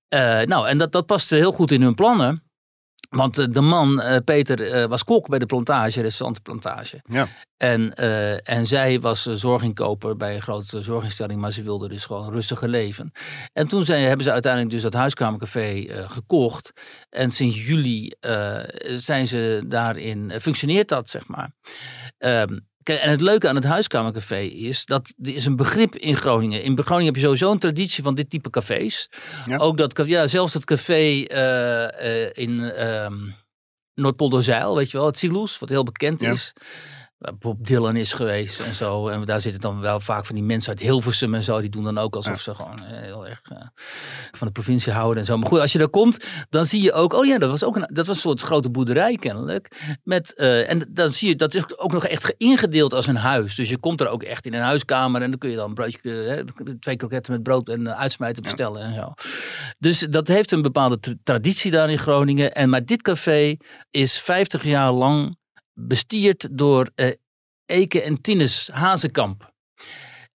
Eh, 0.08 0.40
nou, 0.40 0.68
en 0.68 0.78
dat, 0.78 0.92
dat 0.92 1.06
paste 1.06 1.34
heel 1.34 1.52
goed 1.52 1.70
in 1.70 1.82
hun 1.82 1.94
plannen. 1.94 2.48
Want 3.08 3.38
eh, 3.38 3.46
de 3.50 3.60
man, 3.60 4.00
eh, 4.00 4.16
Peter, 4.24 4.88
was 4.88 5.04
kok 5.04 5.28
bij 5.28 5.38
de 5.38 5.46
plantage, 5.46 6.00
restaurant 6.00 6.36
de 6.36 6.42
plantage. 6.42 7.02
Ja. 7.04 7.28
En, 7.56 7.94
eh, 7.94 8.48
en 8.48 8.66
zij 8.66 9.00
was 9.00 9.22
zorginkoper 9.22 10.16
bij 10.16 10.34
een 10.34 10.42
grote 10.42 10.82
zorginstelling, 10.82 11.40
maar 11.40 11.52
ze 11.52 11.62
wilde 11.62 11.88
dus 11.88 12.04
gewoon 12.04 12.32
rustiger 12.32 12.68
leven. 12.68 13.12
En 13.52 13.68
toen 13.68 13.84
zijn, 13.84 14.06
hebben 14.06 14.24
ze 14.24 14.32
uiteindelijk 14.32 14.72
dus 14.72 14.82
dat 14.82 14.92
huiskamercafé 14.92 15.86
gekocht. 16.08 16.72
En 17.10 17.30
sinds 17.30 17.66
juli 17.66 18.12
zijn 18.96 19.28
ze 19.28 19.64
daarin, 19.66 20.32
functioneert 20.40 20.88
dat, 20.88 21.10
zeg 21.10 21.26
maar. 21.26 21.52
Ehm, 22.18 22.58
kijk, 22.88 23.00
en 23.00 23.10
het 23.10 23.20
leuke 23.20 23.48
aan 23.48 23.54
het 23.54 23.64
huiskamercafé 23.64 24.38
is 24.40 24.84
dat 24.84 25.12
er 25.22 25.34
is 25.34 25.46
een 25.46 25.56
begrip 25.56 25.96
in 25.96 26.16
Groningen. 26.16 26.62
In 26.62 26.82
Groningen 26.82 27.06
heb 27.06 27.14
je 27.14 27.20
sowieso 27.20 27.50
een 27.50 27.58
traditie 27.58 28.02
van 28.02 28.14
dit 28.14 28.30
type 28.30 28.50
cafés. 28.50 29.10
Ja. 29.46 29.56
Ook 29.56 29.76
dat, 29.76 30.02
ja, 30.06 30.26
zelfs 30.26 30.54
het 30.54 30.64
café 30.64 31.22
eh, 31.24 32.24
eh, 32.24 32.30
in 32.32 32.60
ehm 32.60 33.14
Noordpolderzeil, 33.94 34.76
weet 34.76 34.90
je 34.90 34.96
wel, 34.96 35.06
het 35.06 35.18
Siloes, 35.18 35.58
wat 35.58 35.68
heel 35.68 35.82
bekend 35.82 36.20
Ja. 36.20 36.30
is. 36.30 36.52
Waar 37.18 37.36
Bob 37.38 37.66
Dylan 37.66 37.96
is 37.96 38.12
geweest 38.12 38.60
en 38.60 38.74
zo. 38.74 39.08
En 39.08 39.24
daar 39.24 39.40
zitten 39.40 39.60
dan 39.60 39.80
wel 39.80 40.00
vaak 40.00 40.26
van 40.26 40.34
die 40.34 40.44
mensen 40.44 40.70
uit 40.70 40.80
Hilversum 40.80 41.34
en 41.34 41.42
zo. 41.42 41.60
Die 41.60 41.70
doen 41.70 41.84
dan 41.84 41.98
ook 41.98 42.16
alsof 42.16 42.32
Ja. 42.32 42.42
ze 42.42 42.54
gewoon 42.54 42.84
eh, 42.84 43.00
heel 43.00 43.26
erg 43.28 43.40
eh, 43.44 43.58
van 44.32 44.46
de 44.46 44.52
provincie 44.52 44.92
houden 44.92 45.18
en 45.18 45.24
zo. 45.24 45.36
Maar 45.36 45.48
goed, 45.48 45.60
als 45.60 45.72
je 45.72 45.78
daar 45.78 45.88
komt, 45.88 46.24
dan 46.50 46.66
zie 46.66 46.82
je 46.82 46.92
ook... 46.92 47.12
Oh 47.12 47.26
ja, 47.26 47.38
dat 47.38 47.50
was 47.50 47.64
ook 47.64 47.76
een, 47.76 47.88
dat 47.92 48.06
was 48.06 48.16
een 48.16 48.22
soort 48.22 48.42
grote 48.42 48.70
boerderij 48.70 49.16
kennelijk. 49.16 49.96
Met, 50.04 50.34
eh, 50.34 50.70
en 50.70 50.88
dan 50.90 51.12
zie 51.12 51.28
je, 51.28 51.36
dat 51.36 51.54
is 51.54 51.78
ook 51.78 51.92
nog 51.92 52.06
echt 52.06 52.34
ingedeeld 52.36 52.94
als 52.94 53.06
een 53.06 53.16
huis. 53.16 53.54
Dus 53.54 53.68
je 53.70 53.78
komt 53.78 54.00
er 54.00 54.08
ook 54.08 54.22
echt 54.22 54.46
in 54.46 54.54
een 54.54 54.62
huiskamer. 54.62 55.22
En 55.22 55.30
dan 55.30 55.38
kun 55.38 55.50
je 55.50 55.56
dan 55.56 55.68
een 55.68 55.74
broodje, 55.74 56.24
eh, 56.24 56.74
twee 56.80 56.96
kroketten 56.96 57.32
met 57.32 57.42
brood 57.42 57.68
en 57.68 57.96
uitsmijten 57.96 58.42
bestellen 58.42 58.82
en 58.82 58.94
zo. 58.94 59.12
Dus 59.78 59.98
dat 59.98 60.28
heeft 60.28 60.52
een 60.52 60.62
bepaalde 60.62 60.98
tra- 60.98 61.14
traditie 61.24 61.70
daar 61.70 61.90
in 61.90 61.98
Groningen. 61.98 62.54
En, 62.54 62.68
maar 62.70 62.84
dit 62.84 63.02
café 63.02 63.56
is 63.90 64.18
50 64.18 64.64
jaar 64.64 64.92
lang 64.92 65.36
bestierd 65.78 66.48
door 66.50 66.90
eh, 66.94 67.12
Eke 67.66 68.02
en 68.02 68.20
Tinus 68.20 68.70
Hazekamp. 68.72 69.52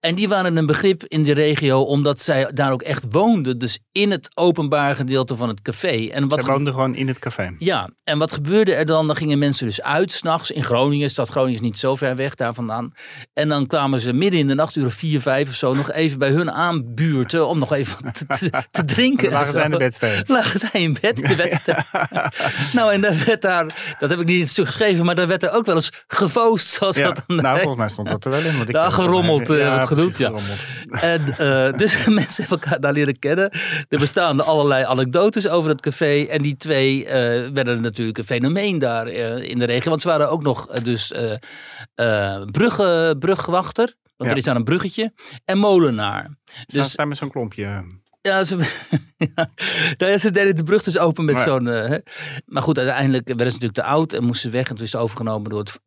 En 0.00 0.14
die 0.14 0.28
waren 0.28 0.56
een 0.56 0.66
begrip 0.66 1.04
in 1.04 1.24
de 1.24 1.32
regio 1.32 1.80
omdat 1.82 2.20
zij 2.20 2.50
daar 2.52 2.72
ook 2.72 2.82
echt 2.82 3.04
woonden. 3.10 3.58
Dus 3.58 3.78
in 3.92 4.10
het 4.10 4.28
openbaar 4.34 4.96
gedeelte 4.96 5.36
van 5.36 5.48
het 5.48 5.62
café. 5.62 6.08
En 6.12 6.28
wat 6.28 6.40
Zij 6.44 6.52
woonden 6.54 6.72
gewoon 6.72 6.94
in 6.94 7.08
het 7.08 7.18
café. 7.18 7.54
ja, 7.58 7.90
en 8.04 8.18
wat 8.18 8.32
gebeurde 8.32 8.74
er 8.74 8.86
dan? 8.86 9.06
Dan 9.06 9.16
gingen 9.16 9.38
mensen 9.38 9.66
dus 9.66 9.82
uit 9.82 10.12
s'nachts 10.12 10.50
in 10.50 10.64
Groningen. 10.64 11.10
Stad 11.10 11.28
Groningen 11.30 11.54
is 11.54 11.60
niet 11.66 11.78
zo 11.78 11.96
ver 11.96 12.16
weg 12.16 12.34
daar 12.34 12.54
vandaan. 12.54 12.92
En 13.32 13.48
dan 13.48 13.66
kwamen 13.66 14.00
ze 14.00 14.12
midden 14.12 14.40
in 14.40 14.46
de 14.46 14.54
nacht, 14.54 14.76
uur 14.76 14.90
vier, 14.90 15.20
vijf 15.20 15.48
of 15.48 15.54
zo, 15.54 15.74
nog 15.74 15.90
even 15.92 16.18
bij 16.18 16.30
hun 16.30 16.50
aanbuurten 16.50 17.46
om 17.46 17.58
nog 17.58 17.72
even 17.72 18.12
te, 18.12 18.26
te, 18.26 18.50
te 18.70 18.84
drinken. 18.94 19.30
Lagen 19.30 19.46
en 19.46 19.52
zij 19.52 19.64
in 19.64 19.70
de 19.70 19.76
bedstee. 19.76 20.22
Lagen 20.36 20.58
zij 20.58 20.80
in 20.82 20.96
bed, 21.00 21.20
in 21.20 21.28
de 21.28 21.36
wedstrijd. 21.36 21.86
nou, 22.72 22.92
en 22.92 23.00
daar 23.00 23.22
werd 23.26 23.42
daar, 23.42 23.66
dat 23.98 24.10
heb 24.10 24.20
ik 24.20 24.26
niet 24.26 24.34
in 24.34 24.40
het 24.42 24.50
stuk 24.50 24.66
geschreven, 24.66 25.04
maar 25.04 25.14
daar 25.14 25.26
werd 25.26 25.42
er 25.42 25.50
ook 25.52 25.66
wel 25.66 25.74
eens 25.74 25.90
gefoost, 26.06 26.68
zoals 26.68 26.96
Ja, 26.96 27.04
dat 27.04 27.22
dan 27.26 27.36
nou, 27.36 27.48
heet. 27.54 27.58
volgens 27.62 27.82
mij 27.82 27.88
stond 27.92 28.08
dat 28.08 28.24
er 28.24 28.30
wel 28.30 28.40
in. 28.40 28.56
Want 28.56 28.68
ik 28.68 28.76
gerommeld, 28.76 29.48
mij- 29.48 29.88
genoemd, 29.96 30.18
ja. 30.18 30.33
En, 30.90 31.38
eh, 31.38 31.72
dus 31.79 32.05
mensen 32.07 32.44
hebben 32.44 32.61
elkaar 32.61 32.81
daar 32.81 32.92
leren 32.92 33.18
kennen. 33.18 33.50
Er 33.88 33.98
bestaan 33.98 34.44
allerlei 34.44 34.85
anekdotes 34.85 35.48
over 35.48 35.70
het 35.70 35.81
café. 35.81 36.24
En 36.24 36.42
die 36.42 36.57
twee 36.57 37.07
eh, 37.07 37.50
werden 37.53 37.81
natuurlijk 37.81 38.18
een 38.18 38.24
fenomeen 38.24 38.79
daar 38.79 39.07
eh, 39.07 39.42
in 39.50 39.59
de 39.59 39.64
regio. 39.64 39.90
Want 39.90 40.03
ze 40.03 40.09
waren 40.09 40.31
ook 40.31 40.42
nog 40.42 40.66
dus 40.66 41.12
eh 41.12 41.33
eh, 41.94 42.42
brugge, 42.50 43.16
brugwachter. 43.18 43.94
Want 44.16 44.31
Ja. 44.31 44.31
er 44.31 44.37
is 44.37 44.42
daar 44.42 44.57
een 44.57 44.64
bruggetje. 44.64 45.12
En 45.44 45.59
molenaar. 45.59 46.31
Staan 46.44 46.64
Dus 46.66 46.90
ze 46.90 46.96
daar 46.96 47.09
met 47.09 47.16
zo'n 47.16 47.31
klompje. 47.31 47.85
ja, 48.20 48.44
ze, 48.44 48.57
ja, 49.35 49.50
nou 49.98 50.12
ja, 50.12 50.18
ze 50.18 50.31
deden 50.31 50.57
de 50.57 50.62
brug 50.62 50.83
dus 50.83 50.98
open 50.98 51.24
met 51.24 51.37
Ja. 51.37 51.42
zo'n... 51.42 51.64
maar 52.46 52.62
goed, 52.62 52.79
uiteindelijk 52.79 53.26
werden 53.26 53.50
ze 53.50 53.53
natuurlijk 53.59 53.87
te 53.87 53.92
oud 53.94 54.12
en 54.12 54.24
moesten 54.24 54.50
ze 54.50 54.57
weg. 54.57 54.68
En 54.68 54.74
toen 54.76 54.85
is 54.85 54.92
het 54.92 55.00
overgenomen 55.00 55.50
door 55.50 55.59
het, 55.59 55.79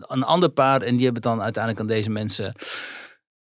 een 0.00 0.22
ander 0.24 0.48
paar. 0.48 0.82
En 0.82 0.96
die 0.96 1.04
hebben 1.04 1.22
het 1.22 1.32
dan 1.32 1.42
uiteindelijk 1.42 1.82
aan 1.82 1.96
deze 1.96 2.10
mensen 2.10 2.52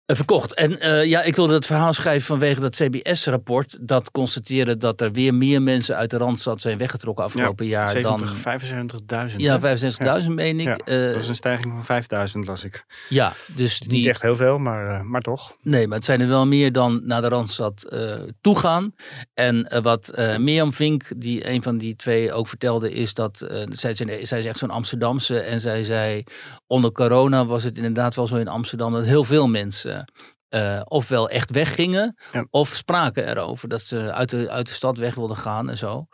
verkocht. 0.06 0.54
En 0.54 0.80
eh, 0.80 1.04
ja, 1.04 1.22
ik 1.22 1.36
wilde 1.36 1.54
het 1.54 1.66
verhaal 1.66 1.92
schrijven 1.92 2.26
vanwege 2.26 2.60
dat 2.60 2.74
CBS-rapport. 2.76 3.78
Dat 3.80 4.10
constateerde 4.10 4.76
dat 4.76 5.00
er 5.00 5.12
weer 5.12 5.34
meer 5.34 5.62
mensen 5.62 5.96
uit 5.96 6.10
de 6.10 6.16
Randstad 6.16 6.60
zijn 6.60 6.78
weggetrokken 6.78 7.24
afgelopen 7.24 7.66
jaar 7.66 7.88
70, 7.88 9.04
dan... 9.06 9.30
75.000. 9.30 9.36
Ja, 9.36 9.60
hè? 9.60 10.22
65.000 10.22 10.28
meen 10.28 10.60
ik. 10.60 10.64
Ja, 10.66 10.76
Eh, 10.76 11.12
dat 11.12 11.22
is 11.22 11.28
een 11.28 11.34
stijging 11.34 11.72
van 11.72 11.84
5000, 11.84 12.46
las 12.46 12.64
ik. 12.64 12.84
ja, 13.08 13.32
dus 13.56 13.80
Niet 13.80 13.90
die, 13.90 14.08
echt 14.08 14.22
heel 14.22 14.36
veel, 14.36 14.58
maar, 14.58 14.86
eh, 14.88 15.00
maar 15.00 15.20
toch. 15.20 15.56
Nee, 15.62 15.86
maar 15.86 15.96
het 15.96 16.06
zijn 16.06 16.20
er 16.20 16.28
wel 16.28 16.46
meer 16.46 16.72
dan 16.72 17.00
naar 17.04 17.22
de 17.22 17.28
Randstad 17.28 17.82
eh 17.82 18.14
toegaan. 18.40 18.94
En 19.34 19.68
eh, 19.68 19.82
wat 19.82 20.08
eh 20.08 20.36
Mirjam 20.36 20.72
Vink, 20.72 21.04
die 21.16 21.48
een 21.48 21.62
van 21.62 21.78
die 21.78 21.96
twee 21.96 22.32
ook 22.32 22.48
vertelde, 22.48 22.92
is 22.92 23.14
dat 23.14 23.40
eh, 23.40 23.62
zij, 23.68 23.94
zij, 23.94 24.24
zij 24.24 24.38
is 24.38 24.44
echt 24.46 24.58
zo'n 24.58 24.70
Amsterdamse. 24.70 25.40
En 25.40 25.60
zij 25.60 25.84
zei, 25.84 26.24
onder 26.66 26.92
corona 26.92 27.46
was 27.46 27.62
het 27.62 27.76
inderdaad 27.76 28.14
wel 28.14 28.26
zo 28.26 28.36
in 28.36 28.48
Amsterdam 28.48 28.92
dat 28.92 29.04
heel 29.04 29.24
veel 29.24 29.48
mensen 29.48 29.91
eh, 30.48 30.81
ofwel 30.85 31.28
echt 31.31 31.50
weggingen, 31.50 32.16
Ja. 32.33 32.46
of 32.50 32.68
spraken 32.68 33.28
erover 33.28 33.68
dat 33.68 33.81
ze 33.83 34.12
uit 34.12 34.31
de, 34.31 34.50
uit 34.50 34.66
de 34.66 34.72
stad 34.72 34.96
weg 34.98 35.14
wilden 35.14 35.37
gaan 35.37 35.70
en 35.70 35.78
zo. 35.78 36.07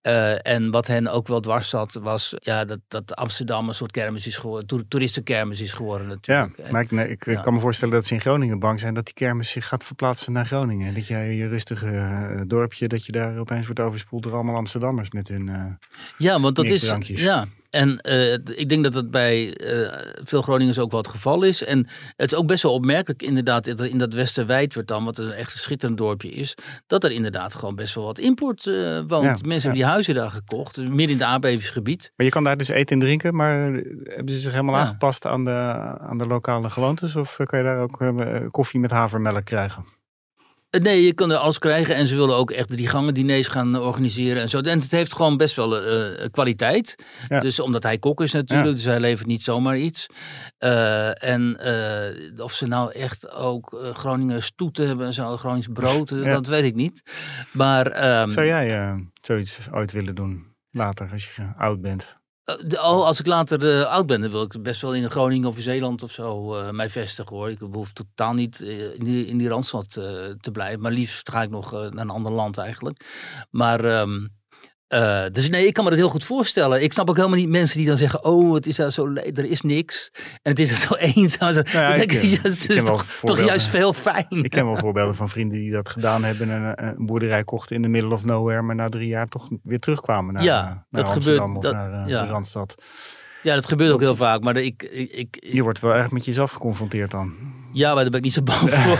Eh, 0.00 0.46
en 0.46 0.70
wat 0.70 0.86
hen 0.86 1.08
ook 1.08 1.26
wel 1.28 1.40
dwars 1.40 1.68
zat, 1.68 1.94
was 1.94 2.34
ja, 2.38 2.64
dat, 2.64 2.78
dat 2.88 3.14
Amsterdam 3.16 3.68
een 3.68 3.74
soort 3.74 3.90
kermis 3.90 4.26
is 4.26 4.36
geworden, 4.36 4.66
toer- 4.66 4.84
toeristenkermis 4.88 5.60
is 5.60 5.72
geworden 5.72 6.06
Ja, 6.08 6.12
natuurlijk. 6.14 6.56
hè. 6.62 6.70
maar 6.72 6.82
ik, 6.82 6.90
nee, 6.90 7.08
ik, 7.08 7.24
Ja. 7.24 7.40
kan 7.40 7.54
me 7.54 7.60
voorstellen 7.60 7.94
dat 7.94 8.06
ze 8.06 8.14
in 8.14 8.20
Groningen 8.20 8.58
bang 8.58 8.80
zijn 8.80 8.94
dat 8.94 9.04
die 9.04 9.14
kermis 9.14 9.50
zich 9.50 9.66
gaat 9.68 9.84
verplaatsen 9.84 10.32
naar 10.32 10.46
Groningen. 10.46 10.86
En 10.86 10.94
dat 10.94 11.06
jij 11.06 11.34
je 11.34 11.48
rustige 11.48 11.86
eh, 11.88 12.40
dorpje, 12.46 12.88
dat 12.88 13.04
je 13.04 13.12
daar 13.12 13.38
opeens 13.38 13.64
wordt 13.64 13.80
overspoeld 13.80 14.22
door 14.22 14.34
allemaal 14.34 14.56
Amsterdammers 14.56 15.10
met 15.10 15.28
hun... 15.28 15.48
eh, 15.48 15.64
Ja, 16.18 16.40
want 16.40 16.56
dat 16.56 16.64
is. 16.64 16.92
Ja. 17.06 17.46
En 17.72 17.98
eh, 18.00 18.32
ik 18.32 18.68
denk 18.68 18.84
dat 18.84 18.92
dat 18.92 19.10
bij 19.10 19.56
eh, 19.56 20.10
veel 20.24 20.42
Groningers 20.42 20.78
ook 20.78 20.90
wel 20.90 21.00
het 21.00 21.08
geval 21.08 21.42
is. 21.42 21.64
En 21.64 21.86
het 22.16 22.32
is 22.32 22.38
ook 22.38 22.46
best 22.46 22.62
wel 22.62 22.72
opmerkelijk, 22.72 23.22
inderdaad, 23.22 23.64
dat 23.64 23.80
in 23.80 23.98
dat 23.98 24.14
Westerwijdwertam, 24.14 25.04
wat 25.04 25.18
een 25.18 25.32
echt 25.32 25.56
schitterend 25.56 25.98
dorpje 25.98 26.28
is, 26.28 26.54
dat 26.86 27.04
er 27.04 27.10
inderdaad 27.10 27.54
gewoon 27.54 27.74
best 27.74 27.94
wel 27.94 28.04
wat 28.04 28.18
import 28.18 28.66
eh, 28.66 29.00
woont. 29.06 29.24
Ja, 29.24 29.30
Mensen 29.30 29.46
ja. 29.46 29.52
hebben 29.52 29.74
die 29.74 29.84
huizen 29.84 30.14
daar 30.14 30.30
gekocht, 30.30 30.76
midden 30.76 31.08
in 31.08 31.12
het 31.12 31.22
aardbevingsgebied. 31.22 32.12
Maar 32.16 32.26
je 32.26 32.32
kan 32.32 32.44
daar 32.44 32.56
dus 32.56 32.68
eten 32.68 32.94
en 32.94 33.02
drinken, 33.02 33.34
maar 33.34 33.56
hebben 34.04 34.34
ze 34.34 34.40
zich 34.40 34.52
helemaal 34.52 34.74
Ja. 34.74 34.80
aangepast 34.80 35.26
aan 35.26 35.44
de, 35.44 35.50
aan 35.98 36.18
de 36.18 36.26
lokale 36.26 36.70
gewoontes? 36.70 37.16
Of 37.16 37.36
kan 37.44 37.58
je 37.58 37.64
daar 37.64 37.78
ook 37.78 38.50
koffie 38.50 38.80
met 38.80 38.90
havermelk 38.90 39.44
krijgen? 39.44 39.84
Nee, 40.80 41.04
je 41.04 41.12
kan 41.12 41.30
er 41.30 41.36
alles 41.36 41.58
krijgen. 41.58 41.94
En 41.94 42.06
ze 42.06 42.16
willen 42.16 42.36
ook 42.36 42.50
echt 42.50 42.68
drie 42.68 42.88
gangen 42.88 43.14
diners 43.14 43.46
gaan 43.46 43.76
organiseren 43.80 44.42
en 44.42 44.48
zo. 44.48 44.60
En 44.60 44.80
het 44.80 44.90
heeft 44.90 45.14
gewoon 45.14 45.36
best 45.36 45.56
wel 45.56 45.78
eh, 45.80 46.26
kwaliteit. 46.30 46.94
Ja. 47.28 47.40
Dus 47.40 47.60
omdat 47.60 47.82
hij 47.82 47.98
kok 47.98 48.20
is 48.20 48.32
natuurlijk. 48.32 48.68
Ja. 48.68 48.74
Dus 48.74 48.84
hij 48.84 49.00
levert 49.00 49.26
niet 49.28 49.42
zomaar 49.42 49.78
iets. 49.78 50.06
Eh, 50.58 51.22
en 51.24 51.56
eh, 51.58 52.44
of 52.44 52.52
ze 52.52 52.66
nou 52.66 52.92
echt 52.92 53.30
ook 53.30 53.90
Groningen 53.92 54.42
stoeten 54.42 54.86
hebben 54.86 55.06
en 55.06 55.14
zo. 55.14 55.36
Gronings 55.36 55.68
brood, 55.72 56.10
Ja. 56.10 56.22
dat 56.22 56.46
weet 56.46 56.64
ik 56.64 56.74
niet. 56.74 57.02
Maar 57.52 57.86
ehm, 57.86 58.28
Zou 58.28 58.46
jij 58.46 58.94
zoiets 59.22 59.58
ooit 59.72 59.92
willen 59.92 60.14
doen? 60.14 60.50
Later, 60.70 61.08
als 61.12 61.34
je 61.34 61.42
oud 61.56 61.80
bent. 61.80 62.14
Eh, 62.58 62.78
al 62.78 63.06
als 63.06 63.20
ik 63.20 63.26
later 63.26 63.80
eh, 63.80 63.86
oud 63.86 64.06
ben, 64.06 64.20
dan 64.20 64.30
wil 64.30 64.42
ik 64.42 64.62
best 64.62 64.80
wel 64.80 64.94
in 64.94 65.10
Groningen 65.10 65.48
of 65.48 65.56
Zeeland 65.58 66.02
of 66.02 66.10
zo 66.10 66.54
eh, 66.54 66.70
mij 66.70 66.90
vestigen 66.90 67.36
hoor. 67.36 67.50
Ik 67.50 67.58
behoef 67.58 67.92
totaal 67.92 68.32
niet 68.34 68.60
in, 68.60 69.04
die, 69.04 69.26
in 69.26 69.38
die 69.38 69.48
randstad 69.48 69.90
te 69.90 70.50
blijven. 70.52 70.80
Maar 70.80 70.92
liefst 70.92 71.30
ga 71.30 71.42
ik 71.42 71.50
nog 71.50 71.72
naar 71.72 71.90
een 71.90 72.10
ander 72.10 72.32
land 72.32 72.58
eigenlijk. 72.58 73.04
Maar 73.50 73.84
ehm, 73.84 74.26
eh, 74.92 75.24
dus 75.32 75.50
nee, 75.50 75.66
ik 75.66 75.72
kan 75.72 75.84
me 75.84 75.90
dat 75.90 75.98
heel 75.98 76.08
goed 76.08 76.24
voorstellen. 76.24 76.82
Ik 76.82 76.92
snap 76.92 77.08
ook 77.10 77.16
helemaal 77.16 77.38
niet 77.38 77.48
mensen 77.48 77.76
die 77.78 77.86
dan 77.86 77.96
zeggen: 77.96 78.24
Oh, 78.24 78.54
het 78.54 78.66
is 78.66 78.76
daar 78.76 78.90
zo 78.90 79.12
er 79.14 79.44
is 79.44 79.60
niks. 79.60 80.10
En 80.42 80.50
het 80.50 80.58
is 80.58 80.70
er 80.70 80.76
zo 80.76 80.94
eenzaam. 81.16 81.52
Ja, 81.72 81.94
ik, 81.94 82.02
ik, 82.02 82.12
eh, 82.12 82.32
ik 82.32 82.44
is 82.44 82.66
ken 82.66 82.84
toch, 82.84 83.44
juist 83.44 83.66
veel 83.66 83.92
fijn. 83.92 84.26
Ik 84.30 84.50
ken 84.50 84.64
wel 84.66 84.76
voorbeelden 84.76 85.14
van 85.14 85.28
vrienden 85.28 85.58
die 85.58 85.70
dat 85.72 85.88
gedaan 85.88 86.24
hebben 86.24 86.50
en 86.50 86.62
een, 86.62 86.86
een 86.98 87.06
boerderij 87.06 87.44
kochten 87.44 87.76
in 87.76 87.82
the 87.82 87.88
middle 87.88 88.14
of 88.14 88.24
nowhere, 88.24 88.62
maar 88.62 88.74
na 88.74 88.88
drie 88.88 89.08
jaar 89.08 89.26
toch 89.28 89.48
weer 89.62 89.78
terugkwamen 89.78 90.34
naar, 90.34 90.42
Ja, 90.42 90.60
eh, 90.60 90.66
naar 90.66 91.04
dat 91.04 91.08
Amsterdam 91.14 91.54
gebeurt- 91.54 91.74
of 91.74 91.80
dat- 91.80 91.90
naar 91.90 92.02
eh, 92.04 92.08
ja. 92.10 92.24
de 92.24 92.30
Randstad. 92.30 92.74
Ja, 93.42 93.54
dat 93.54 93.66
gebeurt 93.66 93.92
ook 93.92 93.98
Dat- 93.98 94.08
heel 94.08 94.16
vaak. 94.26 94.40
Maar 94.40 94.54
de- 94.54 94.64
ik, 94.64 94.82
ik, 94.82 95.10
ik, 95.12 95.36
Je 95.52 95.62
wordt 95.62 95.80
wel 95.80 95.94
erg 95.94 96.10
met 96.10 96.24
jezelf 96.24 96.52
geconfronteerd 96.52 97.10
dan. 97.10 97.32
Ja, 97.72 97.94
maar 97.94 98.02
daar 98.02 98.10
ben 98.10 98.18
ik 98.18 98.24
niet 98.24 98.32
zo 98.32 98.42
bang 98.42 98.70
voor. 98.70 98.98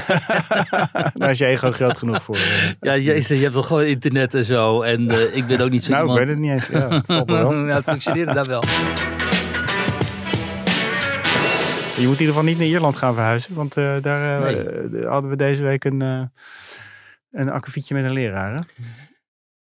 Daar 1.14 1.30
is 1.30 1.38
je 1.38 1.46
ego 1.46 1.70
groot 1.72 1.98
genoeg 1.98 2.22
voor. 2.22 2.34
eh. 2.36 2.70
Ja, 2.80 2.96
jezus, 2.96 3.36
je 3.36 3.42
hebt 3.42 3.54
toch 3.54 3.66
gewoon 3.66 3.82
internet 3.84 4.34
en 4.34 4.44
zo. 4.44 4.82
En 4.82 5.10
eh, 5.10 5.36
ik 5.36 5.46
ben 5.46 5.60
ook 5.60 5.70
niet 5.70 5.84
zo 5.84 5.90
nou, 5.92 6.02
ik 6.04 6.08
iemand... 6.10 6.18
weet 6.18 6.28
het 6.28 6.38
niet 6.38 6.52
eens. 6.52 6.66
Ja, 6.66 6.88
het 6.96 7.06
toch 7.06 7.24
wel. 7.26 7.54
ja, 7.68 7.74
het 7.74 7.84
functioneerde 7.84 8.32
daar 8.32 8.44
wel. 8.46 8.62
Je 11.96 12.08
moet 12.08 12.16
in 12.16 12.20
ieder 12.26 12.26
geval 12.26 12.42
niet 12.42 12.58
naar 12.58 12.66
Ierland 12.66 12.96
gaan 12.96 13.14
verhuizen, 13.14 13.54
want 13.54 13.76
eh, 13.76 13.94
daar 14.00 14.40
Nee. 14.40 15.06
hadden 15.06 15.30
we 15.30 15.36
deze 15.36 15.62
week 15.62 15.84
een, 15.84 16.30
een 17.30 17.50
akkefietje 17.50 17.94
met 17.94 18.04
een 18.04 18.12
leraar. 18.12 18.54
Hè? 18.54 18.60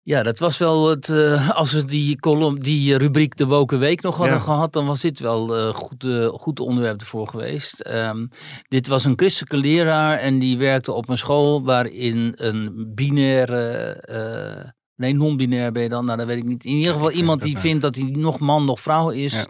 Ja, 0.02 0.22
dat 0.22 0.38
was 0.38 0.58
wel 0.58 0.88
het. 0.88 1.08
eh, 1.08 1.50
als 1.50 1.72
we 1.72 1.84
die, 1.84 2.18
column, 2.20 2.58
die 2.60 2.96
rubriek 2.96 3.36
De 3.36 3.46
Woken 3.46 3.78
Week 3.78 4.02
nog 4.02 4.16
hadden 4.16 4.34
Ja. 4.36 4.40
gehad, 4.42 4.72
dan 4.72 4.86
was 4.86 5.00
dit 5.00 5.18
wel 5.18 5.56
eh 5.56 5.74
goed, 5.74 6.04
eh, 6.04 6.26
goed 6.28 6.60
onderwerp 6.60 7.00
ervoor 7.00 7.28
geweest. 7.28 7.80
Ehm, 7.80 8.26
dit 8.68 8.86
was 8.86 9.04
een 9.04 9.16
christelijke 9.18 9.56
leraar 9.56 10.18
en 10.18 10.38
die 10.38 10.58
werkte 10.58 10.92
op 10.92 11.08
een 11.08 11.18
school 11.18 11.62
waarin 11.64 12.32
een 12.36 12.90
binaire. 12.94 13.66
eh, 13.92 14.70
nee, 14.96 15.14
non-binair 15.14 15.72
ben 15.72 15.82
je 15.82 15.88
dan. 15.88 16.04
Nou, 16.04 16.18
dat 16.18 16.26
weet 16.26 16.36
ik 16.38 16.44
niet. 16.44 16.64
In 16.64 16.70
ieder 16.76 16.92
geval 16.92 17.10
iemand 17.10 17.42
die 17.42 17.58
vindt 17.58 17.82
dat 17.82 17.94
hij 17.94 18.04
nog 18.04 18.38
man, 18.38 18.64
nog 18.64 18.80
vrouw 18.80 19.10
is. 19.10 19.32
Ja. 19.32 19.46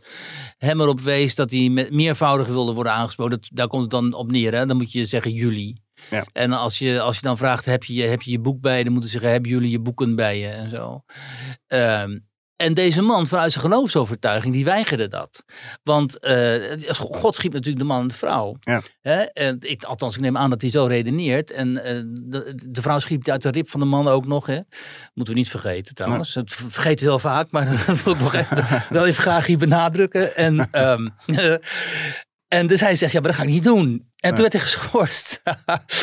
Hem 0.59 0.81
erop 0.81 1.01
wees 1.01 1.35
dat 1.35 1.51
hij 1.51 1.69
met 1.69 1.91
meervoudig 1.93 2.47
wilde 2.47 2.73
worden 2.73 2.93
aangesproken. 2.93 3.39
Dat, 3.41 3.49
daar 3.53 3.69
komt 3.69 3.83
het 3.83 3.91
dan 3.91 4.13
op 4.13 4.31
neer. 4.31 4.55
Hè? 4.55 4.67
Dan 4.67 4.77
moet 4.77 4.93
je 4.93 5.07
zeggen 5.07 5.33
jullie. 5.33 5.83
Ja. 6.11 6.27
En 6.33 6.53
als 6.53 6.79
je, 6.79 7.01
als 7.01 7.17
je 7.17 7.23
dan 7.23 7.37
vraagt, 7.39 7.65
heb 7.65 7.85
je, 7.85 8.03
heb 8.03 8.23
je 8.23 8.31
je 8.31 8.41
boek 8.41 8.61
bij 8.61 8.79
je? 8.79 8.85
Dan 8.85 8.93
moeten 8.93 9.11
ze 9.11 9.17
zeggen, 9.17 9.33
hebben 9.33 9.51
jullie 9.51 9.71
je 9.71 9.81
boeken 9.81 10.17
bij 10.17 10.39
je? 10.39 10.49
En 10.49 10.71
zo. 10.71 11.05
Ehm, 11.67 12.19
en 12.61 12.75
deze 12.75 13.03
man, 13.03 13.27
vanuit 13.27 13.53
zijn 13.53 13.65
geloofsovertuiging, 13.65 14.55
die 14.55 14.65
weigerde 14.65 15.09
dat. 15.09 15.45
Want 15.83 16.19
eh, 16.19 16.93
God 16.93 17.35
schiep 17.35 17.53
natuurlijk 17.53 17.79
de 17.79 17.85
man 17.85 18.01
en 18.01 18.09
de 18.09 18.15
vrouw. 18.15 18.57
Ja. 18.61 18.83
Hè? 19.01 19.23
En 19.23 19.57
ik, 19.61 19.85
althans, 19.85 20.15
ik 20.15 20.21
neem 20.21 20.37
aan 20.37 20.51
dat 20.51 20.61
hij 20.61 20.71
zo 20.71 20.85
redeneert. 20.85 21.51
En 21.51 21.85
eh, 21.85 22.03
de, 22.05 22.55
de 22.69 22.83
vrouw 22.83 22.99
schiep 22.99 23.29
uit 23.29 23.43
de 23.43 23.51
rib 23.51 23.69
van 23.69 23.81
de 23.81 23.87
man 23.87 24.09
ook 24.09 24.27
nog. 24.27 24.47
Hè? 24.47 24.61
Moeten 25.15 25.35
we 25.35 25.41
niet 25.41 25.51
vergeten 25.51 25.95
trouwens. 25.95 26.33
Dat 26.33 26.53
vergeten 26.53 27.05
we 27.05 27.11
heel 27.11 27.19
vaak, 27.19 27.51
maar 27.51 27.67
dat 27.87 28.03
wil 28.03 28.13
ik 28.13 28.21
nog 28.21 28.35
even, 28.35 28.85
wel 28.91 29.07
even 29.07 29.23
graag 29.23 29.47
hier 29.47 29.59
benadrukken. 29.59 30.37
En, 30.37 30.69
ehm, 30.71 31.09
en 32.59 32.67
dus 32.67 32.81
hij 32.81 32.95
zegt, 32.95 33.13
ja, 33.13 33.21
maar 33.21 33.29
dat 33.29 33.39
ga 33.39 33.47
ik 33.47 33.53
niet 33.53 33.65
doen. 33.65 34.10
En 34.21 34.31
toen 34.31 34.41
werd 34.41 34.53
hij 34.53 34.63
geschorst. 34.63 35.43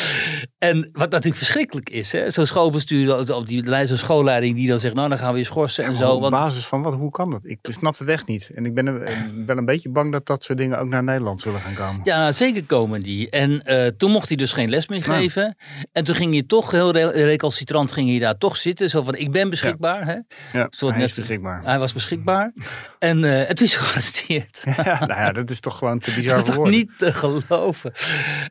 en 0.58 0.88
wat 0.92 1.10
natuurlijk 1.10 1.36
verschrikkelijk 1.36 1.90
is, 1.90 2.12
hè? 2.12 2.30
zo'n 2.30 2.46
schoolbestuur, 2.46 3.34
of 3.34 3.44
die 3.44 3.62
lei- 3.64 3.86
zo'n 3.86 3.96
schoolleiding 3.96 4.56
die 4.56 4.68
dan 4.68 4.78
zegt, 4.78 4.94
nou 4.94 5.08
dan 5.08 5.18
gaan 5.18 5.32
we 5.32 5.38
je 5.38 5.44
schorsen 5.44 5.84
en 5.84 5.96
zo. 5.96 6.12
Op 6.12 6.20
Want, 6.20 6.32
basis 6.32 6.66
van 6.66 6.82
wat? 6.82 6.94
Hoe 6.94 7.10
kan 7.10 7.30
dat? 7.30 7.44
Ik 7.44 7.58
snap 7.62 7.98
het 7.98 8.08
echt 8.08 8.26
niet. 8.26 8.50
En 8.54 8.64
ik 8.66 8.74
ben 8.74 9.06
eh, 9.06 9.16
wel 9.46 9.56
een 9.56 9.64
beetje 9.64 9.88
bang 9.90 10.12
dat 10.12 10.26
dat 10.26 10.44
soort 10.44 10.58
dingen 10.58 10.78
ook 10.78 10.88
naar 10.88 11.02
Nederland 11.04 11.40
zullen 11.40 11.60
gaan 11.60 11.74
komen. 11.74 12.00
ja, 12.04 12.32
zeker 12.32 12.62
komen 12.64 13.00
die. 13.02 13.30
En 13.30 13.62
eh, 13.62 13.86
toen 13.86 14.10
mocht 14.10 14.28
hij 14.28 14.36
dus 14.36 14.52
geen 14.52 14.68
les 14.68 14.88
meer 14.88 15.02
geven. 15.02 15.56
En 15.92 16.04
toen 16.04 16.14
ging 16.14 16.32
hij 16.32 16.42
toch 16.42 16.70
heel 16.70 16.92
re- 16.92 17.10
recalcitrant 17.24 17.92
ging 17.92 18.08
hij 18.10 18.18
daar 18.18 18.38
toch 18.38 18.56
zitten. 18.56 18.90
Zo 18.90 19.02
van, 19.02 19.14
ik 19.16 19.32
ben 19.32 19.50
beschikbaar. 19.50 20.04
Hè? 20.06 20.16
Hij 20.52 20.66
is 20.70 20.80
net- 20.80 21.14
beschikbaar. 21.16 21.62
Hij 21.64 21.78
was 21.78 21.92
beschikbaar. 21.92 22.52
En 22.98 23.24
eh, 23.24 23.46
het 23.48 23.60
is 23.60 23.74
gearresteerd. 23.80 24.62
Ja, 24.76 24.84
nou 25.06 25.20
ja, 25.20 25.32
dat 25.32 25.50
is 25.50 25.60
toch 25.60 25.78
gewoon 25.78 25.98
te 25.98 26.12
bizar 26.16 26.36
Dat 26.38 26.48
is 26.48 26.54
voor 26.54 26.62
woorden. 26.62 26.74
niet 26.80 26.90
te 26.98 27.12
geloven. 27.12 27.92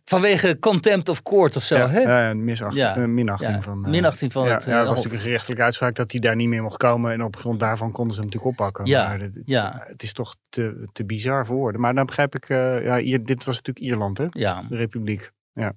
Vanwege 0.06 0.58
contempt 0.60 1.10
of 1.10 1.24
court 1.24 1.56
of 1.56 1.64
zo, 1.64 1.76
ja, 1.78 1.90
hè? 1.90 2.00
ja, 2.28 2.34
minachting 2.34 3.52
ja, 3.56 3.62
van. 3.62 3.84
eh, 3.86 3.90
minachting 3.92 4.32
van 4.32 4.48
ja, 4.48 4.54
het, 4.54 4.66
ja, 4.66 4.72
eh, 4.72 4.78
het 4.78 4.88
was 4.88 4.96
natuurlijk 4.96 5.16
een 5.24 5.28
gerechtelijke 5.30 5.64
uitspraak 5.64 5.96
dat 5.96 6.12
hij 6.12 6.20
daar 6.20 6.36
niet 6.36 6.48
meer 6.48 6.64
mocht 6.64 6.78
komen. 6.78 7.12
En 7.12 7.24
op 7.24 7.36
grond 7.36 7.60
daarvan 7.60 7.92
konden 7.92 8.14
ze 8.16 8.22
hem 8.22 8.30
natuurlijk 8.30 8.60
oppakken. 8.60 8.86
Ja, 8.86 9.08
Maar 9.08 9.20
dit- 9.20 9.42
ja. 9.46 9.84
Het 9.88 10.04
is 10.04 10.14
toch 10.14 10.36
te, 10.50 10.88
te 10.94 11.06
bizar 11.06 11.46
voor 11.46 11.56
woorden. 11.56 11.82
Maar 11.82 11.94
dan 11.96 12.06
begrijp 12.06 12.36
ik, 12.36 12.50
eh, 12.50 12.84
ja, 12.84 12.98
hier, 12.98 13.24
dit 13.24 13.44
was 13.44 13.56
natuurlijk 13.56 13.86
Ierland, 13.86 14.18
hè? 14.18 14.26
Ja, 14.30 14.64
De 14.70 14.76
Republiek. 14.76 15.32
Ja. 15.54 15.74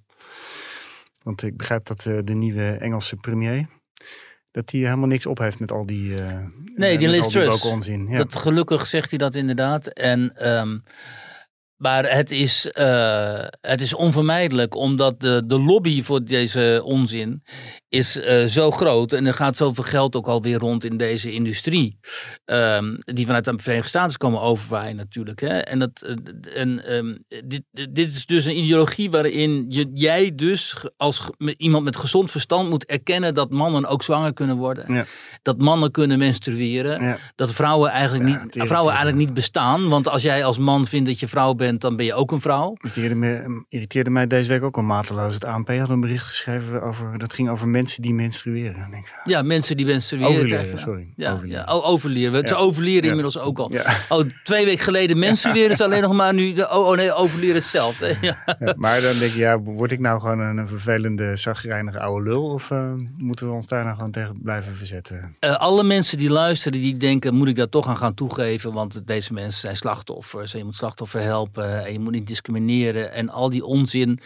Want 1.22 1.42
ik 1.42 1.56
begrijp 1.56 1.86
dat 1.86 2.06
eh, 2.06 2.18
de 2.24 2.34
nieuwe 2.34 2.70
Engelse 2.70 3.16
premier. 3.16 3.66
Dat 4.50 4.68
die 4.68 4.84
helemaal 4.84 5.08
niks 5.08 5.26
op 5.26 5.38
heeft 5.38 5.58
met 5.60 5.72
al 5.72 5.86
die. 5.86 6.14
eh 6.22 6.38
Nee, 6.74 6.98
die 6.98 7.08
Liz 7.08 7.28
Truss. 7.28 7.62
woke 7.62 7.74
onzin. 7.74 8.06
Ja. 8.08 8.16
dat, 8.18 8.36
gelukkig 8.36 8.86
zegt 8.86 9.10
hij 9.10 9.18
dat 9.18 9.34
inderdaad. 9.34 9.86
En, 9.86 10.32
ehm, 10.36 10.78
maar 11.80 12.12
het 12.16 12.30
is, 12.30 12.70
eh, 12.70 13.44
het 13.60 13.80
is 13.80 13.94
onvermijdelijk, 13.94 14.74
omdat 14.74 15.20
de, 15.20 15.42
de 15.46 15.58
lobby 15.60 16.02
voor 16.02 16.24
deze 16.24 16.80
onzin 16.84 17.42
is 17.90 18.20
eh, 18.20 18.44
zo 18.44 18.70
groot. 18.70 19.12
En 19.12 19.26
er 19.26 19.34
gaat 19.34 19.56
zoveel 19.56 19.84
geld 19.84 20.16
ook 20.16 20.26
alweer 20.26 20.58
rond 20.58 20.84
in 20.84 20.96
deze 20.96 21.32
industrie. 21.32 21.98
ehm, 22.44 22.94
die 22.98 23.26
vanuit 23.26 23.44
de 23.44 23.54
Verenigde 23.56 23.88
Staten 23.88 24.18
komen 24.18 24.40
overwaaien 24.40 24.96
natuurlijk. 24.96 25.40
Hè? 25.40 25.58
En, 25.58 25.78
dat, 25.78 25.90
eh, 26.02 26.60
en 26.60 26.84
ehm, 26.86 27.16
dit, 27.44 27.62
dit 27.90 28.12
is 28.12 28.26
dus 28.26 28.44
een 28.44 28.58
ideologie 28.58 29.10
waarin 29.10 29.66
je, 29.68 29.90
jij 29.94 30.34
dus 30.34 30.76
als 30.96 31.30
iemand 31.56 31.84
met 31.84 31.96
gezond 31.96 32.30
verstand 32.30 32.68
moet 32.68 32.86
erkennen 32.86 33.34
dat 33.34 33.50
mannen 33.50 33.86
ook 33.86 34.02
zwanger 34.02 34.32
kunnen 34.32 34.56
worden. 34.56 34.94
Ja. 34.94 35.04
Dat 35.42 35.58
mannen 35.58 35.90
kunnen 35.90 36.18
menstrueren. 36.18 37.02
Ja. 37.02 37.18
Dat 37.34 37.52
vrouwen 37.52 37.90
eigenlijk, 37.90 38.28
Ja, 38.28 38.42
niet, 38.42 38.68
vrouwen 38.68 38.92
eigenlijk 38.92 39.24
niet 39.24 39.34
bestaan. 39.34 39.88
Want 39.88 40.08
als 40.08 40.22
jij 40.22 40.44
als 40.44 40.58
man 40.58 40.86
vindt 40.86 41.08
dat 41.08 41.20
je 41.20 41.28
vrouw 41.28 41.54
bent, 41.54 41.80
dan 41.80 41.96
ben 41.96 42.06
je 42.06 42.14
ook 42.14 42.32
een 42.32 42.40
vrouw. 42.40 42.76
Het 42.80 42.96
irriteerde, 42.96 43.14
me, 43.14 43.64
irriteerde 43.68 44.10
mij 44.10 44.26
deze 44.26 44.48
week 44.48 44.62
ook 44.62 44.76
al 44.76 44.82
mateloos. 44.82 45.34
Het 45.34 45.44
ANP 45.44 45.68
had 45.68 45.90
een 45.90 46.00
bericht 46.00 46.26
geschreven 46.26 46.82
over. 46.82 47.18
Dat 47.18 47.32
ging 47.32 47.50
over 47.50 47.68
mensen 47.80 48.02
die 48.02 48.14
menstrueren. 48.14 48.86
Denk, 48.90 49.06
ik, 49.06 49.20
Ja, 49.24 49.42
mensen 49.42 49.76
die 49.76 49.86
menstrueren. 49.86 50.28
overleren, 50.30 50.78
sorry. 50.78 51.06
Ja, 51.16 51.32
overleren. 51.32 51.64
ja. 51.66 51.74
Oh, 51.76 51.88
overleren. 51.88 52.46
Ja. 52.46 52.54
overleren 52.54 53.02
Ja. 53.02 53.08
inmiddels 53.08 53.38
ook 53.38 53.58
al. 53.58 53.70
Oh, 54.08 54.24
twee 54.44 54.64
weken 54.64 54.84
geleden 54.84 55.18
menstrueren 55.28 55.70
is 55.70 55.80
alleen 55.80 56.02
nog 56.02 56.12
maar 56.12 56.34
nu. 56.34 56.52
De, 56.52 56.70
oh, 56.70 56.86
oh 56.88 56.96
nee, 56.96 57.12
overleren 57.12 57.56
is 57.56 57.62
hetzelfde. 57.62 58.16
Maar 58.76 59.00
dan 59.00 59.18
denk 59.18 59.32
je, 59.32 59.38
ja, 59.38 59.58
word 59.58 59.92
ik 59.92 59.98
nou 59.98 60.20
gewoon 60.20 60.40
een, 60.40 60.56
een 60.56 60.68
vervelende, 60.68 61.36
zagrijnige 61.36 62.00
oude 62.00 62.28
lul? 62.28 62.44
Of 62.44 62.70
eh, 62.70 62.92
moeten 63.16 63.46
we 63.46 63.52
ons 63.52 63.66
daar 63.68 63.84
nou 63.84 63.96
gewoon 63.96 64.10
tegen 64.10 64.38
blijven 64.42 64.74
verzetten? 64.76 65.36
Eh, 65.38 65.56
alle 65.56 65.82
mensen 65.82 66.18
die 66.18 66.30
luisteren, 66.30 66.80
die 66.80 66.96
denken, 66.96 67.34
moet 67.34 67.48
ik 67.48 67.56
daar 67.56 67.68
toch 67.68 67.86
aan 67.88 67.96
gaan 67.96 68.14
toegeven? 68.14 68.72
Want 68.72 69.06
deze 69.06 69.32
mensen 69.32 69.60
zijn 69.60 69.76
slachtoffers. 69.76 70.52
En 70.52 70.58
je 70.58 70.64
moet 70.64 70.76
slachtoffer 70.76 71.20
helpen. 71.20 71.84
En 71.84 71.92
je 71.92 72.00
moet 72.00 72.12
niet 72.12 72.26
discrimineren. 72.26 73.12
En 73.12 73.28
al 73.28 73.50
die 73.50 73.64
onzin. 73.64 74.20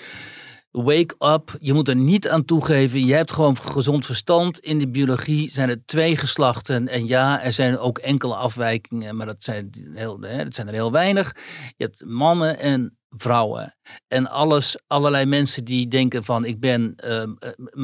Wake 0.83 1.14
up. 1.18 1.57
Je 1.61 1.72
moet 1.72 1.89
er 1.89 1.97
niet 1.97 2.29
aan 2.29 2.45
toegeven. 2.45 3.07
Je 3.07 3.14
hebt 3.14 3.33
gewoon 3.33 3.57
gezond 3.57 4.07
verstand. 4.07 4.59
In 4.59 4.79
de 4.79 4.89
biologie 4.89 5.51
zijn 5.51 5.68
er 5.68 5.85
twee 5.87 6.16
geslachten. 6.16 6.89
En 6.89 7.07
ja, 7.07 7.43
er 7.43 7.53
zijn 7.53 7.79
ook 7.79 7.99
enkele 7.99 8.35
afwijkingen. 8.35 9.16
Maar 9.16 9.27
dat 9.27 9.45
zijn, 9.45 9.70
heel, 9.95 10.20
hè, 10.20 10.45
dat 10.45 10.55
zijn 10.55 10.66
er 10.66 10.72
heel 10.72 10.93
weinig. 10.93 11.37
Je 11.77 11.85
hebt 11.85 12.05
mannen 12.05 12.59
en 12.59 12.99
vrouwen. 13.09 13.77
En 14.09 14.31
alles, 14.31 14.79
allerlei 14.87 15.25
mensen 15.25 15.64
die 15.64 15.89
denken 15.89 16.25
van 16.25 16.45
ik 16.45 16.61
ben 16.61 16.93
ehm, 16.97 17.33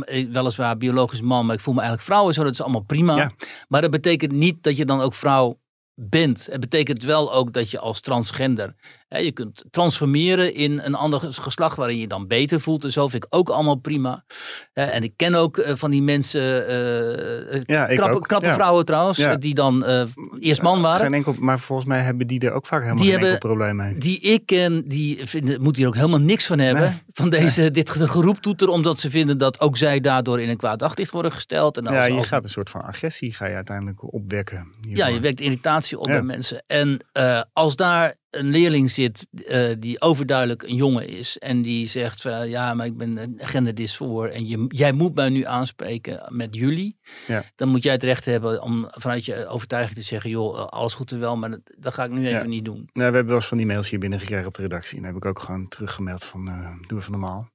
eh, 0.04 0.30
weliswaar 0.32 0.76
biologisch 0.76 1.20
man, 1.20 1.46
maar 1.46 1.54
ik 1.54 1.60
voel 1.60 1.74
me 1.74 1.80
eigenlijk 1.80 2.10
vrouw 2.10 2.26
en 2.26 2.34
zo. 2.34 2.42
Dat 2.42 2.52
is 2.52 2.62
allemaal 2.62 2.84
prima. 2.84 3.16
Ja. 3.16 3.32
Maar 3.68 3.80
dat 3.80 3.90
betekent 3.90 4.32
niet 4.32 4.62
dat 4.62 4.76
je 4.76 4.84
dan 4.84 5.00
ook 5.00 5.14
vrouw 5.14 5.60
bent. 5.94 6.46
Het 6.46 6.60
betekent 6.60 7.02
wel 7.02 7.32
ook 7.32 7.52
dat 7.52 7.70
je 7.70 7.78
als 7.78 8.00
transgender 8.00 8.74
je 9.18 9.32
kunt 9.32 9.64
transformeren 9.70 10.54
in 10.54 10.78
een 10.84 10.94
ander 10.94 11.20
geslacht 11.20 11.76
waarin 11.76 11.98
je 11.98 12.06
dan 12.08 12.26
beter 12.26 12.60
voelt 12.60 12.84
en 12.84 12.92
zo 12.92 13.08
vind 13.08 13.24
ik 13.24 13.34
ook 13.34 13.48
allemaal 13.48 13.74
prima. 13.74 14.24
En 14.72 15.02
ik 15.02 15.12
ken 15.16 15.34
ook 15.34 15.58
eh, 15.58 15.74
van 15.76 15.90
die 15.90 16.02
mensen, 16.02 16.66
eh, 16.68 17.54
eh, 17.54 17.60
Ja, 17.64 17.86
ik 17.86 17.96
knappe, 17.96 18.16
ook. 18.16 18.26
knappe 18.26 18.46
Ja. 18.46 18.54
vrouwen 18.54 18.84
trouwens, 18.84 19.18
Ja. 19.18 19.30
eh, 19.32 19.36
die 19.38 19.54
dan 19.54 19.84
eh, 19.84 20.02
eerst 20.38 20.62
man 20.62 20.82
waren. 20.82 21.00
Geen 21.00 21.14
enkel, 21.14 21.34
maar 21.38 21.60
volgens 21.60 21.88
mij 21.88 22.00
hebben 22.00 22.26
die 22.26 22.40
er 22.40 22.52
ook 22.52 22.66
vaak 22.66 22.82
helemaal 22.82 23.02
Die 23.04 23.12
geen 23.12 23.22
enkel 23.24 23.38
probleem 23.38 23.76
mee. 23.76 23.98
Die 23.98 24.20
ik 24.20 24.46
ken, 24.46 24.88
die 24.88 25.26
vinden, 25.26 25.62
moeten 25.62 25.80
hier 25.82 25.90
ook 25.90 25.96
helemaal 25.96 26.20
niks 26.20 26.46
van 26.46 26.58
hebben. 26.58 26.82
Nee. 26.82 26.98
Van 27.12 27.30
deze, 27.30 27.70
dit 27.70 27.90
geroeptoeter, 27.90 28.68
omdat 28.68 29.00
ze 29.00 29.10
vinden 29.10 29.38
dat 29.38 29.60
ook 29.60 29.76
zij 29.76 30.00
daardoor 30.00 30.40
in 30.40 30.48
een 30.48 30.56
kwaad 30.56 30.78
daglicht 30.78 31.10
worden 31.12 31.32
gesteld. 31.32 31.76
En 31.76 31.84
Ja, 31.92 32.04
je 32.04 32.12
als- 32.12 32.26
gaat 32.26 32.44
een 32.44 32.48
soort 32.50 32.70
van 32.70 32.82
agressie 32.82 33.34
ga 33.34 33.46
je 33.46 33.54
uiteindelijk 33.54 34.12
opwekken. 34.14 34.66
Ja, 34.80 35.06
je 35.06 35.20
wekt 35.20 35.40
irritatie 35.40 35.98
op 35.98 36.04
bij 36.04 36.22
mensen. 36.22 36.62
En 36.66 37.04
eh, 37.12 37.42
als 37.52 37.76
daar 37.76 38.14
een 38.30 38.48
leerling 38.50 38.90
zit 38.90 39.26
eh, 39.46 39.68
die 39.78 40.00
overduidelijk 40.00 40.62
een 40.62 40.74
jongen 40.74 41.08
is 41.08 41.38
en 41.38 41.62
die 41.62 41.86
zegt 41.86 42.20
van 42.20 42.48
ja, 42.48 42.74
maar 42.74 42.86
ik 42.86 42.96
ben 42.96 43.34
genderdysfoor 43.36 44.28
en 44.28 44.48
je, 44.48 44.64
jij 44.68 44.92
moet 44.92 45.14
mij 45.14 45.28
nu 45.28 45.44
aanspreken 45.44 46.26
met 46.28 46.54
jullie, 46.54 46.98
Ja. 47.26 47.44
dan 47.56 47.68
moet 47.68 47.82
jij 47.82 47.92
het 47.92 48.02
recht 48.02 48.24
hebben 48.24 48.62
om 48.62 48.86
vanuit 48.88 49.24
je 49.24 49.46
overtuiging 49.46 49.96
te 49.98 50.02
zeggen, 50.04 50.30
joh, 50.30 50.58
eh, 50.58 50.64
alles 50.66 50.94
goed 50.94 51.12
en 51.12 51.18
wel, 51.18 51.36
maar 51.36 51.50
dat, 51.50 51.60
dat 51.78 51.94
ga 51.94 52.04
ik 52.04 52.10
nu 52.10 52.20
even 52.26 52.30
Ja. 52.40 52.44
niet 52.46 52.64
doen. 52.64 52.74
Nou, 52.76 52.88
we 52.92 53.02
hebben 53.02 53.26
wel 53.26 53.36
eens 53.36 53.46
van 53.46 53.56
die 53.56 53.66
mails 53.66 53.90
hier 53.90 53.98
binnengekregen 53.98 54.46
op 54.46 54.54
de 54.54 54.62
redactie. 54.62 54.96
En 54.96 55.02
daar 55.02 55.12
heb 55.12 55.22
ik 55.22 55.28
ook 55.28 55.38
gewoon 55.38 55.68
teruggemeld 55.68 56.24
van 56.24 56.48
eh 56.48 56.70
doe 56.88 56.98
even 56.98 57.12
normaal. 57.12 57.48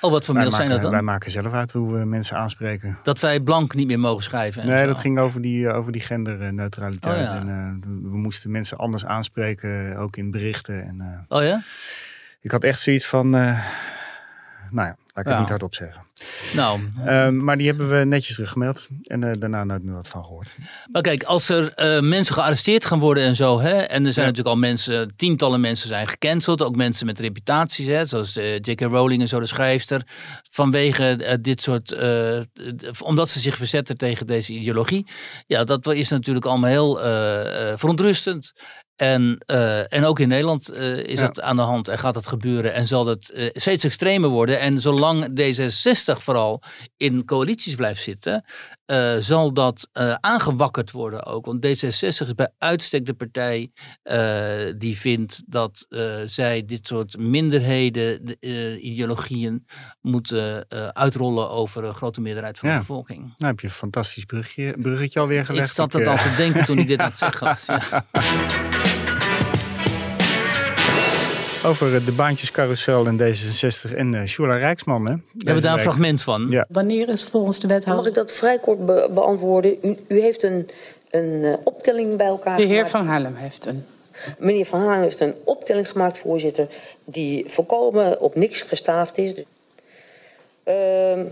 Oh, 0.00 0.10
wat 0.10 0.24
voor 0.24 0.34
mails 0.34 0.56
zijn 0.56 0.70
dat 0.70 0.80
dan? 0.80 0.90
wij 0.90 1.02
maken 1.02 1.30
zelf 1.30 1.52
uit 1.52 1.72
hoe 1.72 1.92
we 1.98 2.04
mensen 2.04 2.36
aanspreken. 2.36 2.98
Dat 3.02 3.20
wij 3.20 3.40
blank 3.40 3.74
niet 3.74 3.86
meer 3.86 3.98
mogen 4.00 4.22
schrijven. 4.22 4.62
en 4.62 4.68
Nee, 4.68 4.78
zo. 4.80 4.86
dat 4.86 4.98
ging 4.98 5.18
over 5.18 5.40
die, 5.40 5.68
eh, 5.68 5.76
over 5.76 5.92
die 5.92 6.00
genderneutraliteit. 6.00 7.16
Oh 7.16 7.22
ja. 7.22 7.38
En 7.38 7.48
eh, 7.48 7.88
we 8.10 8.16
moesten 8.16 8.50
mensen 8.50 8.78
anders 8.78 9.06
aanspreken, 9.06 9.96
ook 9.96 10.16
in 10.16 10.30
berichten. 10.30 10.82
En, 10.86 11.00
eh, 11.00 11.36
Oh 11.38 11.42
ja? 11.44 11.62
ik 12.40 12.50
had 12.50 12.64
echt 12.64 12.80
zoiets 12.80 13.06
van, 13.06 13.26
eh, 13.36 13.66
nou 14.70 14.86
ja, 14.88 14.96
laat 15.14 15.24
ik 15.26 15.30
het 15.30 15.38
niet 15.38 15.48
hardop 15.48 15.74
zeggen. 15.74 16.02
Nou, 16.54 16.80
Ehm, 17.04 17.44
maar 17.44 17.56
die 17.56 17.66
hebben 17.66 17.98
we 17.98 18.04
netjes 18.04 18.34
teruggemeld. 18.34 18.88
En 19.02 19.24
eh, 19.24 19.30
daarna 19.38 19.64
nooit 19.64 19.82
meer 19.82 19.94
wat 19.94 20.08
van 20.08 20.24
gehoord. 20.24 20.54
Maar 20.92 21.02
kijk, 21.02 21.22
als 21.22 21.48
er 21.48 21.72
eh, 21.74 22.00
mensen 22.00 22.34
gearresteerd 22.34 22.84
gaan 22.84 22.98
worden 22.98 23.22
en 23.24 23.36
zo, 23.36 23.60
hè, 23.60 23.70
en 23.76 24.06
er 24.06 24.12
zijn 24.12 24.26
Ja. 24.26 24.30
natuurlijk 24.32 24.48
al 24.48 24.56
mensen, 24.56 25.12
tientallen 25.16 25.60
mensen 25.60 25.88
zijn 25.88 26.08
gecanceld, 26.08 26.62
ook 26.62 26.76
mensen 26.76 27.06
met 27.06 27.20
reputaties, 27.20 27.86
hè, 27.86 28.04
zoals 28.04 28.36
eh, 28.36 28.54
J.K. 28.56 28.80
Rowling 28.80 29.20
en 29.22 29.28
zo, 29.28 29.40
de 29.40 29.46
schrijfster, 29.46 30.02
vanwege 30.50 31.38
dit 31.40 31.62
soort, 31.62 31.96
omdat 33.02 33.28
ze 33.30 33.38
zich 33.40 33.56
verzetten 33.56 33.96
tegen 33.96 34.26
deze 34.26 34.52
ideologie. 34.52 35.06
Ja, 35.46 35.64
dat 35.64 35.86
is 35.86 36.08
natuurlijk 36.08 36.46
allemaal 36.46 36.70
heel 36.70 36.94
verontrustend. 37.78 38.52
En, 38.96 39.38
eh, 39.46 39.92
en 39.92 40.04
ook 40.04 40.18
in 40.20 40.28
Nederland 40.28 40.68
eh, 40.68 40.96
is 40.96 41.20
Ja. 41.20 41.26
dat 41.26 41.40
aan 41.40 41.56
de 41.56 41.62
hand 41.62 41.88
en 41.88 41.98
gaat 41.98 42.14
dat 42.14 42.26
gebeuren 42.26 42.72
en 42.74 42.86
zal 42.86 43.06
het 43.06 43.30
eh, 43.30 43.48
steeds 43.52 43.84
extremer 43.84 44.30
worden. 44.30 44.60
En 44.60 44.80
zolang 44.80 45.28
D66 45.40 46.22
vooral 46.22 46.62
in 46.96 47.24
coalities 47.24 47.74
blijft 47.74 48.02
zitten, 48.02 48.44
zal 49.18 49.52
dat 49.52 49.88
aangewakkerd 50.20 50.90
worden 50.90 51.24
ook. 51.24 51.46
Want 51.46 51.66
D66 51.66 52.26
is 52.26 52.34
bij 52.34 52.52
uitstek 52.58 53.06
de 53.06 53.14
partij 53.14 53.70
die 54.78 54.98
vindt 54.98 55.42
dat 55.46 55.86
zij 56.26 56.64
dit 56.66 56.86
soort 56.86 57.18
minderheden, 57.18 58.24
de, 58.24 58.78
ideologieën, 58.80 59.66
moeten 60.00 60.66
uitrollen 60.92 61.50
over 61.50 61.84
een 61.84 61.94
grote 61.94 62.20
meerderheid 62.20 62.58
van 62.58 62.68
Ja. 62.68 62.74
de 62.74 62.80
bevolking. 62.80 63.20
Nou 63.20 63.34
heb 63.52 63.60
je 63.60 63.66
een 63.66 63.72
fantastisch 63.72 64.24
bruggetje, 64.24 64.74
bruggetje 64.80 65.20
alweer 65.20 65.44
gelegd. 65.46 65.68
Ik 65.68 65.74
zat 65.74 65.92
dat 65.92 66.06
al 66.06 66.16
te 66.16 66.34
denken 66.36 66.64
toen 66.64 66.78
ik 66.78 66.86
dit 66.86 66.98
aan 66.98 67.08
het 67.10 67.18
zeggen 67.18 67.46
was. 67.46 67.66
Ja. 67.66 68.06
Over 71.66 71.94
eh, 71.94 72.04
de 72.04 72.12
baantjescarousel 72.12 73.06
in 73.06 73.20
D66 73.20 73.94
en 73.96 74.14
eh 74.14 74.26
Shula 74.26 74.56
Rijksman. 74.56 75.06
Hè, 75.06 75.14
We 75.14 75.20
hebben 75.44 75.62
daar 75.62 75.72
een 75.72 75.80
fragment 75.80 76.22
van. 76.22 76.46
Ja. 76.48 76.66
Wanneer 76.68 77.08
is 77.08 77.24
volgens 77.24 77.60
de 77.60 77.66
wethouder... 77.66 78.04
Mag 78.04 78.06
ik 78.06 78.14
dat 78.14 78.32
vrij 78.32 78.58
kort 78.58 78.86
be- 78.86 79.08
beantwoorden? 79.10 79.78
U, 79.82 79.96
u 80.08 80.20
heeft 80.20 80.42
een, 80.42 80.68
een 81.10 81.44
eh, 81.44 81.54
optelling 81.64 82.16
bij 82.16 82.26
elkaar 82.26 82.56
De 82.56 82.62
heer 82.62 82.74
gemaakt. 82.74 82.90
Van 82.90 83.06
Haarlem 83.06 83.34
heeft 83.34 83.66
een... 83.66 83.86
Meneer 84.38 84.66
Van 84.66 84.80
Haan 84.80 85.02
heeft 85.02 85.20
een 85.20 85.34
optelling 85.44 85.90
gemaakt, 85.90 86.18
voorzitter, 86.18 86.66
die 87.04 87.44
volkomen 87.46 88.20
op 88.20 88.34
niks 88.34 88.62
gestaafd 88.62 89.18
is. 89.18 89.32
Ehm, 90.64 91.24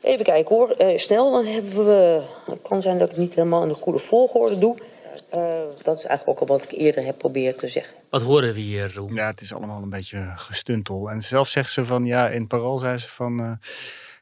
even 0.00 0.24
kijken 0.24 0.56
hoor. 0.56 0.70
Eh, 0.70 0.98
snel, 0.98 1.30
dan 1.30 1.46
hebben 1.46 1.84
we. 1.84 2.20
Het 2.46 2.62
kan 2.62 2.82
zijn 2.82 2.98
dat 2.98 3.08
ik 3.08 3.14
het 3.14 3.24
niet 3.24 3.34
helemaal 3.34 3.62
in 3.62 3.68
de 3.68 3.74
goede 3.74 3.98
volgorde 3.98 4.58
doe. 4.58 4.76
Eh, 5.30 5.40
dat 5.82 5.98
is 5.98 6.04
eigenlijk 6.04 6.28
ook 6.28 6.48
al 6.48 6.56
wat 6.56 6.62
ik 6.62 6.72
eerder 6.78 7.04
heb 7.04 7.18
proberen 7.18 7.56
te 7.56 7.68
zeggen. 7.68 7.96
Wat 8.10 8.22
horen 8.22 8.54
we 8.54 8.60
hier, 8.60 8.94
Roel? 8.94 9.12
Ja, 9.12 9.26
het 9.26 9.40
is 9.40 9.54
allemaal 9.54 9.82
een 9.82 9.90
beetje 9.90 10.32
gestuntel. 10.36 11.10
En 11.10 11.20
zelf 11.22 11.48
zegt 11.48 11.72
ze 11.72 11.84
van, 11.84 12.04
ja, 12.04 12.28
in 12.28 12.46
Parool 12.46 12.78
zei 12.78 12.96
ze 12.96 13.08
van... 13.08 13.40
eh, 13.40 13.50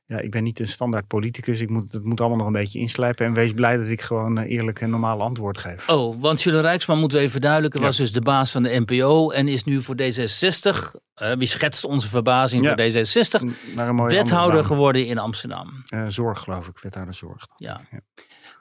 ja, 0.07 0.19
ik 0.19 0.31
ben 0.31 0.43
niet 0.45 0.61
een 0.61 0.67
standaard 0.69 1.07
politicus. 1.07 1.61
Ik 1.61 1.71
moet, 1.71 1.93
het 1.93 2.05
moet 2.05 2.21
allemaal 2.21 2.39
nog 2.39 2.47
een 2.47 2.53
beetje 2.53 2.79
inslijpen. 2.79 3.27
En 3.27 3.35
wees 3.35 3.53
blij 3.53 3.77
dat 3.77 3.87
ik 3.87 4.01
gewoon 4.01 4.39
eh, 4.39 4.51
eerlijk 4.51 4.81
en 4.81 4.91
normaal 4.91 5.23
antwoord 5.23 5.59
geef. 5.59 5.89
Oh, 5.89 6.21
want 6.21 6.43
Jules 6.43 6.61
Rijksman, 6.61 6.99
moeten 6.99 7.17
we 7.17 7.23
even 7.23 7.33
verduidelijken, 7.33 7.81
Ja. 7.81 7.87
was 7.87 7.97
dus 7.97 8.13
de 8.13 8.21
baas 8.21 8.51
van 8.51 8.63
de 8.63 8.81
NPO 8.87 9.31
en 9.31 9.49
is 9.49 9.65
nu 9.65 9.83
voor 9.83 9.95
D66, 10.03 10.95
eh, 11.15 11.33
wie 11.37 11.47
schetst 11.49 11.85
onze 11.85 12.09
verbazing 12.09 12.63
Ja. 12.63 12.69
voor 12.69 12.77
D66, 12.79 13.75
Naar 13.75 13.89
een 13.89 13.95
mooie 13.95 14.15
wethouder 14.15 14.65
geworden 14.65 15.07
in 15.07 15.19
Amsterdam. 15.19 15.83
Eh, 15.87 16.05
zorg, 16.09 16.39
geloof 16.41 16.67
ik. 16.69 16.79
Wethouder 16.79 17.15
zorg. 17.15 17.47
Ja. 17.57 17.81
Ja. 17.91 18.01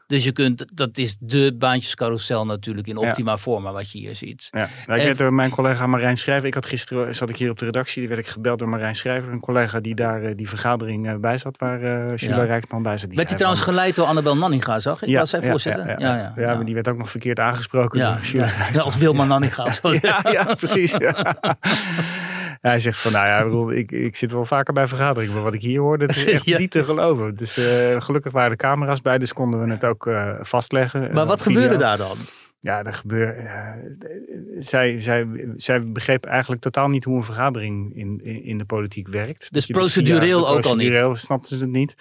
Dus 0.08 0.24
je 0.24 0.32
kunt, 0.32 0.66
dat 0.74 0.98
is 0.98 1.16
de 1.20 1.56
baantjescarousel 1.60 2.46
natuurlijk 2.46 2.88
in 2.88 3.00
Ja. 3.00 3.08
optima 3.08 3.38
forma 3.38 3.72
wat 3.72 3.92
je 3.92 3.98
hier 3.98 4.16
ziet. 4.16 4.48
Ja, 4.52 4.58
nou, 4.60 4.70
ik 4.86 4.88
En- 5.00 5.06
werd 5.06 5.18
door 5.18 5.34
mijn 5.34 5.50
collega 5.50 5.88
Marijn 5.88 6.18
Schrijver. 6.18 6.48
Ik 6.48 6.54
had 6.54 6.66
gisteren 6.66 7.16
zat 7.16 7.30
ik 7.30 7.36
hier 7.38 7.50
op 7.50 7.60
de 7.60 7.66
redactie. 7.66 8.00
Die 8.00 8.08
werd 8.08 8.20
ik 8.22 8.28
gebeld 8.28 8.60
door 8.60 8.70
Marijn 8.70 8.96
Schrijver, 8.96 9.32
een 9.32 9.40
collega 9.40 9.80
die 9.80 9.96
daar 9.96 10.24
eh, 10.24 10.36
die 10.36 10.50
vergadering 10.50 11.08
eh, 11.10 11.16
bij 11.16 11.38
zat, 11.38 11.58
waar 11.58 11.80
Sheila 12.18 12.36
Ja. 12.38 12.44
Rijksman 12.44 12.84
bij 12.84 12.98
zat. 12.98 13.08
Die 13.08 13.18
Werd 13.18 13.30
hij 13.30 13.38
zei 13.38 13.40
trouwens 13.40 13.64
geleid 13.64 13.96
door 13.96 14.06
Annabel 14.06 14.38
Nanninga, 14.38 14.80
zag 14.80 15.02
ik? 15.04 15.18
was 15.18 15.30
zij 15.30 15.42
voorzitter? 15.44 15.88
Ja, 15.88 15.96
ja, 16.00 16.16
ja, 16.16 16.34
ja, 16.50 16.56
maar 16.56 16.66
die 16.66 16.74
werd 16.74 16.88
ook 16.88 16.98
nog 16.98 17.10
verkeerd 17.10 17.40
aangesproken 17.40 18.00
Ja, 18.00 18.14
door 18.14 18.24
Sheila 18.24 18.46
ja, 18.46 18.52
Rijksman. 18.58 18.84
als 18.86 18.98
Wilma 18.98 19.24
Nanninga. 19.26 19.66
Ja, 20.02 20.22
ja, 20.32 20.54
precies. 20.56 20.96
Hij 22.62 22.80
zegt 22.80 22.98
van, 23.00 23.12
nou 23.12 23.28
ja, 23.28 23.38
ik 23.38 23.44
bedoel, 23.44 23.72
ik, 23.72 23.92
ik 23.92 24.16
zit 24.16 24.32
wel 24.32 24.46
vaker 24.46 24.74
bij 24.74 24.88
vergaderingen, 24.88 25.34
maar 25.36 25.44
wat 25.44 25.54
ik 25.54 25.62
hier 25.62 25.80
hoorde, 25.80 26.06
dat 26.08 26.16
is 26.16 26.26
echt 26.34 26.46
Ja. 26.46 26.58
niet 26.58 26.72
te 26.72 26.84
geloven. 26.84 27.36
Dus 27.36 27.54
gelukkig 27.98 28.32
waren 28.32 28.52
de 28.52 28.58
camera's 28.58 29.02
bij, 29.02 29.18
dus 29.18 29.34
konden 29.34 29.64
we 29.64 29.72
het 29.72 29.86
ook 29.86 30.08
eh, 30.08 30.34
vastleggen. 30.42 31.02
Maar 31.02 31.22
Eh, 31.24 31.28
wat 31.28 31.42
video. 31.42 31.62
gebeurde 31.62 31.84
daar 31.84 31.98
dan? 31.98 32.18
Ja, 32.60 32.84
er 32.84 32.94
gebeurde. 32.94 33.42
zij, 34.60 35.02
zij, 35.02 35.28
zij 35.56 35.92
begreep 35.92 36.26
eigenlijk 36.26 36.62
totaal 36.62 36.88
niet 36.90 37.04
hoe 37.04 37.16
een 37.18 37.24
vergadering 37.24 37.96
in, 37.96 38.20
in, 38.24 38.44
in 38.44 38.58
de 38.58 38.66
politiek 38.66 39.08
werkt. 39.08 39.54
Dus 39.54 39.66
je 39.68 39.74
procedureel 39.74 40.40
via- 40.40 40.48
ook 40.48 40.48
al 40.48 40.56
niet? 40.56 40.64
Procedureel 40.64 41.16
snapten 41.16 41.58
ze 41.58 41.64
het 41.64 41.74
niet. 41.74 41.96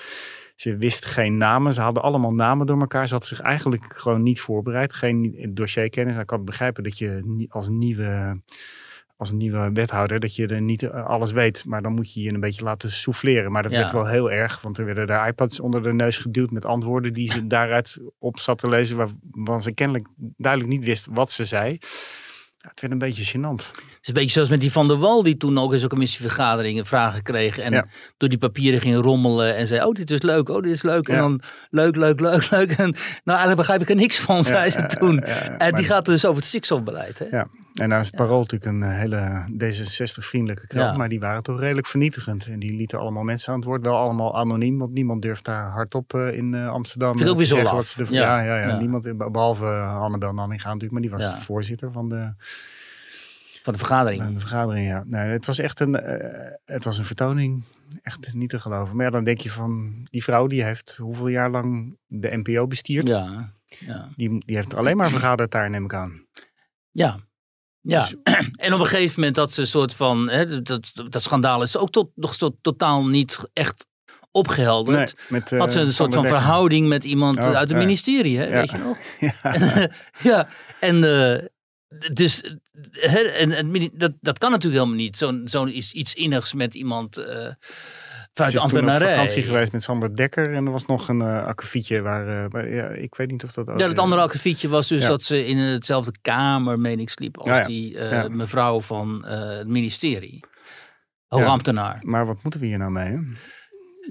Ze 0.56 0.76
wist 0.76 1.04
geen 1.04 1.36
namen. 1.36 1.72
Ze 1.72 1.80
hadden 1.80 2.02
allemaal 2.02 2.32
namen 2.32 2.66
door 2.66 2.80
elkaar. 2.80 3.08
Ze 3.08 3.14
had 3.14 3.26
zich 3.26 3.40
eigenlijk 3.40 3.84
gewoon 3.96 4.22
niet 4.22 4.40
voorbereid. 4.40 4.92
Geen 4.94 5.50
dossierkennis. 5.54 6.16
Ik 6.16 6.26
kan 6.26 6.44
begrijpen 6.44 6.82
dat 6.82 6.98
je 6.98 7.46
als 7.48 7.68
nieuwe, 7.68 8.40
als 9.16 9.32
nieuwe 9.32 9.70
wethouder... 9.72 10.20
dat 10.20 10.34
je 10.36 10.46
er 10.46 10.60
niet 10.60 10.82
eh, 10.82 11.06
alles 11.06 11.32
weet. 11.32 11.64
Maar 11.64 11.82
dan 11.82 11.92
moet 11.92 12.14
je 12.14 12.22
je 12.22 12.32
een 12.32 12.40
beetje 12.40 12.64
laten 12.64 12.90
souffleren. 12.90 13.52
Maar 13.52 13.62
dat 13.62 13.72
Ja. 13.72 13.78
werd 13.78 13.92
wel 13.92 14.06
heel 14.06 14.30
erg. 14.30 14.60
Want 14.60 14.78
er 14.78 14.84
werden 14.84 15.06
daar 15.06 15.28
iPads 15.28 15.60
onder 15.60 15.82
de 15.82 15.92
neus 15.92 16.18
geduwd... 16.18 16.50
met 16.50 16.64
antwoorden 16.64 17.12
die 17.12 17.32
ze 17.32 17.46
daaruit 17.56 17.98
op 18.18 18.38
zat 18.38 18.58
te 18.58 18.68
lezen... 18.68 18.96
waarvan 18.96 19.62
ze 19.62 19.72
kennelijk 19.72 20.06
duidelijk 20.36 20.72
niet 20.72 20.84
wist 20.84 21.06
wat 21.10 21.30
ze 21.30 21.44
zei. 21.44 21.78
Ja, 22.58 22.68
het 22.72 22.80
werd 22.80 22.92
een 22.92 22.98
beetje 22.98 23.38
gênant. 23.38 23.64
Het 23.76 23.98
is 24.00 24.08
een 24.08 24.14
beetje 24.14 24.30
zoals 24.30 24.48
met 24.48 24.60
die 24.60 24.72
Van 24.72 24.88
der 24.88 24.98
Wal, 24.98 25.22
die 25.22 25.36
toen 25.36 25.58
ook 25.58 25.72
in 25.72 25.78
zo'n 25.78 25.88
commissievergaderingen 25.88 26.86
vragen 26.86 27.22
kreeg. 27.22 27.58
En 27.58 27.72
Ja. 27.72 27.86
door 28.16 28.28
die 28.28 28.38
papieren 28.38 28.80
ging 28.80 28.96
rommelen 29.02 29.56
en 29.56 29.66
zei: 29.66 29.84
Oh, 29.86 29.92
dit 29.94 30.10
is 30.10 30.22
leuk, 30.22 30.48
oh, 30.48 30.62
dit 30.62 30.72
is 30.72 30.82
leuk. 30.82 31.08
En 31.08 31.18
dan 31.18 31.40
leuk, 31.70 31.96
leuk, 31.96 32.20
leuk, 32.20 32.50
leuk. 32.50 32.70
En 32.70 32.90
nou, 32.90 32.98
eigenlijk 33.24 33.56
begrijp 33.56 33.80
ik 33.80 33.88
er 33.88 33.96
niks 33.96 34.18
van, 34.20 34.44
zei 34.44 34.70
ze 34.70 34.86
toen. 34.86 35.22
en 35.22 35.56
maar- 35.58 35.72
die 35.72 35.84
gaat 35.84 36.04
dus 36.04 36.24
over 36.24 36.36
het 36.36 36.44
stikstofbeleid. 36.48 37.18
Hè? 37.18 37.24
Ja, 37.24 37.46
en 37.80 37.88
nou 37.88 38.00
is 38.00 38.06
het 38.06 38.16
Parool 38.16 38.38
natuurlijk 38.40 38.70
een 38.72 38.82
eh, 38.82 38.98
hele 38.98 39.44
D66-vriendelijke 39.52 40.66
krant, 40.66 40.90
Ja. 40.90 40.96
maar 40.96 41.08
die 41.08 41.20
waren 41.20 41.42
toch 41.42 41.60
redelijk 41.60 41.86
vernietigend. 41.86 42.46
En 42.46 42.58
die 42.58 42.76
lieten 42.76 42.98
allemaal 42.98 43.22
mensen 43.22 43.52
aan 43.52 43.58
het 43.58 43.68
woord, 43.68 43.84
wel 43.86 43.96
allemaal 43.96 44.36
anoniem, 44.38 44.78
want 44.78 44.92
niemand 44.92 45.22
durft 45.22 45.44
daar 45.44 45.70
hardop 45.70 46.14
eh, 46.14 46.32
in 46.32 46.54
eh, 46.54 46.68
Amsterdam 46.68 47.10
Vind 47.10 47.22
ik 47.22 47.28
ook 47.28 47.36
weer 47.36 47.44
te 47.46 47.50
zo 47.50 47.56
zeggen 47.58 47.76
wat 47.76 47.86
ze 47.86 48.00
ervan- 48.00 48.16
Ja, 48.16 48.40
ja, 48.40 48.54
ja, 48.54 48.60
ja, 48.60 48.68
ja. 48.68 48.78
niemand, 48.78 49.06
eh, 49.06 49.12
behalve 49.30 49.64
Hannebel 49.66 50.32
Nanninga 50.32 50.64
natuurlijk, 50.64 50.92
maar 50.92 51.00
die 51.02 51.10
was 51.10 51.22
Ja. 51.22 51.34
de 51.34 51.40
voorzitter 51.40 51.92
van 51.92 52.08
de, 52.08 52.32
Van 53.62 53.72
de 53.72 53.78
vergadering. 53.78 54.22
van 54.22 54.34
de 54.34 54.40
vergadering. 54.40 54.86
Ja. 54.86 55.02
Nee, 55.06 55.28
het 55.30 55.46
was 55.46 55.58
echt 55.58 55.80
een, 55.80 55.92
het 56.64 56.84
was 56.84 56.98
een 56.98 57.04
vertoning. 57.04 57.62
Echt 58.02 58.34
niet 58.34 58.48
te 58.50 58.58
geloven. 58.58 58.96
Maar 58.96 59.04
ja, 59.04 59.10
dan 59.10 59.24
denk 59.24 59.40
je 59.40 59.50
van, 59.50 60.00
die 60.10 60.22
vrouw 60.22 60.46
die 60.46 60.64
heeft 60.64 60.96
hoeveel 60.96 61.28
jaar 61.28 61.50
lang 61.50 61.96
de 62.06 62.36
NPO 62.36 62.66
bestierd. 62.66 63.08
Ja, 63.08 63.52
ja. 63.66 64.08
Die, 64.16 64.42
die 64.46 64.56
heeft 64.56 64.74
alleen 64.74 64.96
maar 64.96 65.10
vergaderd 65.10 65.50
daar, 65.50 65.70
neem 65.70 65.84
ik 65.84 65.94
aan. 65.94 66.26
Ja. 66.90 67.18
Ja, 67.86 68.00
Dus- 68.00 68.16
en 68.64 68.72
op 68.72 68.80
een 68.80 68.86
gegeven 68.86 69.14
moment 69.16 69.34
dat 69.34 69.52
ze 69.52 69.60
een 69.60 69.66
soort 69.66 69.94
van, 69.94 70.28
hè, 70.28 70.62
dat, 70.62 70.92
dat 71.10 71.22
schandaal 71.22 71.62
is 71.62 71.76
ook 71.76 71.90
tot, 71.90 72.10
nog 72.14 72.34
zo 72.34 72.56
totaal 72.62 73.06
niet 73.06 73.38
echt 73.52 73.86
opgehelderd. 74.30 75.14
Nee, 75.16 75.40
met, 75.40 75.52
eh, 75.52 75.58
Had 75.58 75.72
ze 75.72 75.80
een 75.80 75.92
soort 75.92 76.14
van 76.14 76.26
verhouding 76.26 76.88
met 76.88 77.04
iemand 77.04 77.38
Oh, 77.38 77.44
uit 77.44 77.68
het 77.68 77.78
ministerie, 77.78 78.38
hè? 78.38 78.48
Weet 78.48 78.70
je 78.70 78.78
nog? 78.78 78.98
Ja. 79.42 79.90
ja, 80.30 80.48
en 80.80 81.02
uh, 81.02 81.38
dus 82.12 82.42
hè, 82.90 83.18
en, 83.18 83.52
en, 83.52 83.90
dat, 83.92 84.12
dat 84.20 84.38
kan 84.38 84.50
natuurlijk 84.50 84.82
helemaal 84.82 85.04
niet. 85.04 85.16
Zo'n 85.16 85.42
zo 85.44 85.66
iets, 85.66 85.92
iets 85.92 86.14
innigs 86.14 86.52
met 86.52 86.74
iemand 86.74 87.18
uh, 87.18 87.48
vanuit 88.36 88.52
Ze 88.54 88.58
de 88.60 88.64
is 88.66 88.72
toen 88.72 88.90
op 88.94 89.00
vakantie 89.02 89.42
geweest 89.42 89.72
met 89.72 89.82
Sander 89.82 90.16
Dekker 90.16 90.54
en 90.54 90.66
er 90.66 90.72
was 90.72 90.86
nog 90.86 91.08
een 91.08 91.20
uh, 91.20 91.46
akkefietje 91.46 92.00
waar, 92.00 92.52
uh, 92.54 92.74
ja, 92.76 92.88
ik 92.88 93.14
weet 93.14 93.30
niet 93.30 93.44
of 93.44 93.52
dat 93.52 93.68
ook... 93.68 93.78
Ja, 93.78 93.88
het 93.88 93.98
andere 93.98 94.22
akkefietje 94.22 94.68
was 94.68 94.86
dus 94.88 95.02
Ja. 95.02 95.08
dat 95.08 95.22
ze 95.22 95.46
in 95.46 95.56
hetzelfde 95.58 96.12
kamer, 96.22 96.78
meen 96.78 97.00
ik, 97.00 97.10
sliep 97.10 97.38
als 97.38 97.48
Ja, 97.48 97.64
die 97.64 97.94
uh, 97.94 98.26
mevrouw 98.26 98.80
van 98.80 99.24
het 99.26 99.68
ministerie. 99.68 100.44
Hoogambtenaar. 101.26 101.98
Maar 102.02 102.26
wat 102.26 102.42
moeten 102.42 102.60
we 102.60 102.66
hier 102.66 102.78
nou 102.78 102.90
mee? 102.90 103.06
Hè? 103.06 103.18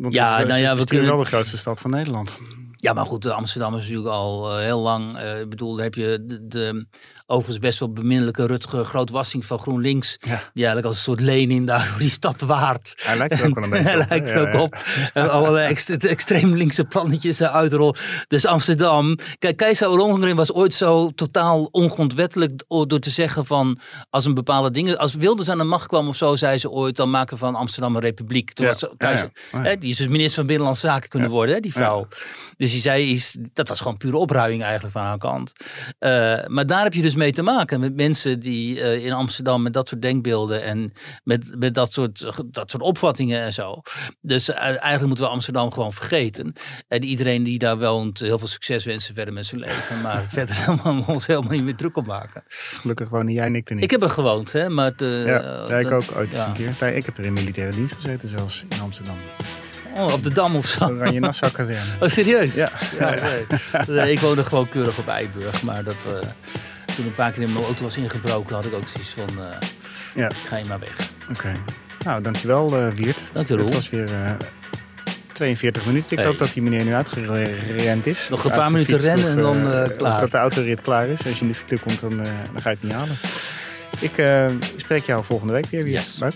Want 0.01 0.13
Ja, 0.13 0.37
het, 0.37 0.47
nou 0.47 0.61
ja, 0.61 0.73
we 0.75 0.81
we 0.81 0.87
kunnen- 0.87 1.07
wel 1.07 1.17
de 1.17 1.25
grootste 1.25 1.57
stad 1.57 1.79
van 1.79 1.91
Nederland. 1.91 2.39
Ja, 2.75 2.93
maar 2.93 3.05
goed, 3.05 3.25
Amsterdam 3.29 3.73
is 3.75 3.81
natuurlijk 3.81 4.07
al 4.07 4.51
eh, 4.51 4.63
heel 4.63 4.79
lang. 4.79 5.17
eh, 5.17 5.39
ik 5.39 5.49
bedoel, 5.49 5.77
heb 5.77 5.93
je 5.95 6.23
de, 6.25 6.47
de 6.47 6.87
overigens 7.25 7.59
best 7.59 7.79
wel 7.79 7.93
beminnelijke 7.93 8.45
Rutger 8.45 8.85
Grootwassing 8.85 9.45
van 9.45 9.59
GroenLinks. 9.59 10.17
Ja. 10.19 10.27
Die 10.35 10.65
eigenlijk 10.65 10.85
als 10.85 10.95
een 10.97 11.03
soort 11.03 11.19
Lenin 11.19 11.65
daar 11.65 11.87
door 11.89 11.99
die 11.99 12.09
stad 12.09 12.41
waart. 12.41 12.93
Hij 13.03 13.17
lijkt 13.17 13.39
er 13.39 13.47
ook 13.47 13.55
wel 13.55 13.63
een 13.63 13.69
beetje 13.83 13.83
Hij 13.89 13.99
op, 14.01 14.09
lijkt 14.09 14.29
er 14.29 14.35
Ja, 14.35 14.41
ook 14.47 14.53
ja. 14.53 14.61
op. 14.61 14.75
En 15.13 15.29
allerlei 15.31 15.67
ext- 15.67 15.89
extreem 15.89 16.55
linkse 16.55 16.83
plannetjes 16.85 17.39
eruit 17.39 17.73
rollen. 17.73 17.95
Dus 18.27 18.45
Amsterdam. 18.45 19.17
Kijk, 19.39 19.57
Keizer 19.57 19.87
Ollongren 19.89 20.35
was 20.35 20.51
ooit 20.53 20.73
zo 20.73 21.09
totaal 21.09 21.67
ongrondwettelijk 21.71 22.63
door 22.67 22.99
te 22.99 23.09
zeggen 23.09 23.45
van 23.45 23.79
als 24.09 24.25
een 24.25 24.33
bepaalde 24.33 24.71
dingen. 24.71 24.97
Als 24.97 25.15
Wilders 25.15 25.49
aan 25.49 25.57
de 25.57 25.63
macht 25.63 25.87
kwam 25.87 26.07
of 26.07 26.15
zo, 26.15 26.35
zei 26.35 26.57
ze 26.57 26.69
ooit, 26.69 26.95
dan 26.95 27.09
maken 27.09 27.33
we 27.33 27.39
van 27.39 27.55
Amsterdam 27.55 27.95
een 27.95 28.01
republiek. 28.01 28.53
Toen 28.53 28.65
was 28.65 28.85
Keizer, 28.97 29.29
hè, 29.51 29.77
die 29.77 29.89
is 29.91 29.97
dus 29.97 30.07
minister 30.07 30.35
van 30.35 30.45
Binnenlandse 30.45 30.87
Zaken 30.87 31.09
kunnen 31.09 31.29
worden, 31.29 31.55
hè, 31.55 31.61
die 31.61 31.73
vrouw. 31.73 32.07
Dus 32.57 32.73
die 32.75 32.83
zei, 32.83 33.11
is, 33.11 33.37
dat 33.53 33.67
was 33.67 33.81
gewoon 33.81 33.97
pure 33.97 34.17
opruiming 34.17 34.63
eigenlijk 34.63 34.93
van 34.93 35.03
haar 35.03 35.17
kant. 35.17 35.53
Eh, 35.99 36.45
maar 36.47 36.65
daar 36.65 36.83
heb 36.83 36.93
je 36.93 37.01
dus 37.01 37.15
mee 37.15 37.31
te 37.31 37.41
maken 37.41 37.79
met 37.79 37.95
mensen 37.95 38.39
die 38.39 38.81
eh, 38.81 39.05
in 39.05 39.11
Amsterdam 39.11 39.61
met 39.61 39.73
dat 39.73 39.87
soort 39.87 40.01
denkbeelden 40.01 40.63
en 40.63 40.93
met, 41.23 41.59
met 41.59 41.73
dat, 41.73 41.93
soort, 41.93 42.31
dat 42.45 42.71
soort 42.71 42.83
opvattingen 42.83 43.41
en 43.41 43.53
zo. 43.53 43.81
Dus 44.21 44.49
eh, 44.49 44.63
eigenlijk 44.63 45.05
moeten 45.05 45.25
we 45.25 45.31
Amsterdam 45.31 45.71
gewoon 45.71 45.93
vergeten. 45.93 46.53
En 46.87 47.03
iedereen 47.03 47.43
die 47.43 47.59
daar 47.59 47.77
woont, 47.79 48.19
heel 48.19 48.39
veel 48.39 48.47
succes 48.47 48.85
wensen 48.85 49.15
verder 49.15 49.33
met 49.33 49.45
zijn 49.45 49.61
leven. 49.61 50.01
Maar 50.01 50.25
verder 50.37 50.55
helemaal, 50.55 51.03
ons 51.07 51.27
helemaal 51.27 51.51
niet 51.51 51.63
meer 51.63 51.75
druk 51.75 51.97
op 51.97 52.05
maken. 52.05 52.43
Gelukkig 52.47 53.09
wonen 53.09 53.33
jij 53.33 53.45
en 53.45 53.55
ik 53.55 53.69
er 53.69 53.75
niet. 53.75 53.83
Ik 53.83 53.91
heb 53.91 54.03
er 54.03 54.09
gewoond, 54.09 54.51
hè. 54.51 54.69
Maar 54.69 54.95
de, 54.95 55.23
ja, 55.25 55.65
ja, 55.67 55.77
ik 55.77 55.91
ook 55.91 56.15
ooit 56.15 56.33
ja. 56.33 56.47
een 56.47 56.53
keer. 56.53 56.95
Ik 56.95 57.05
heb 57.05 57.17
er 57.17 57.25
in 57.25 57.33
militaire 57.33 57.75
dienst 57.75 57.93
gezeten 57.93 58.29
zelfs 58.29 58.65
in 58.69 58.81
Amsterdam. 58.81 59.17
Oh, 59.95 60.13
op 60.13 60.23
de 60.23 60.31
Dam 60.31 60.55
of 60.55 60.67
zo. 60.67 60.85
Oranje 60.85 61.19
Nassau 61.19 61.51
kazerne. 61.51 61.91
Oh, 61.99 62.09
serieus? 62.09 62.55
Ja. 62.55 62.69
ja. 62.99 63.13
Nee, 63.87 64.11
ik 64.11 64.19
woonde 64.19 64.43
gewoon 64.43 64.69
keurig 64.69 64.97
op 64.97 65.07
Eiburg. 65.07 65.61
Maar 65.63 65.83
dat, 65.83 65.95
eh, 66.05 66.29
toen 66.95 67.05
een 67.05 67.15
paar 67.15 67.31
keer 67.31 67.41
in 67.43 67.53
mijn 67.53 67.65
auto 67.65 67.83
was 67.83 67.97
ingebroken, 67.97 68.55
had 68.55 68.65
ik 68.65 68.73
ook 68.73 68.87
zoiets 68.87 69.09
van, 69.09 69.27
eh, 69.43 69.67
Ja. 70.15 70.29
ga 70.47 70.57
je 70.57 70.65
maar 70.65 70.79
weg. 70.79 70.95
Oké. 71.29 71.51
Nou, 72.05 72.21
dankjewel 72.21 72.77
eh 72.77 72.87
Wiert. 72.93 73.17
Dank 73.33 73.47
je, 73.47 73.53
Roel. 73.55 73.65
Het 73.65 73.73
was 73.75 73.89
weer 73.89 74.13
eh, 74.13 74.31
42 75.31 75.85
minuten. 75.85 76.11
Ik 76.11 76.17
Hey. 76.17 76.25
hoop 76.27 76.37
dat 76.37 76.53
die 76.53 76.61
meneer 76.63 76.85
nu 76.85 76.93
uitgerend 76.93 78.05
is. 78.07 78.27
Nog 78.29 78.43
een 78.43 78.51
paar 78.51 78.71
minuten 78.71 78.97
rennen 78.99 79.27
en 79.29 79.37
dan, 79.37 79.71
eh, 79.71 79.83
eh, 79.83 79.97
klaar. 79.97 80.13
Of 80.13 80.19
dat 80.19 80.31
de 80.31 80.37
autorit 80.37 80.81
klaar 80.81 81.07
is. 81.07 81.25
Als 81.25 81.35
je 81.39 81.41
in 81.45 81.47
de 81.51 81.53
file 81.57 81.79
komt, 81.79 81.99
dan, 81.99 82.11
eh, 82.11 82.25
dan 82.53 82.61
ga 82.61 82.69
je 82.69 82.75
het 82.75 82.83
niet 82.83 82.93
halen. 82.93 83.15
Ik 83.99 84.17
eh, 84.17 84.45
spreek 84.75 85.03
jou 85.05 85.23
volgende 85.23 85.53
week 85.53 85.65
weer. 85.69 85.83
Wiert. 85.83 86.03
Yes. 86.05 86.19
Leuk. 86.19 86.33